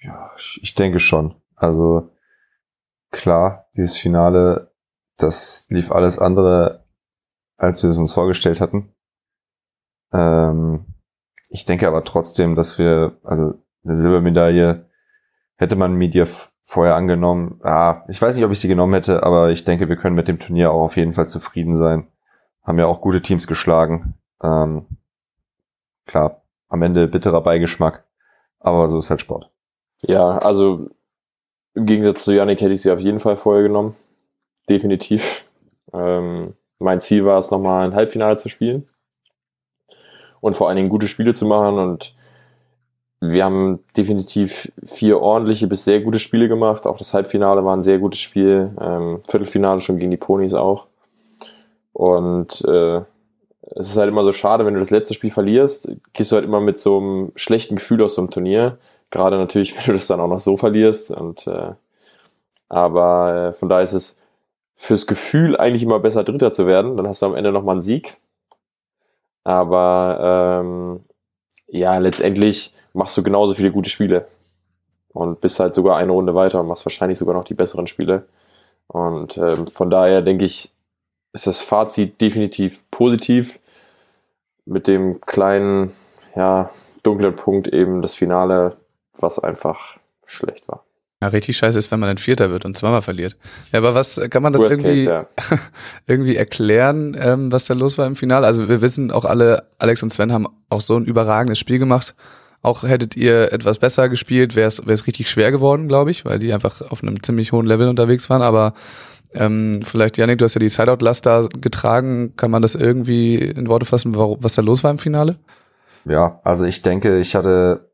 Ja, 0.00 0.30
ich- 0.38 0.74
denke 0.74 1.00
schon. 1.00 1.34
Also 1.56 2.10
klar, 3.10 3.66
dieses 3.76 3.96
Finale, 3.96 4.72
das 5.16 5.66
lief 5.68 5.90
alles 5.90 6.18
andere, 6.18 6.84
als 7.56 7.82
wir 7.82 7.90
es 7.90 7.98
uns 7.98 8.12
vorgestellt 8.12 8.60
hatten. 8.60 8.94
Ähm, 10.12 10.86
ich 11.50 11.64
denke 11.64 11.88
aber 11.88 12.04
trotzdem, 12.04 12.54
dass 12.54 12.78
wir, 12.78 13.18
also 13.24 13.54
eine 13.84 13.96
Silbermedaille 13.96 14.88
hätte 15.56 15.76
man 15.76 15.94
mir 15.94 16.08
vorher 16.68 16.96
angenommen. 16.96 17.60
Ah, 17.62 18.02
ich 18.08 18.20
weiß 18.20 18.36
nicht, 18.36 18.44
ob 18.44 18.52
ich 18.52 18.60
sie 18.60 18.68
genommen 18.68 18.92
hätte, 18.92 19.22
aber 19.22 19.48
ich 19.48 19.64
denke, 19.64 19.88
wir 19.88 19.96
können 19.96 20.14
mit 20.14 20.28
dem 20.28 20.38
Turnier 20.38 20.70
auch 20.70 20.82
auf 20.82 20.98
jeden 20.98 21.14
Fall 21.14 21.26
zufrieden 21.26 21.74
sein. 21.74 22.06
Haben 22.62 22.78
ja 22.78 22.84
auch 22.84 23.00
gute 23.00 23.22
Teams 23.22 23.46
geschlagen. 23.46 24.14
Ähm, 24.42 24.84
klar, 26.06 26.42
am 26.68 26.82
Ende 26.82 27.08
bitterer 27.08 27.40
Beigeschmack, 27.40 28.04
aber 28.60 28.90
so 28.90 28.98
ist 28.98 29.08
halt 29.08 29.22
Sport. 29.22 29.50
Ja, 30.02 30.36
also 30.36 30.90
im 31.72 31.86
Gegensatz 31.86 32.24
zu 32.24 32.34
Yannick 32.34 32.60
hätte 32.60 32.74
ich 32.74 32.82
sie 32.82 32.92
auf 32.92 33.00
jeden 33.00 33.20
Fall 33.20 33.36
vorher 33.36 33.62
genommen. 33.62 33.96
Definitiv. 34.68 35.46
Ähm, 35.94 36.52
mein 36.78 37.00
Ziel 37.00 37.24
war 37.24 37.38
es, 37.38 37.50
nochmal 37.50 37.86
ein 37.86 37.94
Halbfinale 37.94 38.36
zu 38.36 38.50
spielen 38.50 38.86
und 40.42 40.54
vor 40.54 40.68
allen 40.68 40.76
Dingen 40.76 40.90
gute 40.90 41.08
Spiele 41.08 41.32
zu 41.32 41.46
machen. 41.46 41.78
Und 41.78 42.14
wir 43.20 43.44
haben 43.44 43.80
definitiv 43.96 44.70
vier 44.84 45.20
ordentliche 45.20 45.66
bis 45.66 45.84
sehr 45.84 46.00
gute 46.00 46.20
Spiele 46.20 46.48
gemacht. 46.48 46.86
Auch 46.86 46.98
das 46.98 47.14
Halbfinale 47.14 47.64
war 47.64 47.76
ein 47.76 47.82
sehr 47.82 47.98
gutes 47.98 48.20
Spiel. 48.20 48.72
Ähm, 48.80 49.20
Viertelfinale 49.26 49.80
schon 49.80 49.98
gegen 49.98 50.10
die 50.10 50.16
Ponys 50.16 50.54
auch. 50.54 50.86
Und 51.92 52.64
äh, 52.64 52.98
es 53.74 53.90
ist 53.90 53.96
halt 53.96 54.08
immer 54.08 54.22
so 54.22 54.32
schade, 54.32 54.64
wenn 54.64 54.74
du 54.74 54.80
das 54.80 54.90
letzte 54.90 55.14
Spiel 55.14 55.32
verlierst, 55.32 55.90
gehst 56.12 56.30
du 56.30 56.36
halt 56.36 56.44
immer 56.44 56.60
mit 56.60 56.78
so 56.78 56.98
einem 56.98 57.32
schlechten 57.34 57.76
Gefühl 57.76 58.02
aus 58.02 58.14
so 58.14 58.22
einem 58.22 58.30
Turnier. 58.30 58.78
Gerade 59.10 59.36
natürlich, 59.36 59.76
wenn 59.76 59.86
du 59.86 59.92
das 59.94 60.06
dann 60.06 60.20
auch 60.20 60.28
noch 60.28 60.40
so 60.40 60.56
verlierst. 60.56 61.10
Und 61.10 61.46
äh, 61.48 61.72
aber 62.68 63.50
äh, 63.50 63.52
von 63.52 63.68
daher 63.68 63.82
ist 63.82 63.94
es 63.94 64.16
fürs 64.76 65.08
Gefühl 65.08 65.56
eigentlich 65.56 65.82
immer 65.82 65.98
besser, 65.98 66.22
Dritter 66.22 66.52
zu 66.52 66.68
werden. 66.68 66.96
Dann 66.96 67.08
hast 67.08 67.22
du 67.22 67.26
am 67.26 67.34
Ende 67.34 67.50
nochmal 67.50 67.74
einen 67.74 67.82
Sieg. 67.82 68.16
Aber 69.42 70.60
ähm, 70.62 71.00
ja, 71.66 71.98
letztendlich 71.98 72.74
machst 72.92 73.16
du 73.16 73.22
genauso 73.22 73.54
viele 73.54 73.72
gute 73.72 73.90
Spiele. 73.90 74.26
Und 75.12 75.40
bist 75.40 75.58
halt 75.58 75.74
sogar 75.74 75.96
eine 75.96 76.12
Runde 76.12 76.34
weiter 76.34 76.60
und 76.60 76.68
machst 76.68 76.84
wahrscheinlich 76.84 77.18
sogar 77.18 77.34
noch 77.34 77.44
die 77.44 77.54
besseren 77.54 77.86
Spiele. 77.86 78.26
Und 78.86 79.36
ähm, 79.36 79.66
von 79.66 79.90
daher 79.90 80.22
denke 80.22 80.44
ich, 80.44 80.72
ist 81.32 81.46
das 81.46 81.60
Fazit 81.60 82.20
definitiv 82.20 82.82
positiv. 82.90 83.58
Mit 84.64 84.86
dem 84.86 85.20
kleinen, 85.22 85.92
ja, 86.36 86.70
dunklen 87.02 87.34
Punkt 87.36 87.68
eben 87.68 88.02
das 88.02 88.14
Finale, 88.14 88.76
was 89.14 89.38
einfach 89.38 89.96
schlecht 90.26 90.68
war. 90.68 90.84
Ja, 91.22 91.28
richtig 91.28 91.56
scheiße 91.56 91.78
ist, 91.78 91.90
wenn 91.90 91.98
man 91.98 92.10
dann 92.10 92.18
Vierter 92.18 92.50
wird 92.50 92.64
und 92.64 92.76
zweimal 92.76 93.02
verliert. 93.02 93.36
Ja, 93.72 93.80
aber 93.80 93.94
was 93.94 94.20
kann 94.30 94.42
man 94.42 94.52
das 94.52 94.62
Worst 94.62 94.72
irgendwie, 94.72 95.06
Case, 95.06 95.26
ja. 95.50 95.58
irgendwie 96.06 96.36
erklären, 96.36 97.16
ähm, 97.18 97.50
was 97.50 97.64
da 97.64 97.74
los 97.74 97.98
war 97.98 98.06
im 98.06 98.14
Finale? 98.14 98.46
Also 98.46 98.68
wir 98.68 98.82
wissen 98.82 99.10
auch 99.10 99.24
alle, 99.24 99.64
Alex 99.78 100.02
und 100.02 100.10
Sven 100.10 100.32
haben 100.32 100.46
auch 100.68 100.80
so 100.80 100.96
ein 100.96 101.06
überragendes 101.06 101.58
Spiel 101.58 101.80
gemacht. 101.80 102.14
Auch 102.60 102.82
hättet 102.82 103.16
ihr 103.16 103.52
etwas 103.52 103.78
besser 103.78 104.08
gespielt, 104.08 104.56
wäre 104.56 104.66
es 104.66 105.06
richtig 105.06 105.30
schwer 105.30 105.52
geworden, 105.52 105.88
glaube 105.88 106.10
ich, 106.10 106.24
weil 106.24 106.38
die 106.38 106.52
einfach 106.52 106.82
auf 106.82 107.02
einem 107.02 107.22
ziemlich 107.22 107.52
hohen 107.52 107.66
Level 107.66 107.88
unterwegs 107.88 108.28
waren. 108.28 108.42
Aber 108.42 108.74
ähm, 109.34 109.82
vielleicht, 109.84 110.18
Janik, 110.18 110.38
du 110.38 110.44
hast 110.44 110.54
ja 110.54 110.60
die 110.60 110.68
Sideout-Last 110.68 111.26
da 111.26 111.46
getragen. 111.60 112.34
Kann 112.36 112.50
man 112.50 112.62
das 112.62 112.74
irgendwie 112.74 113.36
in 113.36 113.68
Worte 113.68 113.86
fassen, 113.86 114.14
was 114.16 114.54
da 114.54 114.62
los 114.62 114.82
war 114.82 114.90
im 114.90 114.98
Finale? 114.98 115.36
Ja, 116.04 116.40
also 116.42 116.64
ich 116.64 116.82
denke, 116.82 117.18
ich 117.18 117.34
hatte 117.34 117.90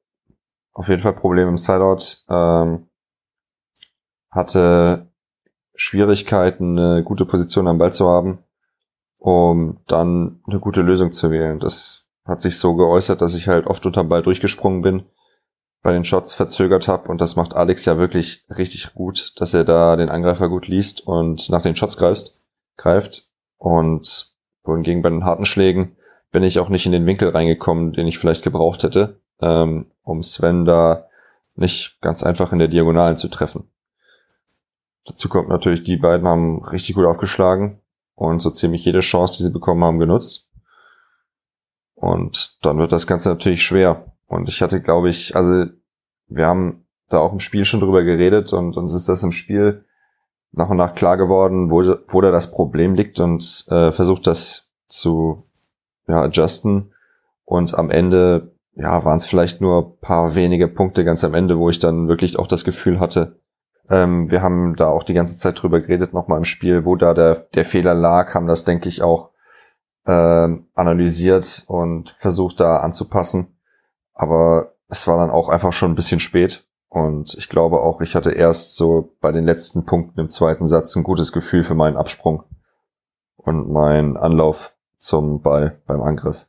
auf 0.72 0.88
jeden 0.88 1.02
Fall 1.02 1.14
Probleme 1.14 1.50
im 1.50 1.56
Sideout. 1.56 2.24
Ähm, 2.28 2.86
hatte 4.30 5.08
Schwierigkeiten, 5.74 6.78
eine 6.78 7.02
gute 7.02 7.26
Position 7.26 7.68
am 7.68 7.78
Ball 7.78 7.92
zu 7.92 8.08
haben, 8.08 8.38
um 9.18 9.80
dann 9.86 10.40
eine 10.46 10.60
gute 10.60 10.82
Lösung 10.82 11.12
zu 11.12 11.30
wählen. 11.30 11.60
Das 11.60 12.03
hat 12.24 12.40
sich 12.40 12.58
so 12.58 12.74
geäußert, 12.74 13.20
dass 13.20 13.34
ich 13.34 13.48
halt 13.48 13.66
oft 13.66 13.84
unterm 13.86 14.08
Ball 14.08 14.22
durchgesprungen 14.22 14.82
bin, 14.82 15.04
bei 15.82 15.92
den 15.92 16.04
Shots 16.04 16.34
verzögert 16.34 16.88
habe 16.88 17.10
und 17.10 17.20
das 17.20 17.36
macht 17.36 17.54
Alex 17.54 17.84
ja 17.84 17.98
wirklich 17.98 18.44
richtig 18.56 18.94
gut, 18.94 19.34
dass 19.38 19.52
er 19.52 19.64
da 19.64 19.96
den 19.96 20.08
Angreifer 20.08 20.48
gut 20.48 20.66
liest 20.66 21.06
und 21.06 21.50
nach 21.50 21.62
den 21.62 21.76
Shots 21.76 21.98
greift, 21.98 22.32
greift 22.76 23.28
und 23.58 24.32
wohingegen 24.64 25.02
bei 25.02 25.10
den 25.10 25.24
harten 25.24 25.44
Schlägen 25.44 25.96
bin 26.32 26.42
ich 26.42 26.58
auch 26.58 26.70
nicht 26.70 26.86
in 26.86 26.92
den 26.92 27.06
Winkel 27.06 27.28
reingekommen, 27.28 27.92
den 27.92 28.06
ich 28.06 28.18
vielleicht 28.18 28.42
gebraucht 28.42 28.82
hätte, 28.82 29.20
ähm, 29.40 29.86
um 30.02 30.22
Sven 30.22 30.64
da 30.64 31.06
nicht 31.54 31.98
ganz 32.00 32.22
einfach 32.22 32.52
in 32.52 32.58
der 32.58 32.68
Diagonalen 32.68 33.16
zu 33.16 33.28
treffen. 33.28 33.68
Dazu 35.06 35.28
kommt 35.28 35.48
natürlich, 35.48 35.84
die 35.84 35.96
beiden 35.96 36.26
haben 36.26 36.64
richtig 36.64 36.96
gut 36.96 37.04
aufgeschlagen 37.04 37.80
und 38.14 38.40
so 38.40 38.50
ziemlich 38.50 38.84
jede 38.84 39.00
Chance, 39.00 39.36
die 39.36 39.42
sie 39.44 39.52
bekommen 39.52 39.84
haben, 39.84 39.98
genutzt. 39.98 40.43
Und 41.94 42.64
dann 42.64 42.78
wird 42.78 42.92
das 42.92 43.06
Ganze 43.06 43.28
natürlich 43.28 43.62
schwer. 43.62 44.12
Und 44.26 44.48
ich 44.48 44.62
hatte, 44.62 44.80
glaube 44.80 45.08
ich, 45.08 45.36
also 45.36 45.66
wir 46.28 46.46
haben 46.46 46.86
da 47.08 47.18
auch 47.18 47.32
im 47.32 47.40
Spiel 47.40 47.64
schon 47.64 47.80
drüber 47.80 48.02
geredet 48.02 48.52
und 48.52 48.76
uns 48.76 48.94
ist 48.94 49.08
das 49.08 49.22
im 49.22 49.32
Spiel 49.32 49.84
nach 50.52 50.70
und 50.70 50.76
nach 50.76 50.94
klar 50.94 51.16
geworden, 51.16 51.70
wo, 51.70 51.82
wo 52.08 52.20
da 52.20 52.30
das 52.30 52.50
Problem 52.50 52.94
liegt 52.94 53.20
und 53.20 53.66
äh, 53.68 53.92
versucht 53.92 54.26
das 54.26 54.70
zu 54.88 55.44
ja, 56.06 56.22
adjusten. 56.22 56.92
Und 57.44 57.76
am 57.76 57.90
Ende, 57.90 58.54
ja, 58.74 59.04
waren 59.04 59.18
es 59.18 59.26
vielleicht 59.26 59.60
nur 59.60 59.98
paar 60.00 60.34
wenige 60.34 60.68
Punkte 60.68 61.04
ganz 61.04 61.24
am 61.24 61.34
Ende, 61.34 61.58
wo 61.58 61.68
ich 61.68 61.78
dann 61.78 62.08
wirklich 62.08 62.38
auch 62.38 62.46
das 62.46 62.64
Gefühl 62.64 63.00
hatte, 63.00 63.40
ähm, 63.90 64.30
wir 64.30 64.42
haben 64.42 64.76
da 64.76 64.88
auch 64.88 65.02
die 65.02 65.14
ganze 65.14 65.36
Zeit 65.36 65.60
drüber 65.62 65.80
geredet, 65.80 66.14
nochmal 66.14 66.38
im 66.38 66.44
Spiel, 66.44 66.84
wo 66.84 66.96
da 66.96 67.12
der, 67.12 67.34
der 67.54 67.64
Fehler 67.64 67.94
lag, 67.94 68.34
haben 68.34 68.46
das, 68.46 68.64
denke 68.64 68.88
ich, 68.88 69.02
auch 69.02 69.30
ähm, 70.06 70.66
analysiert 70.74 71.64
und 71.66 72.10
versucht 72.18 72.60
da 72.60 72.78
anzupassen. 72.78 73.56
Aber 74.12 74.74
es 74.88 75.06
war 75.06 75.16
dann 75.16 75.30
auch 75.30 75.48
einfach 75.48 75.72
schon 75.72 75.92
ein 75.92 75.96
bisschen 75.96 76.20
spät. 76.20 76.66
Und 76.88 77.34
ich 77.34 77.48
glaube 77.48 77.80
auch, 77.80 78.00
ich 78.00 78.14
hatte 78.14 78.30
erst 78.30 78.76
so 78.76 79.16
bei 79.20 79.32
den 79.32 79.44
letzten 79.44 79.84
Punkten 79.84 80.20
im 80.20 80.30
zweiten 80.30 80.64
Satz 80.64 80.94
ein 80.94 81.02
gutes 81.02 81.32
Gefühl 81.32 81.64
für 81.64 81.74
meinen 81.74 81.96
Absprung 81.96 82.44
und 83.36 83.68
meinen 83.68 84.16
Anlauf 84.16 84.74
zum 84.98 85.42
Ball 85.42 85.80
beim 85.86 86.02
Angriff. 86.02 86.46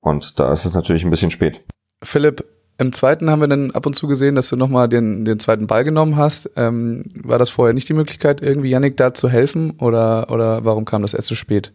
Und 0.00 0.38
da 0.38 0.52
ist 0.52 0.66
es 0.66 0.74
natürlich 0.74 1.04
ein 1.04 1.10
bisschen 1.10 1.32
spät. 1.32 1.64
Philipp, 2.02 2.44
Im 2.78 2.92
zweiten 2.92 3.28
haben 3.28 3.40
wir 3.40 3.48
dann 3.48 3.72
ab 3.72 3.86
und 3.86 3.94
zu 3.94 4.06
gesehen, 4.06 4.36
dass 4.36 4.48
du 4.48 4.56
nochmal 4.56 4.88
den, 4.88 5.24
den 5.24 5.40
zweiten 5.40 5.66
Ball 5.66 5.82
genommen 5.82 6.16
hast. 6.16 6.50
Ähm, 6.56 7.04
war 7.24 7.38
das 7.38 7.50
vorher 7.50 7.74
nicht 7.74 7.88
die 7.88 7.94
Möglichkeit, 7.94 8.42
irgendwie 8.42 8.70
Yannick 8.70 8.96
da 8.96 9.14
zu 9.14 9.28
helfen 9.28 9.72
oder, 9.80 10.30
oder 10.30 10.64
warum 10.64 10.84
kam 10.84 11.02
das 11.02 11.14
erst 11.14 11.28
so 11.28 11.34
spät? 11.34 11.72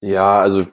Ja, 0.00 0.40
also 0.40 0.66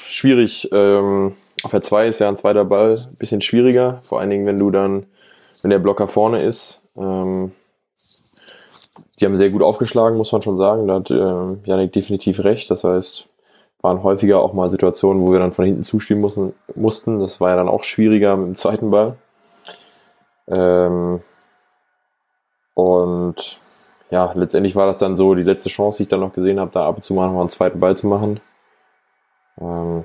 schwierig. 0.00 0.68
Ähm, 0.72 1.34
auf 1.62 1.70
der 1.70 1.82
2 1.82 2.08
ist 2.08 2.18
ja 2.20 2.28
ein 2.28 2.36
zweiter 2.36 2.64
Ball 2.64 2.94
ein 2.94 3.16
bisschen 3.16 3.40
schwieriger, 3.40 4.00
vor 4.02 4.20
allen 4.20 4.30
Dingen, 4.30 4.46
wenn 4.46 4.58
du 4.58 4.70
dann, 4.70 5.06
wenn 5.62 5.70
der 5.70 5.78
Blocker 5.78 6.08
vorne 6.08 6.42
ist. 6.44 6.80
Ähm, 6.96 7.52
die 9.18 9.24
haben 9.26 9.36
sehr 9.36 9.50
gut 9.50 9.62
aufgeschlagen, 9.62 10.18
muss 10.18 10.32
man 10.32 10.42
schon 10.42 10.58
sagen. 10.58 10.88
Da 10.88 10.94
hat 10.94 11.10
äh, 11.10 11.68
Janik 11.68 11.92
definitiv 11.92 12.40
recht. 12.40 12.70
Das 12.70 12.84
heißt, 12.84 13.26
waren 13.80 14.02
häufiger 14.02 14.40
auch 14.40 14.52
mal 14.52 14.70
Situationen, 14.70 15.22
wo 15.22 15.30
wir 15.30 15.38
dann 15.38 15.52
von 15.52 15.64
hinten 15.64 15.84
zuspielen 15.84 16.20
mussten. 16.20 16.52
mussten. 16.74 17.20
Das 17.20 17.40
war 17.40 17.50
ja 17.50 17.56
dann 17.56 17.68
auch 17.68 17.84
schwieriger 17.84 18.36
mit 18.36 18.48
dem 18.48 18.56
zweiten 18.56 18.90
Ball. 18.90 19.16
Ähm, 20.48 21.20
und 22.74 23.60
ja, 24.10 24.32
letztendlich 24.34 24.74
war 24.76 24.86
das 24.86 24.98
dann 24.98 25.16
so 25.16 25.34
die 25.34 25.42
letzte 25.42 25.68
Chance, 25.68 25.98
die 25.98 26.02
ich 26.04 26.08
dann 26.08 26.20
noch 26.20 26.32
gesehen 26.32 26.58
habe, 26.60 26.72
da 26.72 26.88
ab 26.88 26.96
und 26.96 27.04
zu 27.04 27.14
mal 27.14 27.30
noch 27.30 27.40
einen 27.40 27.48
zweiten 27.48 27.80
Ball 27.80 27.96
zu 27.96 28.08
machen. 28.08 28.40
Ähm, 29.60 30.04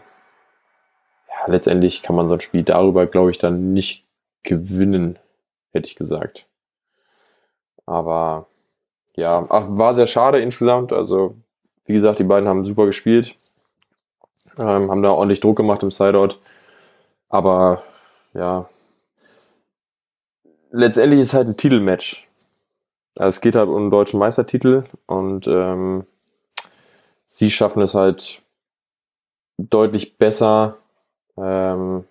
ja, 1.27 1.51
letztendlich 1.51 2.01
kann 2.03 2.15
man 2.15 2.27
so 2.27 2.35
ein 2.35 2.41
Spiel 2.41 2.63
darüber, 2.63 3.07
glaube 3.07 3.31
ich, 3.31 3.37
dann 3.37 3.73
nicht 3.73 4.05
gewinnen, 4.43 5.19
hätte 5.71 5.87
ich 5.87 5.95
gesagt. 5.95 6.45
Aber 7.85 8.47
ja, 9.15 9.45
ach, 9.49 9.65
war 9.69 9.95
sehr 9.95 10.07
schade 10.07 10.39
insgesamt. 10.39 10.93
Also, 10.93 11.35
wie 11.85 11.93
gesagt, 11.93 12.19
die 12.19 12.23
beiden 12.23 12.47
haben 12.47 12.65
super 12.65 12.85
gespielt, 12.85 13.35
ähm, 14.57 14.91
haben 14.91 15.03
da 15.03 15.11
ordentlich 15.11 15.39
Druck 15.39 15.57
gemacht 15.57 15.83
im 15.83 15.91
Sideout. 15.91 16.35
Aber 17.29 17.83
ja, 18.33 18.69
letztendlich 20.71 21.19
ist 21.19 21.33
halt 21.33 21.47
ein 21.47 21.57
Titelmatch. 21.57 22.27
Also 23.15 23.29
es 23.29 23.41
geht 23.41 23.55
halt 23.55 23.69
um 23.69 23.75
einen 23.75 23.91
deutschen 23.91 24.19
Meistertitel 24.19 24.85
und 25.05 25.47
ähm, 25.47 26.05
sie 27.25 27.51
schaffen 27.51 27.81
es 27.81 27.93
halt 27.93 28.41
deutlich 29.69 30.17
besser, 30.17 30.77
ähm, 31.37 32.05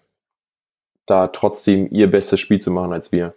da 1.07 1.29
trotzdem 1.29 1.89
ihr 1.91 2.11
bestes 2.11 2.41
Spiel 2.41 2.61
zu 2.61 2.71
machen 2.71 2.93
als 2.93 3.13
wir. 3.13 3.35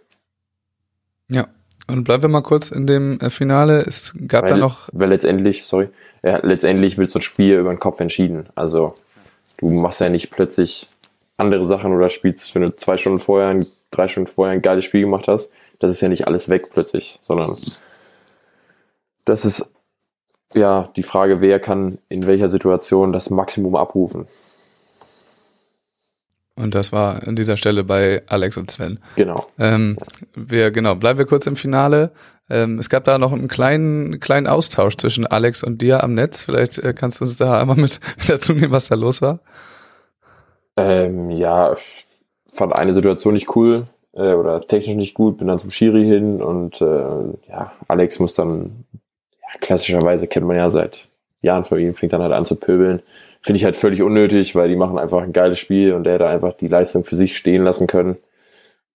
Ja, 1.28 1.48
und 1.86 2.04
bleiben 2.04 2.22
wir 2.22 2.28
mal 2.28 2.42
kurz 2.42 2.70
in 2.70 2.86
dem 2.86 3.18
äh, 3.20 3.30
Finale. 3.30 3.82
Es 3.82 4.14
gab 4.26 4.44
weil, 4.44 4.50
da 4.50 4.56
noch. 4.56 4.88
Weil 4.92 5.08
letztendlich, 5.08 5.64
sorry, 5.64 5.88
ja, 6.22 6.38
letztendlich 6.42 6.98
wird 6.98 7.10
so 7.10 7.18
ein 7.18 7.22
Spiel 7.22 7.56
über 7.56 7.70
den 7.70 7.80
Kopf 7.80 8.00
entschieden. 8.00 8.48
Also 8.54 8.94
du 9.58 9.70
machst 9.70 10.00
ja 10.00 10.08
nicht 10.08 10.30
plötzlich 10.30 10.88
andere 11.36 11.64
Sachen 11.64 11.92
oder 11.92 12.08
spielst, 12.08 12.54
wenn 12.54 12.62
du 12.62 12.76
zwei 12.76 12.96
Stunden 12.96 13.18
vorher, 13.18 13.64
drei 13.90 14.08
Stunden 14.08 14.28
vorher 14.28 14.54
ein 14.54 14.62
geiles 14.62 14.84
Spiel 14.84 15.02
gemacht 15.02 15.26
hast, 15.28 15.50
das 15.80 15.92
ist 15.92 16.00
ja 16.00 16.08
nicht 16.08 16.26
alles 16.26 16.48
weg 16.48 16.68
plötzlich, 16.72 17.18
sondern 17.22 17.56
das 19.24 19.44
ist 19.44 19.66
ja 20.54 20.88
die 20.96 21.02
Frage, 21.02 21.40
wer 21.40 21.60
kann 21.60 21.98
in 22.08 22.26
welcher 22.26 22.48
Situation 22.48 23.12
das 23.12 23.30
Maximum 23.30 23.76
abrufen. 23.76 24.26
Und 26.54 26.74
das 26.74 26.92
war 26.92 27.26
an 27.26 27.34
dieser 27.34 27.56
Stelle 27.56 27.82
bei 27.82 28.22
Alex 28.26 28.56
und 28.58 28.70
Sven. 28.70 28.98
Genau. 29.16 29.42
Ähm, 29.58 29.96
wir, 30.34 30.70
genau, 30.70 30.94
bleiben 30.94 31.18
wir 31.18 31.26
kurz 31.26 31.46
im 31.46 31.56
Finale. 31.56 32.12
Ähm, 32.50 32.78
es 32.78 32.90
gab 32.90 33.04
da 33.04 33.18
noch 33.18 33.32
einen 33.32 33.48
kleinen, 33.48 34.20
kleinen 34.20 34.46
Austausch 34.46 34.96
zwischen 34.96 35.26
Alex 35.26 35.64
und 35.64 35.80
dir 35.80 36.04
am 36.04 36.14
Netz. 36.14 36.42
Vielleicht 36.42 36.78
äh, 36.78 36.92
kannst 36.92 37.20
du 37.20 37.24
uns 37.24 37.36
da 37.36 37.58
einmal 37.58 37.76
mit, 37.76 38.00
mit 38.18 38.28
dazu 38.28 38.52
nehmen, 38.52 38.72
was 38.72 38.88
da 38.88 38.94
los 38.94 39.22
war. 39.22 39.40
Ähm, 40.76 41.30
ja, 41.30 41.74
fand 42.52 42.74
eine 42.74 42.92
Situation 42.92 43.34
nicht 43.34 43.56
cool 43.56 43.86
äh, 44.12 44.34
oder 44.34 44.60
technisch 44.60 44.96
nicht 44.96 45.14
gut, 45.14 45.38
bin 45.38 45.48
dann 45.48 45.58
zum 45.58 45.70
Schiri 45.70 46.04
hin 46.04 46.42
und 46.42 46.80
äh, 46.80 47.48
ja, 47.48 47.72
Alex 47.88 48.18
muss 48.18 48.34
dann, 48.34 48.84
klassischerweise 49.60 50.26
kennt 50.26 50.46
man 50.46 50.56
ja 50.56 50.70
seit 50.70 51.08
Jahren 51.40 51.64
von 51.64 51.78
ihm, 51.78 51.94
fängt 51.94 52.12
dann 52.12 52.22
halt 52.22 52.32
an 52.32 52.46
zu 52.46 52.56
pöbeln 52.56 53.02
Finde 53.42 53.56
ich 53.56 53.64
halt 53.64 53.76
völlig 53.76 54.02
unnötig, 54.02 54.54
weil 54.54 54.68
die 54.68 54.76
machen 54.76 54.98
einfach 54.98 55.20
ein 55.20 55.32
geiles 55.32 55.58
Spiel 55.58 55.94
und 55.94 56.04
der 56.04 56.18
da 56.18 56.30
einfach 56.30 56.52
die 56.52 56.68
Leistung 56.68 57.04
für 57.04 57.16
sich 57.16 57.36
stehen 57.36 57.64
lassen 57.64 57.88
können. 57.88 58.16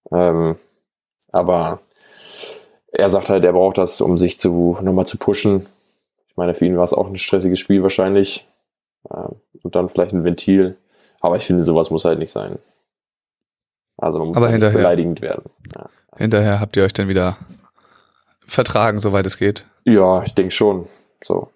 Ähm, 0.09 0.55
aber 1.33 1.81
er 2.93 3.09
sagt 3.09 3.29
halt, 3.29 3.43
er 3.43 3.51
braucht 3.51 3.77
das, 3.77 3.99
um 3.99 4.17
sich 4.17 4.39
zu 4.39 4.77
nochmal 4.81 5.05
zu 5.05 5.17
pushen. 5.17 5.65
Ich 6.29 6.37
meine, 6.37 6.53
für 6.53 6.65
ihn 6.65 6.77
war 6.77 6.85
es 6.85 6.93
auch 6.93 7.07
ein 7.07 7.17
stressiges 7.17 7.59
Spiel 7.59 7.83
wahrscheinlich. 7.83 8.47
Ähm, 9.13 9.35
und 9.63 9.75
dann 9.75 9.89
vielleicht 9.89 10.13
ein 10.13 10.23
Ventil. 10.23 10.77
Aber 11.19 11.35
ich 11.35 11.43
finde, 11.43 11.65
sowas 11.65 11.89
muss 11.89 12.05
halt 12.05 12.19
nicht 12.19 12.31
sein. 12.31 12.57
Also 13.97 14.19
man 14.19 14.29
muss 14.29 14.37
aber 14.37 14.45
halt 14.45 14.53
hinterher, 14.53 14.77
beleidigend 14.77 15.21
werden. 15.21 15.43
Ja. 15.75 15.89
Hinterher 16.15 16.61
habt 16.61 16.77
ihr 16.77 16.85
euch 16.85 16.93
dann 16.93 17.09
wieder 17.09 17.35
vertragen, 18.47 18.99
soweit 18.99 19.25
es 19.25 19.37
geht. 19.37 19.65
Ja, 19.83 20.23
ich 20.23 20.33
denke 20.33 20.51
schon. 20.51 20.87
So. 21.23 21.49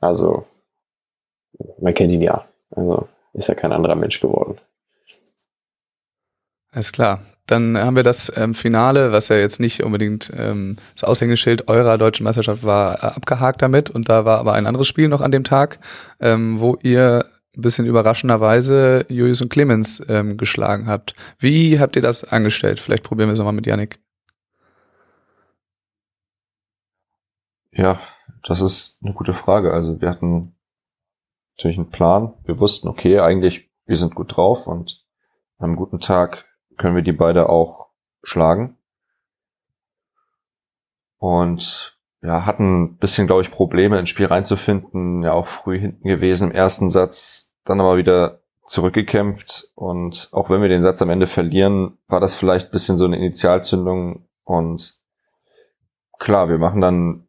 Also, 0.00 0.46
man 1.80 1.94
kennt 1.94 2.12
ihn 2.12 2.22
ja. 2.22 2.46
Also 2.70 3.08
ist 3.32 3.48
ja 3.48 3.54
kein 3.54 3.72
anderer 3.72 3.94
Mensch 3.94 4.20
geworden. 4.20 4.58
Alles 6.72 6.92
klar. 6.92 7.20
Dann 7.46 7.76
haben 7.76 7.96
wir 7.96 8.02
das 8.02 8.32
ähm, 8.36 8.54
Finale, 8.54 9.12
was 9.12 9.28
ja 9.28 9.36
jetzt 9.36 9.60
nicht 9.60 9.82
unbedingt 9.82 10.32
ähm, 10.36 10.76
das 10.94 11.04
Aushängeschild 11.04 11.68
eurer 11.68 11.98
deutschen 11.98 12.24
Meisterschaft 12.24 12.64
war, 12.64 12.96
äh, 12.96 13.06
abgehakt 13.08 13.60
damit. 13.60 13.90
Und 13.90 14.08
da 14.08 14.24
war 14.24 14.38
aber 14.38 14.54
ein 14.54 14.66
anderes 14.66 14.88
Spiel 14.88 15.08
noch 15.08 15.20
an 15.20 15.30
dem 15.30 15.44
Tag, 15.44 15.78
ähm, 16.20 16.60
wo 16.60 16.76
ihr 16.82 17.26
ein 17.56 17.62
bisschen 17.62 17.86
überraschenderweise 17.86 19.04
Julius 19.08 19.42
und 19.42 19.50
Clemens 19.50 20.02
ähm, 20.08 20.36
geschlagen 20.36 20.86
habt. 20.86 21.14
Wie 21.38 21.78
habt 21.78 21.96
ihr 21.96 22.02
das 22.02 22.24
angestellt? 22.24 22.80
Vielleicht 22.80 23.04
probieren 23.04 23.28
wir 23.28 23.34
es 23.34 23.38
nochmal 23.38 23.54
mit 23.54 23.66
Yannick. 23.66 24.00
Ja, 27.76 28.00
das 28.44 28.60
ist 28.60 29.00
eine 29.02 29.14
gute 29.14 29.34
Frage. 29.34 29.72
Also 29.72 30.00
wir 30.00 30.08
hatten 30.08 30.56
natürlich 31.56 31.76
einen 31.76 31.90
Plan. 31.90 32.34
Wir 32.44 32.60
wussten, 32.60 32.88
okay, 32.88 33.18
eigentlich, 33.18 33.70
wir 33.84 33.96
sind 33.96 34.14
gut 34.14 34.36
drauf 34.36 34.66
und 34.66 35.04
an 35.58 35.70
einem 35.70 35.76
guten 35.76 35.98
Tag 35.98 36.44
können 36.76 36.94
wir 36.94 37.02
die 37.02 37.12
beide 37.12 37.48
auch 37.48 37.90
schlagen. 38.22 38.78
Und 41.18 41.98
ja, 42.22 42.46
hatten 42.46 42.82
ein 42.82 42.96
bisschen, 42.98 43.26
glaube 43.26 43.42
ich, 43.42 43.50
Probleme 43.50 43.98
ins 43.98 44.08
Spiel 44.08 44.26
reinzufinden, 44.26 45.22
ja 45.22 45.32
auch 45.32 45.46
früh 45.46 45.78
hinten 45.78 46.06
gewesen 46.06 46.50
im 46.50 46.56
ersten 46.56 46.90
Satz, 46.90 47.54
dann 47.64 47.80
aber 47.80 47.96
wieder 47.96 48.40
zurückgekämpft 48.66 49.72
und 49.74 50.30
auch 50.32 50.48
wenn 50.48 50.62
wir 50.62 50.70
den 50.70 50.80
Satz 50.80 51.02
am 51.02 51.10
Ende 51.10 51.26
verlieren, 51.26 51.98
war 52.08 52.20
das 52.20 52.34
vielleicht 52.34 52.68
ein 52.68 52.70
bisschen 52.70 52.96
so 52.96 53.04
eine 53.04 53.16
Initialzündung 53.16 54.26
und 54.42 54.94
klar, 56.18 56.48
wir 56.48 56.56
machen 56.56 56.80
dann 56.80 57.23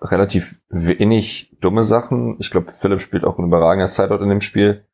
relativ 0.00 0.60
wenig 0.68 1.56
dumme 1.60 1.82
Sachen. 1.82 2.36
Ich 2.38 2.50
glaube, 2.50 2.72
Philipp 2.72 3.00
spielt 3.00 3.24
auch 3.24 3.38
ein 3.38 3.46
überragender 3.46 3.86
Sideout 3.86 4.22
in 4.22 4.28
dem 4.28 4.40
Spiel. 4.40 4.86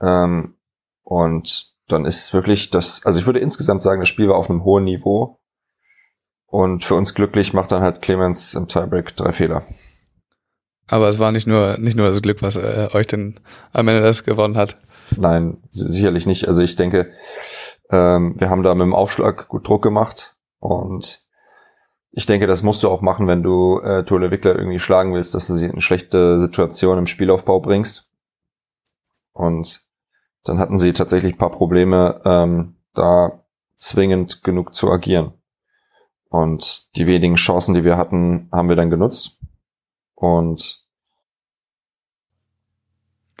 Ähm, 0.00 0.54
und 1.02 1.74
dann 1.88 2.04
ist 2.04 2.24
es 2.24 2.34
wirklich 2.34 2.70
das, 2.70 3.04
also 3.04 3.18
ich 3.18 3.26
würde 3.26 3.38
insgesamt 3.38 3.82
sagen, 3.82 4.00
das 4.00 4.08
Spiel 4.08 4.28
war 4.28 4.36
auf 4.36 4.50
einem 4.50 4.64
hohen 4.64 4.84
Niveau. 4.84 5.38
Und 6.46 6.84
für 6.84 6.94
uns 6.94 7.14
glücklich 7.14 7.52
macht 7.52 7.72
dann 7.72 7.82
halt 7.82 8.02
Clemens 8.02 8.54
im 8.54 8.68
Tiebreak 8.68 9.16
drei 9.16 9.32
Fehler. 9.32 9.62
Aber 10.88 11.08
es 11.08 11.18
war 11.18 11.32
nicht 11.32 11.46
nur, 11.46 11.78
nicht 11.78 11.96
nur 11.96 12.08
das 12.08 12.22
Glück, 12.22 12.42
was 12.42 12.56
äh, 12.56 12.88
euch 12.92 13.08
denn 13.08 13.40
am 13.72 13.88
Ende 13.88 14.02
das 14.02 14.24
gewonnen 14.24 14.56
hat. 14.56 14.78
Nein, 15.16 15.58
sicherlich 15.70 16.26
nicht. 16.26 16.46
Also 16.46 16.62
ich 16.62 16.76
denke, 16.76 17.12
ähm, 17.90 18.36
wir 18.38 18.50
haben 18.50 18.62
da 18.62 18.74
mit 18.74 18.84
dem 18.84 18.94
Aufschlag 18.94 19.48
gut 19.48 19.66
Druck 19.68 19.82
gemacht 19.82 20.36
und 20.60 21.25
ich 22.16 22.24
denke, 22.24 22.46
das 22.46 22.62
musst 22.62 22.82
du 22.82 22.88
auch 22.88 23.02
machen, 23.02 23.28
wenn 23.28 23.42
du 23.42 23.78
äh, 23.80 24.02
Tole 24.02 24.30
Wickler 24.30 24.56
irgendwie 24.56 24.78
schlagen 24.78 25.12
willst, 25.12 25.34
dass 25.34 25.48
du 25.48 25.52
sie 25.52 25.66
in 25.66 25.72
eine 25.72 25.82
schlechte 25.82 26.38
Situation 26.38 26.96
im 26.96 27.06
Spielaufbau 27.06 27.60
bringst. 27.60 28.10
Und 29.34 29.82
dann 30.44 30.58
hatten 30.58 30.78
sie 30.78 30.94
tatsächlich 30.94 31.34
ein 31.34 31.38
paar 31.38 31.50
Probleme, 31.50 32.22
ähm, 32.24 32.76
da 32.94 33.44
zwingend 33.76 34.42
genug 34.42 34.74
zu 34.74 34.90
agieren. 34.90 35.34
Und 36.30 36.96
die 36.96 37.06
wenigen 37.06 37.34
Chancen, 37.34 37.74
die 37.74 37.84
wir 37.84 37.98
hatten, 37.98 38.48
haben 38.50 38.70
wir 38.70 38.76
dann 38.76 38.88
genutzt. 38.88 39.38
Und 40.14 40.86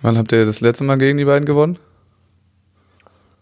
Wann 0.02 0.18
habt 0.18 0.32
ihr 0.32 0.44
das 0.44 0.60
letzte 0.60 0.84
Mal 0.84 0.98
gegen 0.98 1.16
die 1.16 1.24
beiden 1.24 1.46
gewonnen? 1.46 1.78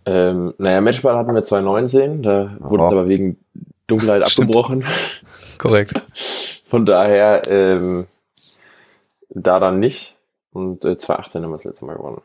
Ähm, 0.06 0.54
naja, 0.58 0.80
Matchball 0.80 1.16
hatten 1.16 1.34
wir 1.34 1.42
2019, 1.42 2.22
da 2.22 2.56
wurde 2.60 2.84
oh. 2.84 2.86
es 2.86 2.92
aber 2.92 3.08
wegen 3.08 3.44
Dunkelheit 3.86 4.22
abgebrochen. 4.22 4.84
Korrekt. 5.58 5.94
Von 6.64 6.86
daher 6.86 7.42
ähm, 7.48 8.06
da 9.30 9.60
dann 9.60 9.78
nicht. 9.78 10.16
Und 10.52 10.84
äh, 10.84 10.96
2018 10.96 11.42
haben 11.42 11.50
wir 11.50 11.56
das 11.56 11.64
letzte 11.64 11.84
Mal 11.84 11.96
gewonnen. 11.96 12.20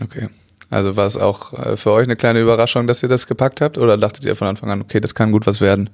Okay. 0.00 0.28
Also 0.70 0.96
war 0.96 1.06
es 1.06 1.16
auch 1.16 1.52
äh, 1.52 1.76
für 1.76 1.90
euch 1.90 2.04
eine 2.04 2.16
kleine 2.16 2.40
Überraschung, 2.40 2.86
dass 2.86 3.02
ihr 3.02 3.08
das 3.08 3.26
gepackt 3.26 3.60
habt? 3.60 3.76
Oder 3.76 3.98
dachtet 3.98 4.24
ihr 4.24 4.36
von 4.36 4.48
Anfang 4.48 4.70
an, 4.70 4.82
okay, 4.82 5.00
das 5.00 5.14
kann 5.14 5.32
gut 5.32 5.46
was 5.46 5.60
werden? 5.60 5.90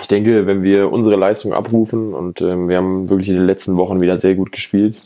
Ich 0.00 0.06
denke, 0.06 0.46
wenn 0.46 0.62
wir 0.62 0.92
unsere 0.92 1.16
Leistung 1.16 1.54
abrufen 1.54 2.14
und 2.14 2.40
ähm, 2.42 2.68
wir 2.68 2.76
haben 2.76 3.08
wirklich 3.08 3.30
in 3.30 3.36
den 3.36 3.46
letzten 3.46 3.76
Wochen 3.78 4.00
wieder 4.00 4.18
sehr 4.18 4.34
gut 4.34 4.52
gespielt, 4.52 4.98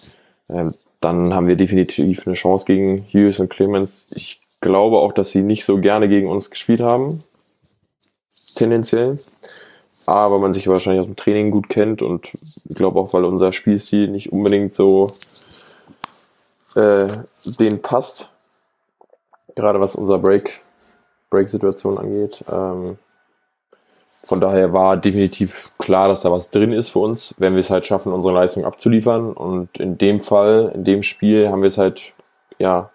ähm, 0.49 0.75
dann 1.01 1.35
haben 1.35 1.47
wir 1.47 1.57
definitiv 1.57 2.27
eine 2.27 2.35
Chance 2.35 2.67
gegen 2.67 3.07
Hughes 3.13 3.39
und 3.39 3.49
Clemens. 3.49 4.07
Ich 4.11 4.41
glaube 4.61 4.99
auch, 4.99 5.13
dass 5.13 5.31
sie 5.31 5.43
nicht 5.43 5.65
so 5.65 5.79
gerne 5.79 6.09
gegen 6.09 6.29
uns 6.29 6.51
gespielt 6.51 6.81
haben. 6.81 7.21
Tendenziell. 8.55 9.19
Aber 10.07 10.39
man 10.39 10.53
sich 10.53 10.67
wahrscheinlich 10.67 11.01
aus 11.01 11.07
dem 11.07 11.17
Training 11.17 11.51
gut 11.51 11.69
kennt 11.69 12.03
und 12.03 12.33
ich 12.69 12.77
glaube 12.77 12.99
auch, 12.99 13.13
weil 13.13 13.25
unser 13.25 13.53
Spielstil 13.53 14.09
nicht 14.09 14.33
unbedingt 14.33 14.75
so 14.75 15.13
äh, 16.75 17.09
den 17.45 17.83
passt. 17.83 18.29
Gerade 19.55 19.81
was 19.81 19.95
unser 19.95 20.19
Break, 20.19 20.63
Break-Situation 21.31 21.99
angeht. 21.99 22.45
Ähm, 22.51 22.99
von 24.25 24.41
daher 24.41 24.73
war 24.73 24.97
definitiv 24.97 25.73
klar, 25.79 26.09
dass 26.09 26.23
da 26.23 26.31
was 26.31 26.51
drin 26.51 26.73
ist 26.73 26.91
für 26.91 27.01
uns, 27.01 27.35
wenn 27.39 27.55
wir 27.55 27.61
es 27.61 27.71
halt 27.71 27.87
schaffen, 27.87 28.13
unsere 28.13 28.35
Leistung 28.35 28.65
abzuliefern. 28.65 29.33
Und 29.33 29.79
in 29.79 29.99
dem 29.99 30.21
Fall, 30.21 30.73
in 30.75 30.85
dem 30.85 31.03
Spiel, 31.03 31.51
haben 31.51 31.63
wir 31.63 31.67
es 31.67 31.79
halt, 31.79 32.13
ja, 32.59 32.91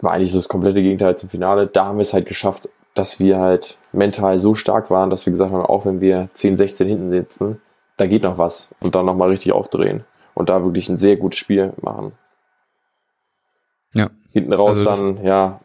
war 0.00 0.12
eigentlich 0.12 0.32
so 0.32 0.38
das 0.38 0.48
komplette 0.48 0.82
Gegenteil 0.82 1.16
zum 1.16 1.30
Finale. 1.30 1.66
Da 1.68 1.86
haben 1.86 1.98
wir 1.98 2.02
es 2.02 2.12
halt 2.12 2.26
geschafft, 2.26 2.68
dass 2.96 3.20
wir 3.20 3.38
halt 3.38 3.78
mental 3.92 4.40
so 4.40 4.54
stark 4.54 4.90
waren, 4.90 5.10
dass 5.10 5.26
wir 5.26 5.32
gesagt 5.32 5.52
haben, 5.52 5.64
auch 5.64 5.84
wenn 5.84 6.00
wir 6.00 6.28
10, 6.34 6.56
16 6.56 6.88
hinten 6.88 7.10
sitzen, 7.10 7.60
da 7.96 8.06
geht 8.06 8.22
noch 8.22 8.38
was. 8.38 8.70
Und 8.80 8.94
dann 8.94 9.06
nochmal 9.06 9.28
richtig 9.28 9.52
aufdrehen. 9.52 10.04
Und 10.34 10.48
da 10.48 10.64
wirklich 10.64 10.88
ein 10.88 10.96
sehr 10.96 11.16
gutes 11.16 11.38
Spiel 11.38 11.72
machen. 11.80 12.12
Ja. 13.94 14.10
Hinten 14.32 14.52
raus 14.52 14.78
also 14.78 14.84
dann, 14.84 15.24
ja, 15.24 15.60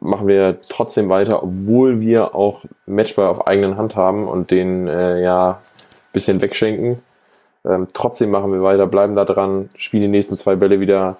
machen 0.00 0.26
wir 0.26 0.60
trotzdem 0.68 1.08
weiter, 1.08 1.42
obwohl 1.42 2.00
wir 2.00 2.34
auch 2.34 2.64
Matchball 2.86 3.26
auf 3.26 3.46
eigenen 3.46 3.76
Hand 3.76 3.96
haben 3.96 4.28
und 4.28 4.50
den 4.50 4.86
äh, 4.86 5.22
ja 5.22 5.60
bisschen 6.12 6.40
wegschenken. 6.40 7.02
Ähm, 7.64 7.88
trotzdem 7.92 8.30
machen 8.30 8.52
wir 8.52 8.62
weiter, 8.62 8.86
bleiben 8.86 9.16
da 9.16 9.24
dran, 9.24 9.68
spielen 9.76 10.02
die 10.02 10.08
nächsten 10.08 10.36
zwei 10.36 10.56
Bälle 10.56 10.80
wieder 10.80 11.18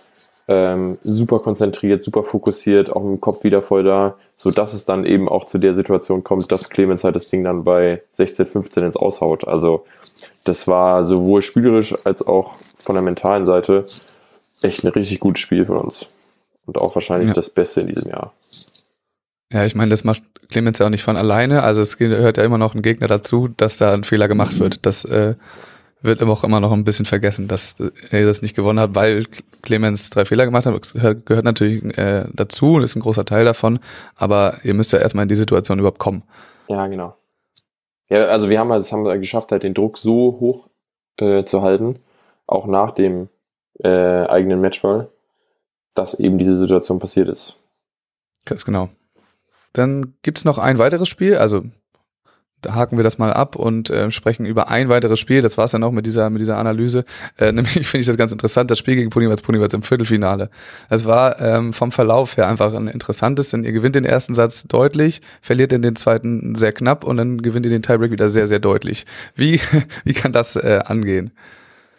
ähm, 0.49 0.99
super 1.03 1.41
konzentriert, 1.41 2.05
super 2.05 2.23
fokussiert, 2.23 2.91
auch 2.91 3.03
im 3.03 3.21
Kopf 3.21 3.43
wieder 3.43 3.63
voll 3.63 3.83
da, 3.83 4.17
so 4.37 4.51
dass 4.51 4.75
es 4.75 4.85
dann 4.85 5.05
eben 5.05 5.29
auch 5.29 5.47
zu 5.47 5.59
der 5.59 5.75
Situation 5.75 6.23
kommt, 6.23 6.53
dass 6.53 6.71
Clemens 6.71 7.03
halt 7.05 7.17
das 7.17 7.29
Ding 7.29 7.43
dann 7.43 7.65
bei 7.65 8.03
16, 8.13 8.47
15 8.47 8.85
ins 8.85 8.97
Aushaut. 8.97 9.47
Also 9.47 9.85
das 10.45 10.69
war 10.69 11.05
sowohl 11.05 11.43
spielerisch 11.43 11.95
als 12.05 12.27
auch 12.27 12.55
von 12.79 12.95
der 12.95 13.03
mentalen 13.03 13.47
Seite 13.47 13.87
echt 14.63 14.85
ein 14.85 14.89
richtig 14.89 15.21
gutes 15.21 15.41
Spiel 15.41 15.67
von 15.67 15.79
uns. 15.79 16.07
Und 16.67 16.79
auch 16.79 16.95
wahrscheinlich 16.95 17.29
ja. 17.29 17.35
das 17.35 17.51
Beste 17.51 17.81
in 17.81 17.89
diesem 17.89 18.11
Jahr. 18.11 18.33
Ja, 19.53 19.65
ich 19.65 19.75
meine, 19.75 19.91
das 19.91 20.03
macht 20.03 20.23
Clemens 20.49 20.79
ja 20.79 20.87
auch 20.87 20.91
nicht 20.91 21.05
von 21.05 21.17
alleine. 21.17 21.63
Also 21.63 21.81
es 21.81 21.99
gehört 21.99 22.37
ja 22.37 22.45
immer 22.45 22.59
noch 22.59 22.75
ein 22.75 22.83
Gegner 22.83 23.07
dazu, 23.07 23.49
dass 23.49 23.77
da 23.77 23.93
ein 23.93 24.05
Fehler 24.05 24.29
gemacht 24.29 24.59
wird. 24.59 24.85
Das 24.85 25.05
äh, 25.05 25.35
wird 26.07 26.23
auch 26.23 26.45
immer 26.45 26.61
noch 26.61 26.73
ein 26.73 26.85
bisschen 26.85 27.05
vergessen, 27.05 27.49
dass 27.49 27.77
er 28.11 28.25
das 28.25 28.43
nicht 28.43 28.57
gewonnen 28.57 28.81
hat, 28.81 28.95
weil 28.95 29.25
Clemens 29.63 30.11
drei 30.11 30.25
Fehler 30.25 30.47
gemacht 30.47 30.67
hat. 30.67 30.93
Gehört, 30.93 31.27
gehört 31.27 31.45
natürlich 31.45 31.85
äh, 31.99 32.27
dazu 32.33 32.75
und 32.75 32.83
ist 32.83 32.97
ein 32.97 33.03
großer 33.03 33.25
Teil 33.25 33.45
davon. 33.45 33.79
Aber 34.15 34.59
ihr 34.65 34.75
müsst 34.75 34.93
ja 34.93 34.99
erstmal 34.99 35.25
in 35.25 35.29
die 35.29 35.35
Situation 35.35 35.79
überhaupt 35.79 35.99
kommen. 35.99 36.23
Ja, 36.69 36.87
genau. 36.87 37.17
Ja, 38.09 38.27
also 38.27 38.49
wir 38.49 38.59
haben 38.59 38.71
halt, 38.71 38.83
es 38.83 38.93
haben 38.93 39.05
wir 39.05 39.19
geschafft, 39.19 39.53
halt 39.53 39.65
den 39.65 39.75
Druck 39.75 39.99
so 39.99 40.39
hoch 40.41 40.69
äh, 41.19 41.45
zu 41.45 41.63
halten, 41.63 41.99
auch 42.47 42.67
nach 42.67 42.93
dem 42.93 43.29
äh, 43.83 43.89
eigenen 43.89 44.61
Matchball, 44.61 45.09
dass 45.95 46.15
eben 46.15 46.39
diese 46.39 46.57
Situation 46.57 46.99
passiert 46.99 47.29
ist. 47.29 47.57
Ganz 48.45 48.65
genau. 48.65 48.89
Dann 49.73 50.15
gibt 50.23 50.39
es 50.39 50.45
noch 50.45 50.59
ein 50.59 50.79
weiteres 50.79 51.09
Spiel, 51.09 51.37
also 51.37 51.65
da 52.67 52.75
haken 52.75 52.97
wir 52.97 53.05
das 53.05 53.19
mal 53.19 53.33
ab 53.33 53.57
und 53.57 53.91
äh, 53.91 54.11
sprechen 54.11 54.45
über 54.45 54.69
ein 54.69 54.89
weiteres 54.89 55.21
Spiel. 55.21 55.43
Das 55.43 55.57
war 55.57 55.67
es 55.67 55.71
dann 55.71 55.83
auch 55.85 55.93
mit 55.93 56.07
dieser 56.07 56.31
mit 56.31 56.41
dieser 56.41 56.59
Analyse. 56.59 57.05
Äh, 57.39 57.53
nämlich 57.53 57.87
finde 57.87 58.01
ich 58.01 58.07
das 58.07 58.17
ganz 58.17 58.33
interessant, 58.33 58.71
das 58.71 58.79
Spiel 58.79 58.97
gegen 58.97 59.11
Puniwatz 59.11 59.43
Puniwatz 59.43 59.73
im 59.75 59.83
Viertelfinale. 59.83 60.51
Es 60.89 61.07
war 61.07 61.41
ähm, 61.41 61.73
vom 61.73 61.93
Verlauf 61.93 62.37
her 62.37 62.49
einfach 62.49 62.75
ein 62.75 62.89
interessantes, 62.89 63.51
denn 63.51 63.65
ihr 63.65 63.73
gewinnt 63.73 63.95
den 63.95 64.05
ersten 64.05 64.35
Satz 64.35 64.65
deutlich, 64.65 65.21
verliert 65.41 65.73
in 65.73 65.83
den 65.83 65.97
zweiten 65.97 66.55
sehr 66.55 66.73
knapp 66.73 67.05
und 67.05 67.17
dann 67.17 67.43
gewinnt 67.43 67.67
ihr 67.67 67.71
den 67.71 67.83
Tiebreak 67.83 68.11
wieder 68.11 68.29
sehr 68.29 68.47
sehr 68.47 68.59
deutlich. 68.59 69.07
Wie 69.35 69.61
wie 70.05 70.13
kann 70.13 70.33
das 70.33 70.57
äh, 70.57 70.81
angehen? 70.85 71.33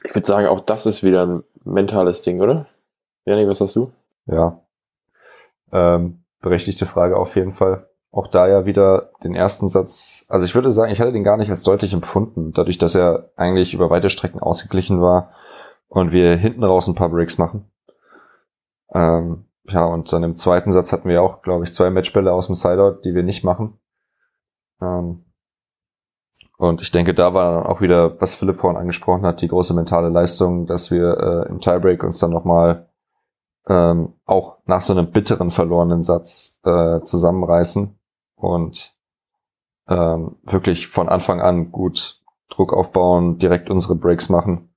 Ich 0.03 0.13
würde 0.13 0.27
sagen, 0.27 0.47
auch 0.47 0.61
das 0.61 0.85
ist 0.85 1.03
wieder 1.03 1.25
ein 1.25 1.43
mentales 1.63 2.21
Ding, 2.21 2.41
oder? 2.41 2.67
Janik, 3.25 3.47
was 3.47 3.57
sagst 3.57 3.75
du? 3.75 3.91
Ja. 4.25 4.61
Ähm, 5.71 6.23
berechtigte 6.41 6.85
Frage 6.85 7.17
auf 7.17 7.35
jeden 7.35 7.53
Fall. 7.53 7.86
Auch 8.11 8.27
da 8.27 8.47
ja 8.47 8.65
wieder 8.65 9.11
den 9.23 9.35
ersten 9.35 9.69
Satz, 9.69 10.25
also 10.29 10.45
ich 10.45 10.55
würde 10.55 10.71
sagen, 10.71 10.91
ich 10.91 11.01
hatte 11.01 11.11
den 11.11 11.23
gar 11.23 11.37
nicht 11.37 11.49
als 11.49 11.63
deutlich 11.63 11.93
empfunden, 11.93 12.51
dadurch, 12.53 12.77
dass 12.77 12.95
er 12.95 13.31
eigentlich 13.35 13.73
über 13.73 13.89
weite 13.89 14.09
Strecken 14.09 14.39
ausgeglichen 14.39 15.01
war 15.01 15.31
und 15.89 16.11
wir 16.11 16.35
hinten 16.35 16.63
raus 16.63 16.87
ein 16.87 16.95
paar 16.95 17.09
Breaks 17.09 17.37
machen. 17.37 17.69
Ähm, 18.93 19.45
ja, 19.65 19.83
und 19.83 20.11
dann 20.13 20.23
im 20.23 20.35
zweiten 20.35 20.71
Satz 20.71 20.93
hatten 20.93 21.09
wir 21.09 21.21
auch, 21.21 21.41
glaube 21.41 21.65
ich, 21.65 21.73
zwei 21.73 21.89
Matchbälle 21.89 22.31
aus 22.31 22.47
dem 22.47 22.55
Sideout, 22.55 23.01
die 23.03 23.13
wir 23.13 23.23
nicht 23.23 23.43
machen. 23.43 23.77
Ähm, 24.81 25.25
und 26.57 26.81
ich 26.81 26.91
denke, 26.91 27.13
da 27.13 27.33
war 27.33 27.51
dann 27.51 27.65
auch 27.65 27.81
wieder, 27.81 28.19
was 28.19 28.35
Philipp 28.35 28.57
vorhin 28.57 28.79
angesprochen 28.79 29.25
hat, 29.25 29.41
die 29.41 29.47
große 29.47 29.73
mentale 29.73 30.09
Leistung, 30.09 30.65
dass 30.65 30.89
wir 30.89 31.17
äh, 31.17 31.49
im 31.49 31.59
Tiebreak 31.59 32.03
uns 32.03 32.19
dann 32.19 32.31
nochmal 32.31 32.89
ähm, 33.67 34.13
auch 34.25 34.57
nach 34.65 34.81
so 34.81 34.93
einem 34.93 35.11
bitteren 35.11 35.51
verlorenen 35.51 36.01
Satz 36.01 36.59
äh, 36.63 37.01
zusammenreißen 37.01 37.96
und 38.37 38.95
ähm, 39.89 40.37
wirklich 40.43 40.87
von 40.87 41.09
Anfang 41.09 41.41
an 41.41 41.71
gut 41.71 42.21
Druck 42.49 42.71
aufbauen, 42.71 43.37
direkt 43.37 43.69
unsere 43.69 43.95
Breaks 43.95 44.29
machen 44.29 44.73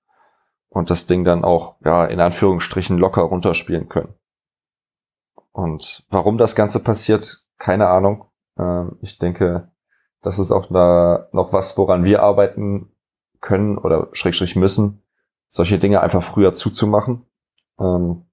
und 0.68 0.90
das 0.90 1.06
Ding 1.06 1.24
dann 1.24 1.44
auch 1.44 1.76
ja 1.84 2.04
in 2.06 2.20
Anführungsstrichen 2.20 2.98
locker 2.98 3.22
runterspielen 3.22 3.88
können. 3.88 4.14
Und 5.52 6.04
warum 6.11 6.38
das 6.38 6.56
Ganze 6.56 6.82
passiert, 6.82 7.44
keine 7.58 7.88
Ahnung. 7.88 8.24
Ähm, 8.58 8.98
ich 9.02 9.18
denke, 9.18 9.70
das 10.22 10.38
ist 10.38 10.52
auch 10.52 10.66
da 10.66 11.28
noch 11.32 11.52
was, 11.52 11.76
woran 11.76 12.04
wir 12.04 12.22
arbeiten 12.22 12.92
können 13.40 13.78
oder 13.78 14.08
schrägstrich 14.12 14.56
müssen, 14.56 15.02
solche 15.48 15.78
Dinge 15.78 16.00
einfach 16.00 16.22
früher 16.22 16.52
zuzumachen. 16.52 17.26
Ähm, 17.78 18.26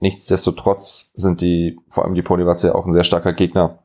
Nichtsdestotrotz 0.00 1.12
sind 1.14 1.40
die, 1.40 1.78
vor 1.88 2.04
allem 2.04 2.14
die 2.14 2.22
Ponywatz 2.22 2.62
ja 2.62 2.74
auch 2.74 2.86
ein 2.86 2.92
sehr 2.92 3.04
starker 3.04 3.32
Gegner. 3.32 3.84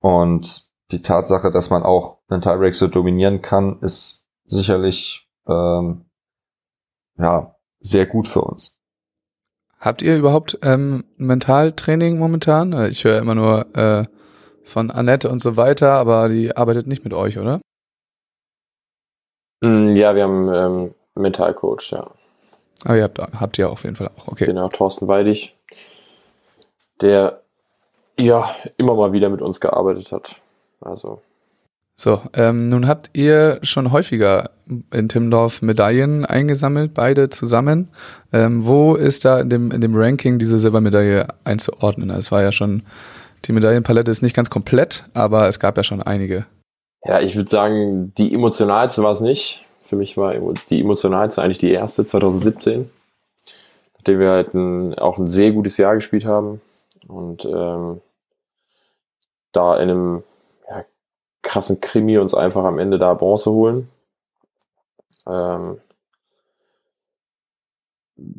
Und 0.00 0.70
die 0.90 1.02
Tatsache, 1.02 1.50
dass 1.50 1.70
man 1.70 1.82
auch 1.82 2.20
einen 2.28 2.42
Tiebreak 2.42 2.74
so 2.74 2.86
dominieren 2.86 3.42
kann, 3.42 3.78
ist 3.80 4.28
sicherlich 4.44 5.28
ähm, 5.46 6.06
ja 7.18 7.56
sehr 7.80 8.06
gut 8.06 8.28
für 8.28 8.42
uns. 8.42 8.78
Habt 9.78 10.00
ihr 10.00 10.16
überhaupt 10.16 10.58
ähm, 10.62 11.04
Mentaltraining 11.16 12.18
momentan? 12.18 12.72
Äh, 12.72 12.88
ich 12.88 13.04
höre 13.04 13.18
immer 13.18 13.34
nur 13.34 13.74
äh, 13.76 14.04
von 14.64 14.90
Annette 14.90 15.28
und 15.28 15.40
so 15.40 15.56
weiter, 15.56 15.92
aber 15.92 16.28
die 16.28 16.56
arbeitet 16.56 16.86
nicht 16.86 17.02
mit 17.04 17.12
euch, 17.12 17.38
oder? 17.38 17.60
Mm, 19.60 19.96
ja, 19.96 20.14
wir 20.14 20.22
haben 20.22 20.52
ähm, 20.54 20.94
Mentalcoach, 21.14 21.90
ja. 21.90 22.10
Aber 22.84 22.96
ihr 22.96 23.04
habt, 23.04 23.18
habt 23.18 23.58
ihr 23.58 23.70
auf 23.70 23.84
jeden 23.84 23.96
Fall 23.96 24.10
auch, 24.16 24.28
okay. 24.28 24.46
Genau, 24.46 24.68
Thorsten 24.68 25.08
Weidig, 25.08 25.54
der 27.00 27.40
ja 28.18 28.54
immer 28.76 28.94
mal 28.94 29.12
wieder 29.12 29.28
mit 29.28 29.40
uns 29.40 29.60
gearbeitet 29.60 30.12
hat. 30.12 30.36
Also. 30.80 31.20
So, 31.96 32.20
ähm, 32.34 32.68
nun 32.68 32.88
habt 32.88 33.10
ihr 33.12 33.58
schon 33.62 33.92
häufiger 33.92 34.50
in 34.92 35.08
Timmendorf 35.08 35.62
Medaillen 35.62 36.24
eingesammelt, 36.24 36.94
beide 36.94 37.28
zusammen. 37.28 37.88
Ähm, 38.32 38.66
wo 38.66 38.94
ist 38.94 39.24
da 39.24 39.40
in 39.40 39.50
dem, 39.50 39.70
in 39.70 39.80
dem 39.80 39.94
Ranking 39.94 40.38
diese 40.38 40.58
Silbermedaille 40.58 41.28
einzuordnen? 41.44 42.10
Es 42.10 42.32
war 42.32 42.42
ja 42.42 42.50
schon, 42.50 42.82
die 43.44 43.52
Medaillenpalette 43.52 44.10
ist 44.10 44.22
nicht 44.22 44.34
ganz 44.34 44.50
komplett, 44.50 45.04
aber 45.14 45.46
es 45.46 45.60
gab 45.60 45.76
ja 45.76 45.82
schon 45.82 46.02
einige. 46.02 46.46
Ja, 47.04 47.20
ich 47.20 47.36
würde 47.36 47.50
sagen, 47.50 48.12
die 48.16 48.32
emotionalste 48.32 49.02
war 49.02 49.12
es 49.12 49.20
nicht. 49.20 49.66
Für 49.82 49.96
mich 49.96 50.16
war 50.16 50.34
die 50.70 50.80
emotionalste 50.80 51.42
eigentlich 51.42 51.58
die 51.58 51.70
erste, 51.70 52.06
2017, 52.06 52.90
nachdem 53.94 54.18
wir 54.18 54.30
halt 54.30 54.54
ein, 54.54 54.94
auch 54.98 55.18
ein 55.18 55.28
sehr 55.28 55.52
gutes 55.52 55.76
Jahr 55.76 55.94
gespielt 55.94 56.24
haben 56.24 56.60
und 57.08 57.44
ähm, 57.44 58.00
da 59.52 59.76
in 59.76 59.90
einem 59.90 60.22
ja, 60.68 60.84
krassen 61.42 61.80
Krimi 61.80 62.18
uns 62.18 62.34
einfach 62.34 62.64
am 62.64 62.78
Ende 62.78 62.98
da 62.98 63.14
Bronze 63.14 63.50
holen. 63.50 63.88
Ähm, 65.26 65.78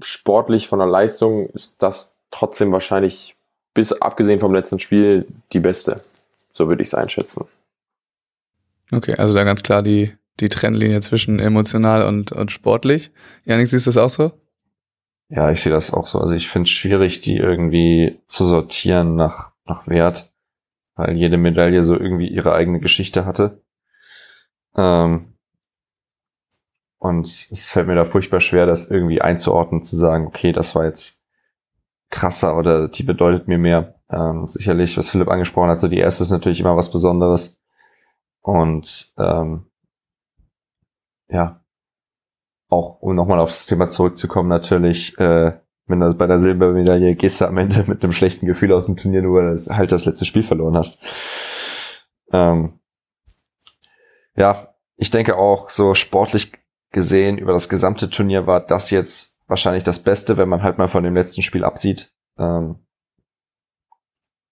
sportlich 0.02 0.68
von 0.68 0.80
der 0.80 0.88
Leistung 0.88 1.48
ist 1.50 1.76
das 1.80 2.14
trotzdem 2.32 2.72
wahrscheinlich, 2.72 3.36
bis 3.74 3.92
abgesehen 3.94 4.40
vom 4.40 4.54
letzten 4.54 4.80
Spiel, 4.80 5.28
die 5.52 5.60
beste. 5.60 6.02
So 6.54 6.68
würde 6.68 6.82
ich 6.82 6.90
es 6.90 6.96
einschätzen. 6.96 7.46
Okay, 8.92 9.16
also 9.16 9.34
da 9.34 9.44
ganz 9.44 9.64
klar 9.64 9.82
die, 9.82 10.16
die 10.40 10.50
Trennlinie 10.50 11.00
zwischen 11.02 11.40
emotional 11.40 12.04
und, 12.04 12.32
und 12.32 12.52
sportlich. 12.52 13.12
Janik, 13.46 13.68
siehst 13.68 13.86
du 13.86 13.90
das 13.90 13.98
auch 13.98 14.10
so? 14.10 14.32
Ja, 15.30 15.52
ich 15.52 15.62
sehe 15.62 15.72
das 15.72 15.94
auch 15.94 16.08
so. 16.08 16.20
Also 16.20 16.36
ich 16.36 16.50
finde 16.50 16.68
es 16.68 16.72
schwierig, 16.72 17.22
die 17.22 17.38
irgendwie 17.38 18.20
zu 18.28 18.46
sortieren 18.46 19.16
nach, 19.16 19.54
nach 19.66 19.88
Wert, 19.88 20.34
weil 20.96 21.16
jede 21.16 21.38
Medaille 21.38 21.84
so 21.84 21.98
irgendwie 22.00 22.28
ihre 22.28 22.54
eigene 22.54 22.80
Geschichte 22.80 23.26
hatte. 23.26 23.62
Ähm, 24.76 25.34
und 27.00 27.26
es 27.26 27.70
fällt 27.70 27.88
mir 27.88 27.96
da 27.96 28.06
furchtbar 28.06 28.40
schwer, 28.40 28.66
das 28.66 28.90
irgendwie 28.90 29.22
einzuordnen, 29.22 29.84
zu 29.84 29.96
sagen, 29.96 30.28
okay, 30.28 30.52
das 30.52 30.76
war 30.76 30.86
jetzt 30.86 31.24
krasser 32.10 32.56
oder 32.58 32.88
die 32.88 33.04
bedeutet 33.04 33.48
mir 33.48 33.58
mehr. 33.58 33.96
Ähm, 34.10 34.48
sicherlich, 34.48 34.98
was 34.98 35.10
Philipp 35.10 35.30
angesprochen 35.30 35.70
hat, 35.70 35.80
so 35.80 35.88
die 35.88 35.98
erste 35.98 36.24
ist 36.24 36.32
natürlich 36.32 36.60
immer 36.60 36.78
was 36.78 36.92
Besonderes. 36.92 37.60
Und 38.42 39.14
ähm, 39.18 39.66
ja, 41.34 41.60
auch 42.70 43.02
um 43.02 43.16
nochmal 43.16 43.40
auf 43.40 43.50
das 43.50 43.66
Thema 43.66 43.88
zurückzukommen, 43.88 44.50
natürlich, 44.50 45.18
äh, 45.20 45.58
wenn 45.88 46.00
du 46.00 46.14
bei 46.14 46.28
der 46.28 46.40
Silbermedaille 46.40 47.16
gehst 47.16 47.42
du 47.42 47.46
am 47.46 47.58
Ende 47.58 47.84
mit 47.88 48.04
einem 48.04 48.14
schlechten 48.14 48.46
Gefühl 48.46 48.72
aus 48.72 48.86
dem 48.86 48.96
Turnier, 48.96 49.22
nur 49.22 49.42
weil 49.42 49.56
du 49.56 49.76
halt 49.76 49.92
das 49.92 50.06
letzte 50.06 50.26
Spiel 50.26 50.44
verloren 50.44 50.78
hast. 50.78 51.04
Ähm, 52.32 52.80
ja, 54.38 54.74
ich 54.96 55.12
denke 55.12 55.36
auch, 55.36 55.70
so 55.70 55.94
sportlich 55.94 56.54
gesehen, 56.92 57.38
über 57.38 57.52
das 57.52 57.68
gesamte 57.68 58.10
Turnier 58.10 58.48
war 58.48 58.60
das 58.62 58.92
jetzt 58.92 59.42
wahrscheinlich 59.48 59.84
das 59.84 60.00
Beste, 60.00 60.38
wenn 60.38 60.50
man 60.50 60.64
halt 60.64 60.78
mal 60.78 60.88
von 60.88 61.04
dem 61.04 61.16
letzten 61.16 61.42
Spiel 61.42 61.66
absieht. 61.66 62.14
Ähm, 62.38 62.78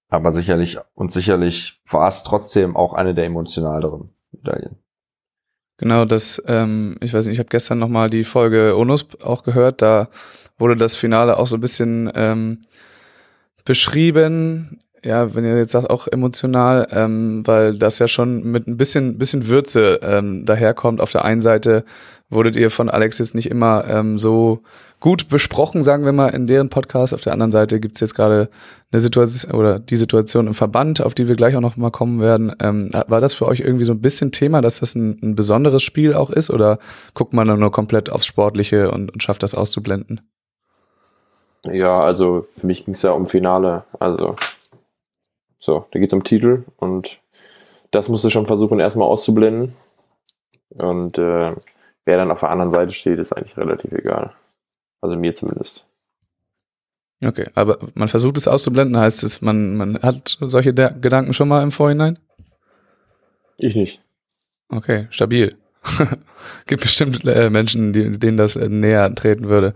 aber 0.09 0.32
sicherlich, 0.32 0.77
und 0.93 1.11
sicherlich 1.11 1.82
war 1.89 2.07
es 2.07 2.23
trotzdem 2.23 2.75
auch 2.75 2.93
eine 2.93 3.15
der 3.15 3.25
emotionaleren 3.25 4.11
Medaillen. 4.32 4.77
Genau, 5.82 6.05
das, 6.05 6.39
ähm, 6.45 6.95
ich 7.01 7.11
weiß 7.11 7.25
nicht, 7.25 7.34
ich 7.34 7.39
habe 7.39 7.49
gestern 7.49 7.79
nochmal 7.79 8.11
die 8.11 8.23
Folge 8.23 8.77
Onus 8.77 9.07
auch 9.23 9.41
gehört, 9.41 9.82
da 9.82 10.09
wurde 10.59 10.77
das 10.77 10.93
Finale 10.93 11.38
auch 11.38 11.47
so 11.47 11.57
ein 11.57 11.59
bisschen 11.59 12.11
ähm, 12.13 12.59
beschrieben, 13.65 14.79
ja, 15.04 15.34
wenn 15.34 15.45
ihr 15.45 15.58
jetzt 15.58 15.72
sagt, 15.72 15.89
auch 15.89 16.08
emotional, 16.08 16.88
ähm, 16.91 17.45
weil 17.45 17.78
das 17.78 17.99
ja 17.99 18.08
schon 18.08 18.43
mit 18.43 18.68
ein 18.68 18.78
bisschen, 18.78 19.18
bisschen 19.18 19.47
Würze 19.47 19.99
ähm, 20.04 20.45
daherkommt. 20.45 21.02
Auf 21.02 21.12
der 21.12 21.26
einen 21.26 21.41
Seite 21.41 21.84
wurdet 22.30 22.56
ihr 22.56 22.70
von 22.70 22.89
Alex 22.89 23.18
jetzt 23.18 23.36
nicht 23.36 23.49
immer 23.49 23.86
ähm, 23.88 24.20
so 24.20 24.62
gut 24.99 25.28
besprochen, 25.30 25.82
sagen 25.82 26.06
wir 26.06 26.14
mal, 26.14 26.30
in 26.30 26.45
deren 26.45 26.70
Podcast. 26.70 27.14
Auf 27.14 27.22
der 27.22 27.34
anderen 27.34 27.52
Seite 27.52 27.80
gibt's 27.80 27.99
jetzt 27.99 28.14
gerade 28.14 28.49
eine 28.91 28.99
Situation 28.99 29.52
oder 29.52 29.80
die 29.80 29.97
Situation 29.97 30.45
im 30.45 30.54
Verband, 30.54 31.02
auf 31.02 31.16
die 31.16 31.28
wir 31.28 31.36
gleich 31.36 31.56
auch 31.56 31.62
noch 31.62 31.76
mal 31.76 31.89
kommen 31.89 32.22
werden. 32.22 32.56
Ähm, 32.60 32.91
war 33.08 33.20
das 33.20 33.34
für 33.34 33.47
euch 33.47 33.62
irgendwie 33.62 33.86
so 33.86 33.93
ein 33.93 34.02
bisschen 34.02 34.32
Thema, 34.32 34.62
dass 34.62 34.80
das 34.80 34.93
ein, 34.93 35.18
ein 35.24 35.36
besonderes 35.36 35.82
Spiel 35.82 36.14
auch 36.14 36.30
ist 36.30 36.52
oder 36.52 36.78
guckt 37.16 37.34
man 37.34 37.47
dann 37.47 37.60
nur 37.60 37.72
komplett 37.72 38.12
aufs 38.12 38.28
Sportliche 38.28 38.91
und, 38.91 39.12
und 39.12 39.24
schafft 39.24 39.41
das 39.41 39.56
auszublenden? 39.56 40.22
Ja, 41.66 41.99
also 41.99 42.47
für 42.56 42.68
mich 42.68 42.86
ging's 42.86 43.02
ja 43.02 43.12
um 43.12 43.26
Finale. 43.26 43.84
Also 43.99 44.36
so, 45.62 45.86
da 45.91 45.99
geht's 45.99 46.14
um 46.14 46.24
Titel 46.24 46.64
und 46.78 47.20
das 47.91 48.09
musst 48.09 48.24
du 48.24 48.30
schon 48.30 48.47
versuchen, 48.47 48.80
erstmal 48.80 49.07
auszublenden. 49.07 49.74
Und 50.70 51.18
äh, 51.18 51.55
wer 52.05 52.18
dann 52.18 52.32
auf 52.32 52.39
der 52.39 52.49
anderen 52.49 52.72
Seite 52.72 52.93
steht, 52.93 53.20
ist 53.20 53.34
eigentlich 53.34 53.57
relativ 53.57 53.91
egal. 53.91 54.34
Also 55.01 55.16
mir 55.16 55.36
zumindest. 55.36 55.86
Okay, 57.24 57.47
aber 57.53 57.78
man 57.93 58.07
versucht 58.07 58.38
es 58.38 58.47
auszublenden, 58.47 58.97
heißt 58.97 59.24
es, 59.24 59.41
man, 59.41 59.78
man 59.78 59.99
hat 60.01 60.38
solche 60.41 60.74
De 60.74 60.91
Gedanken 60.99 61.34
schon 61.34 61.47
mal 61.47 61.62
im 61.62 61.72
Vorhinein? 61.72 62.18
Ich 63.57 63.76
nicht. 63.76 64.01
Okay, 64.70 65.07
stabil. 65.12 65.55
Gibt 66.66 66.82
bestimmt 66.82 67.26
äh, 67.26 67.51
Menschen, 67.51 67.93
die, 67.93 68.18
denen 68.18 68.38
das 68.38 68.55
äh, 68.55 68.70
näher 68.70 69.14
treten 69.14 69.49
würde. 69.49 69.76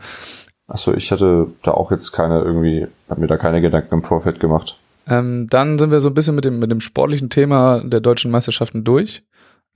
Achso, 0.68 0.94
ich 0.94 1.12
hatte 1.12 1.48
da 1.62 1.72
auch 1.72 1.92
jetzt 1.92 2.12
keine 2.12 2.42
irgendwie, 2.42 2.88
hab 3.08 3.20
mir 3.20 3.28
da 3.28 3.38
keine 3.38 3.62
Gedanken 3.62 3.94
im 3.96 4.04
Vorfeld 4.04 4.40
gemacht. 4.40 4.80
Ähm, 5.08 5.48
dann 5.50 5.78
sind 5.78 5.92
wir 5.92 6.00
so 6.00 6.10
ein 6.10 6.14
bisschen 6.14 6.36
mit 6.36 6.46
dem, 6.46 6.60
mit 6.60 6.72
dem 6.72 6.82
sportlichen 6.82 7.30
Thema 7.30 7.82
der 7.84 8.00
deutschen 8.00 8.32
Meisterschaften 8.32 8.84
durch. 8.84 9.24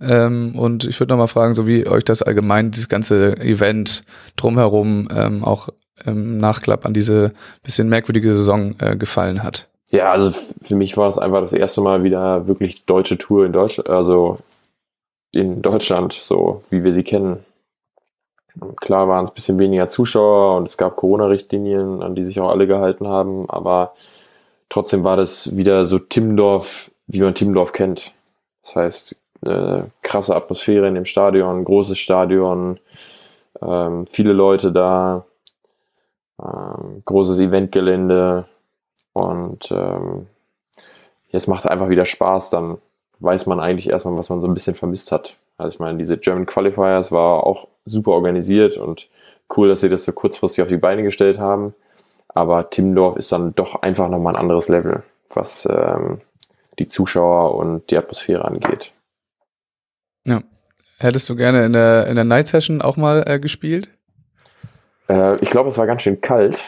Ähm, 0.02 0.58
und 0.58 0.86
ich 0.86 1.00
würde 1.00 1.14
nochmal 1.14 1.28
fragen, 1.28 1.54
so 1.54 1.68
wie 1.68 1.86
euch 1.88 2.04
das 2.04 2.22
allgemein, 2.22 2.72
dieses 2.72 2.90
ganze 2.90 3.38
Event 3.38 4.04
drumherum, 4.38 5.10
ähm, 5.14 5.44
auch 5.44 5.70
im 6.06 6.38
Nachklapp 6.38 6.86
an 6.86 6.94
diese 6.94 7.34
bisschen 7.64 7.90
merkwürdige 7.90 8.34
Saison 8.36 8.76
äh, 8.80 8.96
gefallen 8.96 9.44
hat. 9.44 9.68
Ja, 9.92 10.12
also 10.12 10.32
für 10.32 10.76
mich 10.76 10.96
war 10.98 11.10
es 11.10 11.18
einfach 11.18 11.42
das 11.42 11.54
erste 11.54 11.82
Mal 11.82 12.04
wieder 12.04 12.48
wirklich 12.48 12.86
deutsche 12.86 13.18
Tour 13.18 13.46
in 13.46 13.54
Deutschland, 13.54 13.90
also 13.90 14.38
in 15.32 15.62
Deutschland, 15.62 16.14
so 16.14 16.62
wie 16.70 16.84
wir 16.84 16.94
sie 16.94 17.04
kennen. 17.04 17.44
Klar 18.78 19.08
waren 19.08 19.26
es 19.26 19.32
ein 19.32 19.36
bisschen 19.36 19.60
weniger 19.60 19.90
Zuschauer 19.90 20.58
und 20.58 20.68
es 20.68 20.78
gab 20.78 20.96
Corona-Richtlinien, 20.96 22.02
an 22.02 22.16
die 22.16 22.24
sich 22.24 22.40
auch 22.40 22.50
alle 22.50 22.68
gehalten 22.68 23.08
haben, 23.08 23.50
aber 23.50 23.94
trotzdem 24.70 25.04
war 25.04 25.18
das 25.18 25.56
wieder 25.56 25.86
so 25.86 26.00
Timmendorf, 26.00 26.92
wie 27.08 27.22
man 27.22 27.36
Timmendorf 27.36 27.74
kennt. 27.74 28.14
Das 28.64 28.76
heißt, 28.76 29.16
äh, 29.46 29.84
krasse 30.02 30.36
Atmosphäre 30.36 30.88
in 30.88 30.96
dem 30.96 31.06
Stadion, 31.06 31.64
großes 31.64 31.98
Stadion, 31.98 32.80
ähm, 33.62 34.06
viele 34.08 34.34
Leute 34.34 34.72
da, 34.72 35.26
ähm, 36.42 37.02
großes 37.06 37.40
Eventgelände 37.40 38.46
und 39.14 39.72
ähm, 39.72 40.28
es 41.32 41.48
macht 41.48 41.68
einfach 41.68 41.90
wieder 41.90 42.06
Spaß, 42.06 42.50
dann 42.50 42.78
weiß 43.20 43.46
man 43.46 43.60
eigentlich 43.60 43.90
erstmal, 43.90 44.18
was 44.18 44.30
man 44.30 44.42
so 44.42 44.48
ein 44.48 44.54
bisschen 44.54 44.76
vermisst 44.76 45.12
hat. 45.12 45.36
Also 45.58 45.76
ich 45.76 45.80
meine, 45.80 45.98
diese 45.98 46.18
German 46.18 46.46
Qualifiers 46.46 47.12
war 47.12 47.46
auch 47.46 47.68
super 47.86 48.12
organisiert 48.12 48.78
und 48.78 49.08
cool, 49.56 49.68
dass 49.68 49.82
sie 49.82 49.90
das 49.90 50.06
so 50.06 50.12
kurzfristig 50.12 50.62
auf 50.62 50.70
die 50.70 50.78
Beine 50.78 51.04
gestellt 51.04 51.38
haben. 51.38 51.76
Aber 52.30 52.70
Timmendorf 52.70 53.18
ist 53.18 53.32
dann 53.32 53.56
doch 53.56 53.82
einfach 53.82 54.10
nochmal 54.10 54.36
ein 54.36 54.40
anderes 54.40 54.70
Level, 54.70 55.04
was 55.30 55.68
ähm, 55.70 56.22
die 56.78 56.88
Zuschauer 56.88 57.56
und 57.56 57.90
die 57.90 57.98
Atmosphäre 57.98 58.46
angeht. 58.46 58.92
Ja. 60.26 60.42
Hättest 61.00 61.30
du 61.30 61.36
gerne 61.36 61.66
in 61.66 61.74
der, 61.74 62.08
in 62.08 62.16
der 62.16 62.26
Night 62.26 62.50
Session 62.50 62.82
auch 62.82 62.98
mal 62.98 63.24
äh, 63.26 63.40
gespielt? 63.40 63.90
Äh, 65.08 65.36
ich 65.42 65.50
glaube, 65.50 65.70
es 65.70 65.78
war 65.78 65.88
ganz 65.88 66.02
schön 66.02 66.20
kalt. 66.20 66.60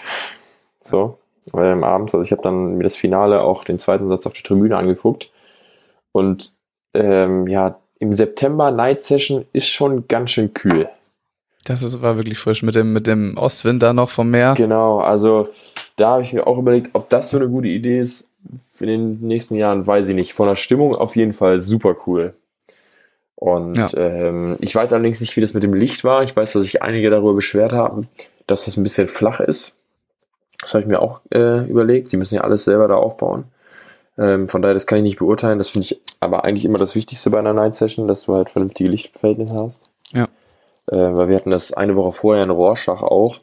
So, 0.81 1.19
ähm, 1.53 1.83
abends. 1.83 2.15
Also 2.15 2.23
ich 2.23 2.31
habe 2.31 2.41
dann 2.41 2.77
mir 2.77 2.83
das 2.83 2.95
Finale 2.95 3.41
auch 3.41 3.65
den 3.65 3.77
zweiten 3.77 4.07
Satz 4.07 4.25
auf 4.25 4.33
der 4.33 4.43
Tribüne 4.43 4.77
angeguckt. 4.77 5.31
Und 6.13 6.53
ähm, 6.93 7.47
ja, 7.47 7.79
im 7.99 8.13
September 8.13 8.71
Night 8.71 9.03
Session 9.03 9.45
ist 9.53 9.67
schon 9.67 10.07
ganz 10.07 10.31
schön 10.31 10.53
kühl. 10.53 10.89
Das 11.65 11.83
ist, 11.83 12.01
war 12.01 12.15
wirklich 12.17 12.39
frisch 12.39 12.63
mit 12.63 12.75
dem, 12.75 12.93
mit 12.93 13.07
dem 13.07 13.37
Ostwind 13.37 13.83
da 13.83 13.93
noch 13.93 14.09
vom 14.09 14.31
Meer. 14.31 14.55
Genau, 14.57 14.99
also 14.99 15.49
da 15.95 16.11
habe 16.11 16.23
ich 16.23 16.33
mir 16.33 16.47
auch 16.47 16.57
überlegt, 16.57 16.89
ob 16.93 17.09
das 17.09 17.29
so 17.29 17.37
eine 17.37 17.47
gute 17.47 17.67
Idee 17.67 17.99
ist 17.99 18.27
in 18.79 18.87
den 18.87 19.19
nächsten 19.21 19.55
Jahren, 19.55 19.85
weiß 19.85 20.07
ich 20.09 20.15
nicht. 20.15 20.33
Von 20.33 20.47
der 20.47 20.55
Stimmung 20.55 20.95
auf 20.95 21.15
jeden 21.15 21.33
Fall 21.33 21.59
super 21.59 21.95
cool. 22.07 22.33
Und 23.35 23.75
ja. 23.75 23.89
ähm, 23.95 24.57
ich 24.59 24.73
weiß 24.73 24.93
allerdings 24.93 25.19
nicht, 25.19 25.35
wie 25.35 25.41
das 25.41 25.53
mit 25.53 25.63
dem 25.63 25.73
Licht 25.73 26.03
war. 26.03 26.23
Ich 26.23 26.35
weiß, 26.35 26.53
dass 26.53 26.63
sich 26.63 26.81
einige 26.81 27.09
darüber 27.09 27.33
beschwert 27.33 27.71
haben, 27.71 28.07
dass 28.47 28.65
das 28.65 28.77
ein 28.77 28.83
bisschen 28.83 29.07
flach 29.07 29.39
ist. 29.39 29.77
Das 30.59 30.73
habe 30.73 30.83
ich 30.83 30.87
mir 30.87 31.01
auch 31.01 31.21
äh, 31.31 31.65
überlegt. 31.67 32.11
Die 32.11 32.17
müssen 32.17 32.35
ja 32.35 32.41
alles 32.41 32.63
selber 32.63 32.87
da 32.87 32.95
aufbauen. 32.95 33.45
Ähm, 34.17 34.47
von 34.49 34.61
daher, 34.61 34.73
das 34.73 34.85
kann 34.85 34.99
ich 34.99 35.03
nicht 35.03 35.19
beurteilen. 35.19 35.57
Das 35.57 35.71
finde 35.71 35.85
ich 35.85 36.01
aber 36.19 36.43
eigentlich 36.43 36.65
immer 36.65 36.77
das 36.77 36.95
Wichtigste 36.95 37.29
bei 37.31 37.39
einer 37.39 37.53
Night 37.53 37.75
Session, 37.75 38.07
dass 38.07 38.25
du 38.25 38.35
halt 38.35 38.49
vernünftige 38.49 38.89
Lichtverhältnisse 38.89 39.55
hast. 39.55 39.89
Ja. 40.13 40.27
Äh, 40.91 40.95
weil 40.95 41.29
wir 41.29 41.35
hatten 41.35 41.51
das 41.51 41.73
eine 41.73 41.95
Woche 41.95 42.11
vorher 42.11 42.43
in 42.43 42.49
Rorschach 42.49 43.01
auch. 43.01 43.39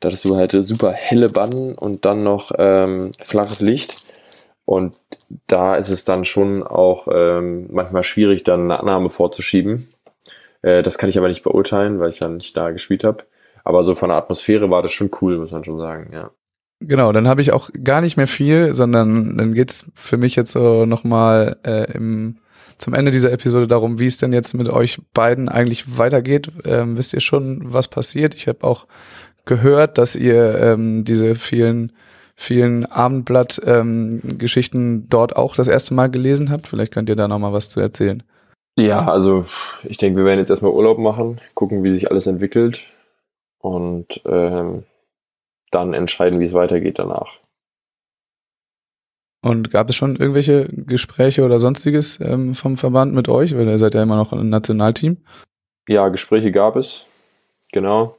Da 0.00 0.08
hattest 0.08 0.24
du 0.24 0.36
halt 0.36 0.52
super 0.52 0.92
helle 0.92 1.28
Bannen 1.28 1.74
und 1.74 2.04
dann 2.04 2.22
noch 2.22 2.52
ähm, 2.58 3.12
flaches 3.20 3.60
Licht. 3.60 4.04
Und 4.64 4.94
da 5.46 5.76
ist 5.76 5.90
es 5.90 6.04
dann 6.04 6.24
schon 6.24 6.62
auch 6.62 7.06
ähm, 7.10 7.68
manchmal 7.70 8.02
schwierig, 8.02 8.42
dann 8.44 8.62
eine 8.62 8.80
Annahme 8.80 9.10
vorzuschieben. 9.10 9.88
Äh, 10.62 10.82
das 10.82 10.98
kann 10.98 11.08
ich 11.08 11.18
aber 11.18 11.28
nicht 11.28 11.44
beurteilen, 11.44 12.00
weil 12.00 12.08
ich 12.08 12.20
ja 12.20 12.28
nicht 12.28 12.56
da 12.56 12.70
gespielt 12.70 13.04
habe. 13.04 13.24
Aber 13.64 13.82
so 13.82 13.94
von 13.94 14.08
der 14.08 14.18
Atmosphäre 14.18 14.70
war 14.70 14.82
das 14.82 14.92
schon 14.92 15.10
cool, 15.20 15.38
muss 15.38 15.50
man 15.50 15.64
schon 15.64 15.78
sagen, 15.78 16.10
ja. 16.12 16.30
Genau, 16.80 17.10
dann 17.12 17.26
habe 17.26 17.40
ich 17.40 17.52
auch 17.52 17.70
gar 17.82 18.02
nicht 18.02 18.16
mehr 18.16 18.26
viel, 18.26 18.74
sondern 18.74 19.38
dann 19.38 19.54
geht's 19.54 19.90
für 19.94 20.18
mich 20.18 20.36
jetzt 20.36 20.52
so 20.52 20.84
nochmal 20.84 21.56
äh, 21.64 21.90
im, 21.92 22.36
zum 22.78 22.94
Ende 22.94 23.10
dieser 23.10 23.32
Episode 23.32 23.66
darum, 23.66 23.98
wie 23.98 24.06
es 24.06 24.18
denn 24.18 24.32
jetzt 24.32 24.54
mit 24.54 24.68
euch 24.68 25.00
beiden 25.14 25.48
eigentlich 25.48 25.98
weitergeht. 25.98 26.50
Ähm, 26.64 26.96
wisst 26.96 27.14
ihr 27.14 27.20
schon, 27.20 27.72
was 27.72 27.88
passiert? 27.88 28.34
Ich 28.34 28.48
habe 28.48 28.64
auch 28.64 28.86
gehört, 29.44 29.98
dass 29.98 30.16
ihr 30.16 30.58
ähm, 30.58 31.04
diese 31.04 31.34
vielen 31.34 31.92
vielen 32.38 32.84
Abendblatt-Geschichten 32.84 34.78
ähm, 34.78 35.06
dort 35.08 35.36
auch 35.36 35.56
das 35.56 35.68
erste 35.68 35.94
Mal 35.94 36.10
gelesen 36.10 36.50
habt. 36.50 36.66
Vielleicht 36.66 36.92
könnt 36.92 37.08
ihr 37.08 37.16
da 37.16 37.28
nochmal 37.28 37.54
was 37.54 37.70
zu 37.70 37.80
erzählen. 37.80 38.22
Ja, 38.78 39.08
also 39.08 39.46
ich 39.84 39.96
denke, 39.96 40.18
wir 40.18 40.26
werden 40.26 40.38
jetzt 40.38 40.50
erstmal 40.50 40.72
Urlaub 40.72 40.98
machen, 40.98 41.40
gucken, 41.54 41.82
wie 41.82 41.88
sich 41.88 42.10
alles 42.10 42.26
entwickelt 42.26 42.84
und 43.58 44.20
ähm, 44.26 44.84
dann 45.70 45.94
entscheiden, 45.94 46.40
wie 46.40 46.44
es 46.44 46.52
weitergeht 46.52 46.98
danach. 46.98 47.38
Und 49.46 49.70
gab 49.70 49.88
es 49.88 49.94
schon 49.94 50.16
irgendwelche 50.16 50.68
Gespräche 50.72 51.44
oder 51.44 51.60
sonstiges 51.60 52.18
ähm, 52.20 52.56
vom 52.56 52.76
Verband 52.76 53.14
mit 53.14 53.28
euch? 53.28 53.56
Weil 53.56 53.68
ihr 53.68 53.78
seid 53.78 53.94
ja 53.94 54.02
immer 54.02 54.16
noch 54.16 54.32
ein 54.32 54.48
Nationalteam. 54.48 55.18
Ja, 55.86 56.08
Gespräche 56.08 56.50
gab 56.50 56.74
es. 56.74 57.06
Genau. 57.70 58.18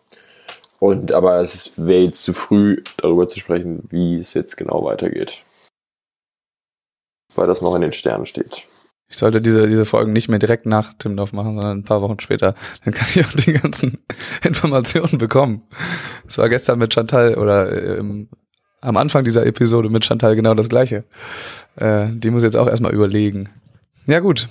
Und 0.79 1.11
aber 1.11 1.41
es 1.41 1.73
wäre 1.75 2.03
jetzt 2.03 2.23
zu 2.23 2.31
früh, 2.31 2.81
darüber 2.95 3.27
zu 3.27 3.39
sprechen, 3.39 3.83
wie 3.89 4.15
es 4.15 4.35
jetzt 4.35 4.55
genau 4.55 4.85
weitergeht. 4.85 5.43
Weil 7.35 7.47
das 7.47 7.61
noch 7.61 7.75
in 7.75 7.81
den 7.81 7.91
Sternen 7.91 8.25
steht. 8.25 8.65
Ich 9.09 9.17
sollte 9.17 9.41
diese, 9.41 9.67
diese 9.67 9.83
Folgen 9.83 10.13
nicht 10.13 10.29
mehr 10.29 10.39
direkt 10.39 10.65
nach 10.65 10.93
Timdorf 10.93 11.33
machen, 11.33 11.55
sondern 11.55 11.79
ein 11.79 11.83
paar 11.83 12.01
Wochen 12.01 12.21
später. 12.21 12.55
Dann 12.85 12.93
kann 12.93 13.07
ich 13.09 13.25
auch 13.25 13.33
die 13.33 13.51
ganzen 13.51 13.97
Informationen 14.45 15.17
bekommen. 15.17 15.63
Es 16.25 16.37
war 16.37 16.47
gestern 16.47 16.79
mit 16.79 16.93
Chantal 16.93 17.35
oder 17.35 17.99
ähm, 17.99 18.29
am 18.81 18.97
Anfang 18.97 19.23
dieser 19.23 19.45
Episode 19.45 19.89
mit 19.89 20.05
Chantal 20.05 20.35
genau 20.35 20.53
das 20.53 20.69
gleiche. 20.69 21.03
Äh, 21.75 22.07
die 22.11 22.29
muss 22.29 22.43
jetzt 22.43 22.57
auch 22.57 22.67
erstmal 22.67 22.93
überlegen. 22.93 23.49
Ja 24.05 24.19
gut, 24.19 24.47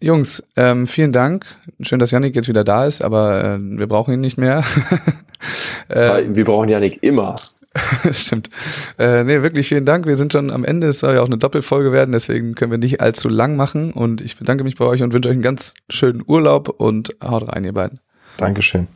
Jungs, 0.00 0.42
ähm, 0.56 0.86
vielen 0.86 1.12
Dank. 1.12 1.44
Schön, 1.82 1.98
dass 1.98 2.10
Yannick 2.10 2.34
jetzt 2.34 2.48
wieder 2.48 2.64
da 2.64 2.86
ist, 2.86 3.02
aber 3.02 3.44
äh, 3.44 3.58
wir 3.60 3.86
brauchen 3.86 4.14
ihn 4.14 4.20
nicht 4.20 4.38
mehr. 4.38 4.64
äh, 5.88 6.22
wir 6.26 6.44
brauchen 6.44 6.70
Yannick 6.70 7.02
immer. 7.02 7.36
Stimmt. 8.12 8.50
Äh, 8.98 9.24
nee, 9.24 9.42
wirklich 9.42 9.68
vielen 9.68 9.84
Dank. 9.84 10.06
Wir 10.06 10.16
sind 10.16 10.32
schon 10.32 10.50
am 10.50 10.64
Ende. 10.64 10.88
Es 10.88 11.00
soll 11.00 11.14
ja 11.14 11.20
auch 11.20 11.26
eine 11.26 11.38
Doppelfolge 11.38 11.92
werden, 11.92 12.12
deswegen 12.12 12.54
können 12.54 12.70
wir 12.70 12.78
nicht 12.78 13.00
allzu 13.00 13.28
lang 13.28 13.56
machen. 13.56 13.92
Und 13.92 14.22
ich 14.22 14.38
bedanke 14.38 14.64
mich 14.64 14.76
bei 14.76 14.86
euch 14.86 15.02
und 15.02 15.12
wünsche 15.12 15.28
euch 15.28 15.34
einen 15.34 15.42
ganz 15.42 15.74
schönen 15.88 16.22
Urlaub 16.26 16.68
und 16.68 17.14
haut 17.22 17.52
rein, 17.52 17.64
ihr 17.64 17.74
beiden. 17.74 18.00
Dankeschön. 18.38 18.88